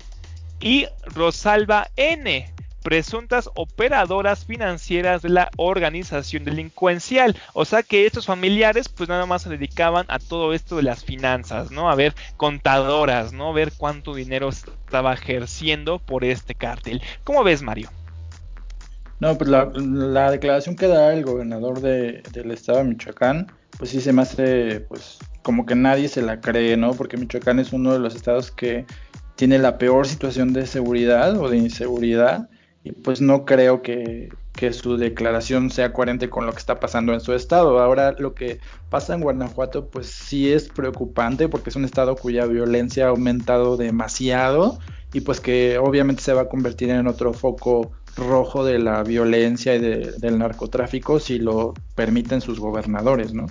y 0.58 0.86
Rosalba 1.04 1.90
N 1.96 2.55
presuntas 2.86 3.50
operadoras 3.56 4.44
financieras 4.44 5.20
de 5.20 5.30
la 5.30 5.50
organización 5.56 6.44
delincuencial. 6.44 7.34
O 7.52 7.64
sea 7.64 7.82
que 7.82 8.06
estos 8.06 8.26
familiares 8.26 8.88
pues 8.88 9.08
nada 9.08 9.26
más 9.26 9.42
se 9.42 9.48
dedicaban 9.48 10.06
a 10.06 10.20
todo 10.20 10.54
esto 10.54 10.76
de 10.76 10.84
las 10.84 11.04
finanzas, 11.04 11.72
¿no? 11.72 11.90
A 11.90 11.96
ver 11.96 12.14
contadoras, 12.36 13.32
¿no? 13.32 13.52
Ver 13.52 13.72
cuánto 13.76 14.14
dinero 14.14 14.50
estaba 14.50 15.14
ejerciendo 15.14 15.98
por 15.98 16.22
este 16.22 16.54
cártel. 16.54 17.02
¿Cómo 17.24 17.42
ves, 17.42 17.60
Mario? 17.60 17.90
No, 19.18 19.36
pues 19.36 19.50
la, 19.50 20.30
declaración 20.30 20.76
que 20.76 20.86
da 20.86 21.12
el 21.12 21.24
gobernador 21.24 21.80
de, 21.80 22.22
del 22.32 22.52
estado 22.52 22.78
de 22.78 22.84
Michoacán, 22.84 23.50
pues 23.78 23.90
sí 23.90 24.00
se 24.00 24.12
me 24.12 24.22
hace, 24.22 24.78
pues 24.88 25.18
como 25.42 25.66
que 25.66 25.74
nadie 25.74 26.06
se 26.06 26.22
la 26.22 26.40
cree, 26.40 26.76
¿no? 26.76 26.94
Porque 26.94 27.16
Michoacán 27.16 27.58
es 27.58 27.72
uno 27.72 27.92
de 27.92 27.98
los 27.98 28.14
estados 28.14 28.52
que 28.52 28.86
tiene 29.34 29.58
la 29.58 29.76
peor 29.76 30.06
situación 30.06 30.52
de 30.52 30.68
seguridad 30.68 31.36
o 31.36 31.50
de 31.50 31.56
inseguridad 31.56 32.48
pues 32.92 33.20
no 33.20 33.44
creo 33.44 33.82
que, 33.82 34.30
su 34.72 34.96
declaración 34.96 35.70
sea 35.70 35.92
coherente 35.92 36.30
con 36.30 36.46
lo 36.46 36.52
que 36.52 36.58
está 36.58 36.80
pasando 36.80 37.12
en 37.12 37.20
su 37.20 37.34
estado. 37.34 37.78
Ahora 37.78 38.14
lo 38.18 38.34
que 38.34 38.58
pasa 38.88 39.14
en 39.14 39.20
Guanajuato 39.20 39.88
pues 39.90 40.06
sí 40.06 40.50
es 40.50 40.68
preocupante 40.68 41.48
porque 41.48 41.68
es 41.68 41.76
un 41.76 41.84
estado 41.84 42.16
cuya 42.16 42.46
violencia 42.46 43.06
ha 43.06 43.10
aumentado 43.10 43.76
demasiado 43.76 44.78
y 45.12 45.20
pues 45.20 45.40
que 45.40 45.78
obviamente 45.78 46.22
se 46.22 46.32
va 46.32 46.42
a 46.42 46.48
convertir 46.48 46.88
en 46.88 47.06
otro 47.06 47.34
foco 47.34 47.92
rojo 48.16 48.64
de 48.64 48.78
la 48.78 49.02
violencia 49.02 49.74
y 49.74 49.78
del 49.78 50.38
narcotráfico 50.38 51.20
si 51.20 51.38
lo 51.38 51.74
permiten 51.94 52.40
sus 52.40 52.58
gobernadores, 52.58 53.34
¿no? 53.34 53.46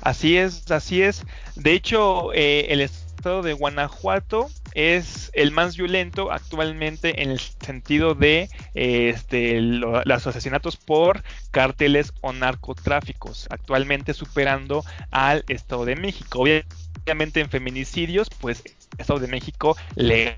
Así 0.00 0.36
es, 0.38 0.70
así 0.70 1.02
es. 1.02 1.24
De 1.54 1.72
hecho, 1.72 2.32
eh, 2.32 2.66
el 2.70 2.80
estado 2.80 3.07
de 3.18 3.52
Guanajuato 3.52 4.48
es 4.74 5.30
el 5.34 5.50
más 5.50 5.76
violento 5.76 6.30
actualmente 6.30 7.22
en 7.22 7.30
el 7.30 7.40
sentido 7.40 8.14
de 8.14 8.48
este, 8.74 9.60
los 9.60 10.26
asesinatos 10.26 10.76
por 10.76 11.24
cárteles 11.50 12.12
o 12.20 12.32
narcotráficos, 12.32 13.48
actualmente 13.50 14.14
superando 14.14 14.84
al 15.10 15.44
Estado 15.48 15.84
de 15.84 15.96
México. 15.96 16.40
Obviamente 16.40 17.40
en 17.40 17.50
feminicidios, 17.50 18.28
pues 18.40 18.62
Estado 18.98 19.18
de 19.18 19.26
México 19.26 19.76
le 19.96 20.36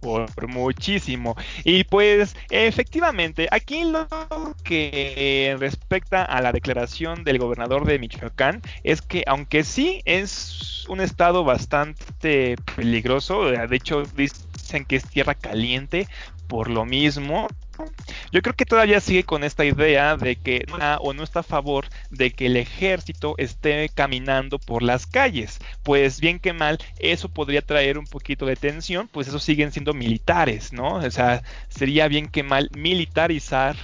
por 0.00 0.48
muchísimo. 0.48 1.36
Y 1.64 1.84
pues 1.84 2.36
efectivamente, 2.50 3.48
aquí 3.50 3.84
lo 3.84 4.06
que 4.62 5.56
respecta 5.58 6.24
a 6.24 6.40
la 6.40 6.52
declaración 6.52 7.24
del 7.24 7.38
gobernador 7.38 7.84
de 7.84 7.98
Michoacán 7.98 8.62
es 8.84 9.02
que 9.02 9.24
aunque 9.26 9.64
sí 9.64 10.02
es 10.04 10.84
un 10.88 11.00
estado 11.00 11.44
bastante 11.44 12.56
peligroso, 12.76 13.44
de 13.46 13.76
hecho 13.76 14.02
dicen 14.16 14.84
que 14.86 14.96
es 14.96 15.04
tierra 15.08 15.34
caliente 15.34 16.08
por 16.46 16.70
lo 16.70 16.84
mismo, 16.86 17.46
yo 18.32 18.42
creo 18.42 18.54
que 18.54 18.66
todavía 18.66 19.00
sigue 19.00 19.24
con 19.24 19.44
esta 19.44 19.64
idea 19.64 20.16
de 20.16 20.36
que 20.36 20.64
no 20.68 20.96
o 20.96 21.12
no 21.12 21.22
está 21.22 21.40
a 21.40 21.44
favor 21.44 21.86
de 22.10 22.30
que 22.30 22.46
el 22.46 22.56
ejército 22.56 23.34
esté 23.38 23.88
caminando 23.88 24.58
por 24.58 24.82
las 24.82 25.06
calles. 25.06 25.58
Pues 25.82 26.20
bien 26.20 26.38
que 26.38 26.52
mal, 26.52 26.78
eso 26.98 27.28
podría 27.28 27.62
traer 27.62 27.98
un 27.98 28.06
poquito 28.06 28.46
de 28.46 28.56
tensión, 28.56 29.08
pues 29.08 29.28
eso 29.28 29.38
siguen 29.38 29.72
siendo 29.72 29.94
militares, 29.94 30.72
¿no? 30.72 30.96
O 30.96 31.10
sea, 31.10 31.42
sería 31.68 32.08
bien 32.08 32.28
que 32.28 32.42
mal 32.42 32.70
militarizar 32.74 33.76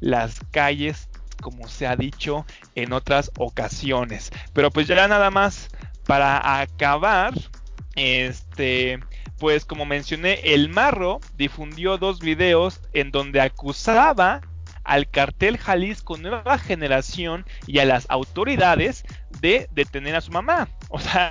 las 0.00 0.40
calles 0.50 1.08
como 1.40 1.68
se 1.68 1.86
ha 1.86 1.96
dicho 1.96 2.46
en 2.74 2.92
otras 2.92 3.30
ocasiones. 3.36 4.30
Pero 4.52 4.70
pues 4.70 4.86
ya 4.86 5.06
nada 5.08 5.30
más 5.30 5.68
para 6.06 6.60
acabar, 6.60 7.34
este, 7.94 8.98
pues 9.38 9.64
como 9.64 9.86
mencioné, 9.86 10.40
el 10.42 10.68
Marro 10.68 11.20
difundió 11.36 11.98
dos 11.98 12.20
videos 12.20 12.80
en 12.92 13.10
donde 13.10 13.40
acusaba 13.40 14.40
al 14.84 15.08
cartel 15.08 15.58
Jalisco 15.58 16.16
Nueva 16.16 16.58
Generación 16.58 17.44
y 17.66 17.78
a 17.78 17.84
las 17.84 18.06
autoridades 18.08 19.04
de 19.40 19.68
detener 19.72 20.16
a 20.16 20.20
su 20.20 20.32
mamá. 20.32 20.68
O 20.88 20.98
sea, 20.98 21.30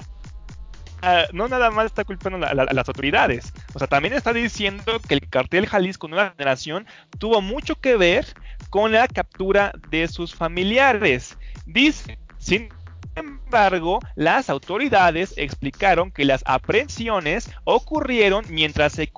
ah, 1.01 1.23
no 1.33 1.47
nada 1.47 1.71
más 1.71 1.87
está 1.87 2.05
culpando 2.05 2.45
a, 2.45 2.53
las 2.53 2.87
autoridades. 2.87 3.51
O 3.73 3.79
sea, 3.79 3.87
también 3.87 4.13
está 4.13 4.31
diciendo 4.31 4.99
que 5.07 5.15
el 5.15 5.27
cartel 5.27 5.65
Jalisco 5.65 6.07
Nueva 6.07 6.33
Generación 6.37 6.85
tuvo 7.17 7.41
mucho 7.41 7.79
que 7.79 7.97
ver 7.97 8.27
con 8.69 8.91
la 8.91 9.07
captura 9.07 9.73
de 9.89 10.07
sus 10.07 10.35
familiares. 10.35 11.37
Dice, 11.65 12.19
sin 12.37 12.69
embargo, 13.17 13.99
las 14.15 14.49
autoridades 14.49 15.33
explicaron 15.37 16.11
que 16.11 16.25
las 16.25 16.43
aprehensiones 16.45 17.49
ocurrieron 17.63 18.45
mientras 18.49 18.93
se, 18.93 19.11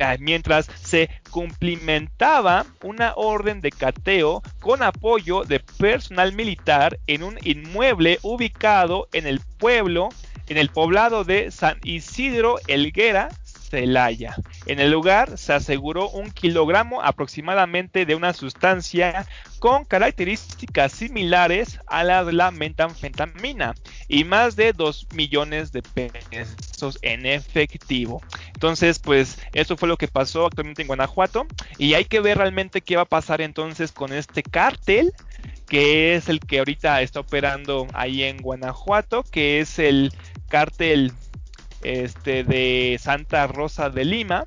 ah, 0.00 0.16
mientras 0.18 0.68
se 0.82 1.10
cumplimentaba 1.30 2.66
una 2.82 3.12
orden 3.16 3.60
de 3.60 3.70
cateo 3.70 4.42
con 4.60 4.82
apoyo 4.82 5.44
de 5.44 5.60
personal 5.60 6.32
militar 6.32 6.98
en 7.06 7.22
un 7.22 7.38
inmueble 7.44 8.18
ubicado 8.22 9.08
en 9.12 9.26
el 9.26 9.40
pueblo, 9.58 10.08
en 10.48 10.56
el 10.56 10.70
poblado 10.70 11.24
de 11.24 11.50
San 11.50 11.78
Isidro 11.82 12.58
Elguera, 12.66 13.28
Celaya. 13.68 14.36
En 14.66 14.80
el 14.80 14.90
lugar 14.90 15.38
se 15.38 15.52
aseguró 15.52 16.08
un 16.10 16.30
kilogramo 16.30 17.02
aproximadamente 17.02 18.06
de 18.06 18.14
una 18.14 18.32
sustancia 18.32 19.26
con 19.58 19.84
características 19.84 20.92
similares 20.92 21.80
a 21.86 22.04
las 22.04 22.26
de 22.26 22.32
la 22.32 22.50
metanfetamina 22.50 23.74
y 24.06 24.24
más 24.24 24.56
de 24.56 24.72
2 24.72 25.08
millones 25.14 25.72
de 25.72 25.82
pesos 25.82 26.98
en 27.02 27.26
efectivo. 27.26 28.22
Entonces, 28.54 28.98
pues 28.98 29.38
eso 29.52 29.76
fue 29.76 29.88
lo 29.88 29.96
que 29.96 30.08
pasó 30.08 30.46
actualmente 30.46 30.82
en 30.82 30.88
Guanajuato 30.88 31.46
y 31.76 31.94
hay 31.94 32.04
que 32.04 32.20
ver 32.20 32.38
realmente 32.38 32.80
qué 32.80 32.96
va 32.96 33.02
a 33.02 33.06
pasar 33.06 33.40
entonces 33.40 33.92
con 33.92 34.12
este 34.12 34.42
cártel 34.42 35.12
que 35.68 36.14
es 36.14 36.28
el 36.28 36.40
que 36.40 36.58
ahorita 36.58 37.02
está 37.02 37.20
operando 37.20 37.86
ahí 37.92 38.22
en 38.22 38.38
Guanajuato, 38.38 39.22
que 39.22 39.60
es 39.60 39.78
el 39.78 40.12
cártel 40.48 41.12
este, 41.82 42.44
de 42.44 42.98
Santa 43.00 43.46
Rosa 43.46 43.90
de 43.90 44.04
Lima. 44.04 44.46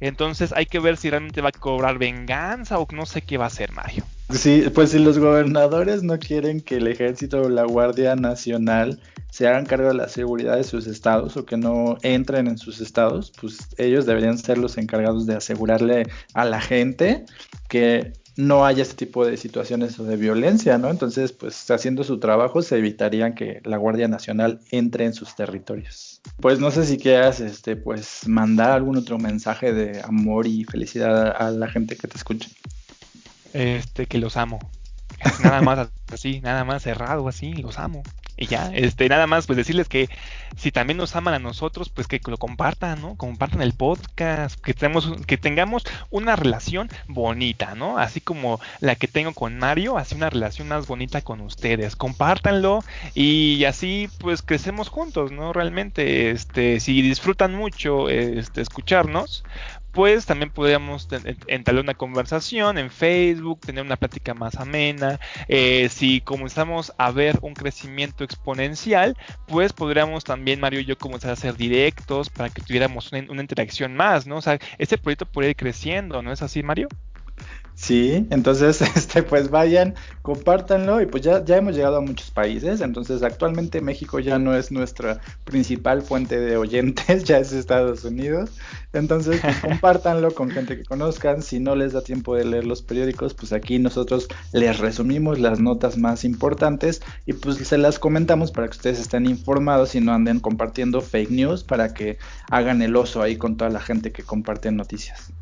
Entonces 0.00 0.52
hay 0.52 0.66
que 0.66 0.78
ver 0.78 0.96
si 0.96 1.10
realmente 1.10 1.40
va 1.40 1.50
a 1.50 1.52
cobrar 1.52 1.98
venganza 1.98 2.78
o 2.78 2.86
no 2.92 3.06
sé 3.06 3.22
qué 3.22 3.38
va 3.38 3.44
a 3.44 3.48
hacer 3.48 3.72
Mario. 3.72 4.04
Sí, 4.30 4.64
pues 4.74 4.90
si 4.90 4.98
los 4.98 5.18
gobernadores 5.18 6.02
no 6.02 6.18
quieren 6.18 6.60
que 6.60 6.76
el 6.76 6.86
ejército 6.86 7.42
o 7.42 7.48
la 7.48 7.64
Guardia 7.64 8.16
Nacional 8.16 8.98
se 9.30 9.46
hagan 9.46 9.66
cargo 9.66 9.88
de 9.88 9.94
la 9.94 10.08
seguridad 10.08 10.56
de 10.56 10.64
sus 10.64 10.86
estados 10.86 11.36
o 11.36 11.44
que 11.44 11.56
no 11.56 11.96
entren 12.02 12.48
en 12.48 12.58
sus 12.58 12.80
estados, 12.80 13.32
pues 13.40 13.68
ellos 13.78 14.06
deberían 14.06 14.38
ser 14.38 14.58
los 14.58 14.78
encargados 14.78 15.26
de 15.26 15.36
asegurarle 15.36 16.06
a 16.34 16.44
la 16.44 16.60
gente 16.60 17.24
que 17.68 18.12
no 18.36 18.64
haya 18.64 18.82
este 18.82 18.94
tipo 18.94 19.26
de 19.26 19.36
situaciones 19.36 19.98
o 19.98 20.04
de 20.04 20.16
violencia, 20.16 20.78
¿no? 20.78 20.90
Entonces, 20.90 21.32
pues 21.32 21.70
haciendo 21.70 22.04
su 22.04 22.18
trabajo 22.18 22.62
se 22.62 22.78
evitarían 22.78 23.34
que 23.34 23.60
la 23.64 23.76
Guardia 23.76 24.08
Nacional 24.08 24.60
entre 24.70 25.04
en 25.04 25.14
sus 25.14 25.34
territorios. 25.34 26.20
Pues 26.40 26.58
no 26.58 26.70
sé 26.70 26.84
si 26.84 26.98
quieras, 26.98 27.40
este, 27.40 27.76
pues 27.76 28.26
mandar 28.26 28.70
algún 28.70 28.96
otro 28.96 29.18
mensaje 29.18 29.72
de 29.72 30.00
amor 30.02 30.46
y 30.46 30.64
felicidad 30.64 31.34
a 31.36 31.50
la 31.50 31.68
gente 31.68 31.96
que 31.96 32.08
te 32.08 32.16
escucha. 32.16 32.48
Este, 33.52 34.06
que 34.06 34.18
los 34.18 34.36
amo. 34.36 34.58
Nada 35.42 35.60
más 35.60 35.88
así, 36.12 36.40
nada 36.40 36.64
más 36.64 36.82
cerrado 36.82 37.28
así, 37.28 37.52
los 37.54 37.78
amo. 37.78 38.02
Y 38.36 38.46
ya, 38.46 38.70
este, 38.74 39.08
nada 39.08 39.26
más, 39.26 39.46
pues 39.46 39.56
decirles 39.56 39.88
que 39.88 40.08
si 40.56 40.72
también 40.72 40.96
nos 40.96 41.14
aman 41.16 41.34
a 41.34 41.38
nosotros, 41.38 41.90
pues 41.90 42.06
que 42.06 42.20
lo 42.26 42.38
compartan, 42.38 43.00
¿no? 43.00 43.16
Compartan 43.16 43.62
el 43.62 43.72
podcast, 43.72 44.60
que 44.60 44.74
tenemos, 44.74 45.10
que 45.26 45.36
tengamos 45.36 45.84
una 46.10 46.36
relación 46.36 46.90
bonita, 47.08 47.74
¿no? 47.74 47.98
Así 47.98 48.20
como 48.20 48.60
la 48.80 48.96
que 48.96 49.08
tengo 49.08 49.32
con 49.32 49.58
Mario, 49.58 49.98
así 49.98 50.14
una 50.14 50.30
relación 50.30 50.68
más 50.68 50.86
bonita 50.86 51.22
con 51.22 51.40
ustedes. 51.40 51.96
Compártanlo 51.96 52.80
y 53.14 53.64
así, 53.64 54.08
pues 54.18 54.42
crecemos 54.42 54.88
juntos, 54.88 55.32
¿no? 55.32 55.52
Realmente, 55.52 56.30
este, 56.30 56.80
si 56.80 57.02
disfrutan 57.02 57.54
mucho, 57.54 58.08
este, 58.08 58.60
escucharnos, 58.60 59.44
pues 59.92 60.26
también 60.26 60.50
podríamos 60.50 61.08
entablar 61.46 61.84
una 61.84 61.94
conversación 61.94 62.78
en 62.78 62.90
Facebook, 62.90 63.60
tener 63.60 63.84
una 63.84 63.96
plática 63.96 64.34
más 64.34 64.56
amena. 64.56 65.20
Eh, 65.48 65.88
si 65.90 66.20
comenzamos 66.20 66.92
a 66.98 67.10
ver 67.10 67.38
un 67.42 67.54
crecimiento 67.54 68.24
exponencial, 68.24 69.16
pues 69.46 69.72
podríamos 69.72 70.24
también, 70.24 70.60
Mario 70.60 70.80
y 70.80 70.86
yo, 70.86 70.96
comenzar 70.96 71.30
a 71.30 71.34
hacer 71.34 71.56
directos 71.56 72.30
para 72.30 72.48
que 72.48 72.62
tuviéramos 72.62 73.12
una, 73.12 73.42
interacción 73.42 73.94
más, 73.94 74.26
¿no? 74.26 74.36
O 74.36 74.42
sea, 74.42 74.58
este 74.78 74.98
proyecto 74.98 75.26
puede 75.26 75.50
ir 75.50 75.56
creciendo, 75.56 76.22
¿no 76.22 76.32
es 76.32 76.42
así, 76.42 76.62
Mario? 76.62 76.88
Sí, 77.74 78.26
entonces, 78.30 78.80
este, 78.96 79.22
pues 79.22 79.50
vayan, 79.50 79.94
compártanlo 80.20 81.00
y 81.00 81.06
pues 81.06 81.22
ya, 81.22 81.44
ya 81.44 81.56
hemos 81.56 81.74
llegado 81.74 81.96
a 81.96 82.00
muchos 82.00 82.30
países, 82.30 82.80
entonces 82.80 83.22
actualmente 83.22 83.80
México 83.80 84.20
ya 84.20 84.38
no 84.38 84.54
es 84.54 84.70
nuestra 84.70 85.20
principal 85.44 86.02
fuente 86.02 86.38
de 86.38 86.56
oyentes, 86.56 87.24
ya 87.24 87.38
es 87.38 87.52
Estados 87.52 88.04
Unidos, 88.04 88.50
entonces 88.92 89.40
pues, 89.40 89.56
compártanlo 89.62 90.32
con 90.34 90.50
gente 90.50 90.76
que 90.76 90.84
conozcan, 90.84 91.42
si 91.42 91.60
no 91.60 91.74
les 91.74 91.92
da 91.92 92.02
tiempo 92.02 92.36
de 92.36 92.44
leer 92.44 92.66
los 92.66 92.82
periódicos, 92.82 93.34
pues 93.34 93.52
aquí 93.52 93.78
nosotros 93.78 94.28
les 94.52 94.78
resumimos 94.78 95.38
las 95.38 95.58
notas 95.58 95.96
más 95.96 96.24
importantes 96.24 97.02
y 97.26 97.32
pues 97.32 97.56
se 97.56 97.78
las 97.78 97.98
comentamos 97.98 98.52
para 98.52 98.68
que 98.68 98.76
ustedes 98.76 99.00
estén 99.00 99.26
informados 99.26 99.94
y 99.94 100.00
no 100.00 100.12
anden 100.12 100.40
compartiendo 100.40 101.00
fake 101.00 101.30
news 101.30 101.64
para 101.64 101.94
que 101.94 102.18
hagan 102.50 102.82
el 102.82 102.94
oso 102.96 103.22
ahí 103.22 103.36
con 103.36 103.56
toda 103.56 103.70
la 103.70 103.80
gente 103.80 104.12
que 104.12 104.22
comparte 104.22 104.70
noticias. 104.70 105.32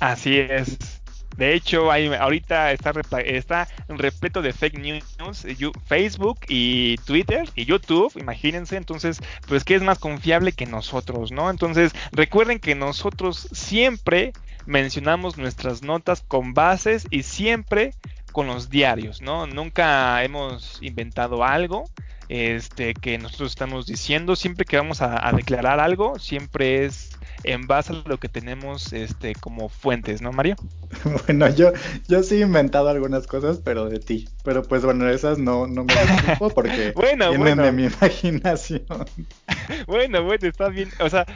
Así 0.00 0.38
es. 0.38 1.03
De 1.36 1.54
hecho, 1.54 1.90
hay, 1.90 2.06
ahorita 2.06 2.72
está, 2.72 2.92
está 3.24 3.68
repleto 3.88 4.42
de 4.42 4.52
fake 4.52 4.78
news, 4.78 5.46
Facebook 5.86 6.40
y 6.48 6.96
Twitter 6.98 7.48
y 7.54 7.64
YouTube, 7.64 8.12
imagínense. 8.16 8.76
Entonces, 8.76 9.20
pues, 9.48 9.64
¿qué 9.64 9.74
es 9.74 9.82
más 9.82 9.98
confiable 9.98 10.52
que 10.52 10.66
nosotros, 10.66 11.32
no? 11.32 11.50
Entonces, 11.50 11.92
recuerden 12.12 12.60
que 12.60 12.74
nosotros 12.74 13.48
siempre 13.52 14.32
mencionamos 14.66 15.36
nuestras 15.36 15.82
notas 15.82 16.22
con 16.26 16.54
bases 16.54 17.06
y 17.10 17.22
siempre 17.22 17.92
con 18.32 18.46
los 18.46 18.70
diarios, 18.70 19.20
¿no? 19.22 19.46
Nunca 19.46 20.22
hemos 20.24 20.78
inventado 20.82 21.44
algo 21.44 21.84
este, 22.28 22.94
que 22.94 23.18
nosotros 23.18 23.50
estamos 23.52 23.86
diciendo. 23.86 24.34
Siempre 24.34 24.64
que 24.64 24.76
vamos 24.76 25.02
a 25.02 25.30
declarar 25.36 25.78
algo, 25.78 26.18
siempre 26.18 26.84
es 26.84 27.13
en 27.44 27.66
base 27.66 27.92
a 27.92 28.08
lo 28.08 28.18
que 28.18 28.28
tenemos 28.28 28.92
este, 28.92 29.34
como 29.34 29.68
fuentes, 29.68 30.22
¿no, 30.22 30.32
Mario? 30.32 30.56
Bueno, 31.26 31.48
yo, 31.50 31.72
yo 32.08 32.22
sí 32.22 32.36
he 32.36 32.40
inventado 32.40 32.88
algunas 32.88 33.26
cosas, 33.26 33.60
pero 33.62 33.88
de 33.88 33.98
ti. 33.98 34.28
Pero 34.42 34.62
pues 34.62 34.84
bueno, 34.84 35.08
esas 35.08 35.38
no, 35.38 35.66
no 35.66 35.84
me 35.84 35.94
preocupo 35.94 36.50
porque 36.50 36.92
bueno, 36.96 37.30
vienen 37.30 37.58
de 37.58 37.72
mi 37.72 37.84
imaginación. 37.84 38.84
bueno, 39.86 40.22
bueno, 40.22 40.48
está 40.48 40.68
bien. 40.68 40.90
O 41.00 41.08
sea, 41.08 41.26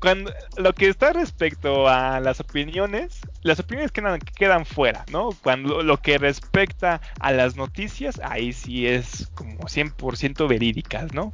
cuando 0.00 0.32
lo 0.56 0.74
que 0.74 0.88
está 0.88 1.12
respecto 1.12 1.88
a 1.88 2.20
las 2.20 2.40
opiniones, 2.40 3.20
las 3.42 3.58
opiniones 3.60 3.90
quedan, 3.90 4.20
quedan 4.20 4.66
fuera, 4.66 5.04
¿no? 5.10 5.30
Cuando 5.42 5.82
lo 5.82 6.00
que 6.00 6.18
respecta 6.18 7.00
a 7.20 7.32
las 7.32 7.56
noticias, 7.56 8.20
ahí 8.22 8.52
sí 8.52 8.86
es 8.86 9.30
como 9.34 9.58
100% 9.60 10.46
verídicas, 10.48 11.14
¿no? 11.14 11.32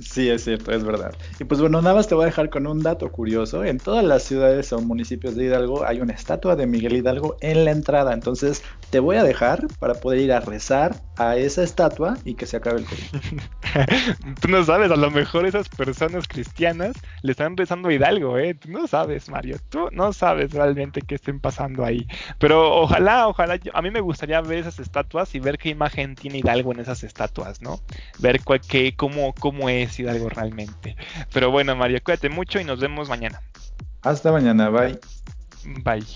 Sí, 0.00 0.28
es 0.30 0.44
cierto, 0.44 0.72
es 0.72 0.82
verdad. 0.82 1.14
Y 1.38 1.44
pues 1.44 1.60
bueno, 1.60 1.80
nada 1.80 1.94
más 1.94 2.08
te 2.08 2.14
voy 2.14 2.24
a 2.24 2.26
dejar 2.26 2.50
con 2.50 2.66
un 2.66 2.82
dato 2.82 3.10
curioso. 3.12 3.64
En 3.64 3.78
todas 3.78 4.04
las 4.04 4.22
ciudades 4.22 4.72
o 4.72 4.80
municipios 4.80 5.36
de 5.36 5.44
Hidalgo 5.44 5.84
hay 5.84 6.00
una 6.00 6.12
estatua 6.12 6.56
de 6.56 6.66
Miguel 6.66 6.96
Hidalgo 6.96 7.36
en 7.40 7.64
la 7.64 7.70
entrada. 7.70 8.12
Entonces 8.12 8.62
te 8.90 9.00
voy 9.00 9.16
a 9.16 9.22
dejar 9.22 9.66
para 9.78 9.94
poder 9.94 10.20
ir 10.20 10.32
a 10.32 10.40
rezar 10.40 10.96
a 11.18 11.36
esa 11.36 11.62
estatua 11.62 12.16
y 12.24 12.34
que 12.34 12.46
se 12.46 12.56
acabe 12.56 12.80
el 12.80 12.84
COVID. 12.86 13.40
Tú 14.40 14.48
no 14.48 14.64
sabes, 14.64 14.90
a 14.90 14.96
lo 14.96 15.10
mejor 15.10 15.46
esas 15.46 15.68
personas 15.68 16.26
cristianas 16.26 16.94
le 17.22 17.32
están 17.32 17.56
rezando 17.56 17.88
a 17.88 17.92
Hidalgo, 17.92 18.38
¿eh? 18.38 18.54
Tú 18.54 18.70
no 18.70 18.86
sabes, 18.86 19.28
Mario. 19.28 19.58
Tú 19.68 19.88
no 19.92 20.12
sabes 20.12 20.52
realmente 20.52 21.02
qué 21.02 21.14
estén 21.14 21.38
pasando 21.38 21.84
ahí. 21.84 22.06
Pero 22.38 22.74
ojalá, 22.74 23.28
ojalá, 23.28 23.58
a 23.72 23.82
mí 23.82 23.90
me 23.90 24.00
gustaría 24.00 24.40
ver 24.40 24.58
esas 24.58 24.78
estatuas 24.78 25.34
y 25.34 25.40
ver 25.40 25.58
qué 25.58 25.68
imagen 25.68 26.14
tiene 26.14 26.38
Hidalgo 26.38 26.72
en 26.72 26.80
esas 26.80 27.04
estatuas, 27.04 27.62
¿no? 27.62 27.80
Ver 28.18 28.42
cuál, 28.42 28.60
qué, 28.60 28.94
cómo, 28.96 29.34
cómo 29.66 29.70
es 29.70 29.98
Hidalgo 29.98 30.28
realmente. 30.28 30.96
Pero 31.32 31.50
bueno, 31.50 31.74
Mario, 31.74 31.98
cuídate 32.04 32.28
mucho 32.28 32.60
y 32.60 32.64
nos 32.64 32.80
vemos 32.80 33.08
mañana. 33.08 33.40
Hasta 34.02 34.30
mañana, 34.30 34.70
bye. 34.70 35.00
Bye. 35.82 36.06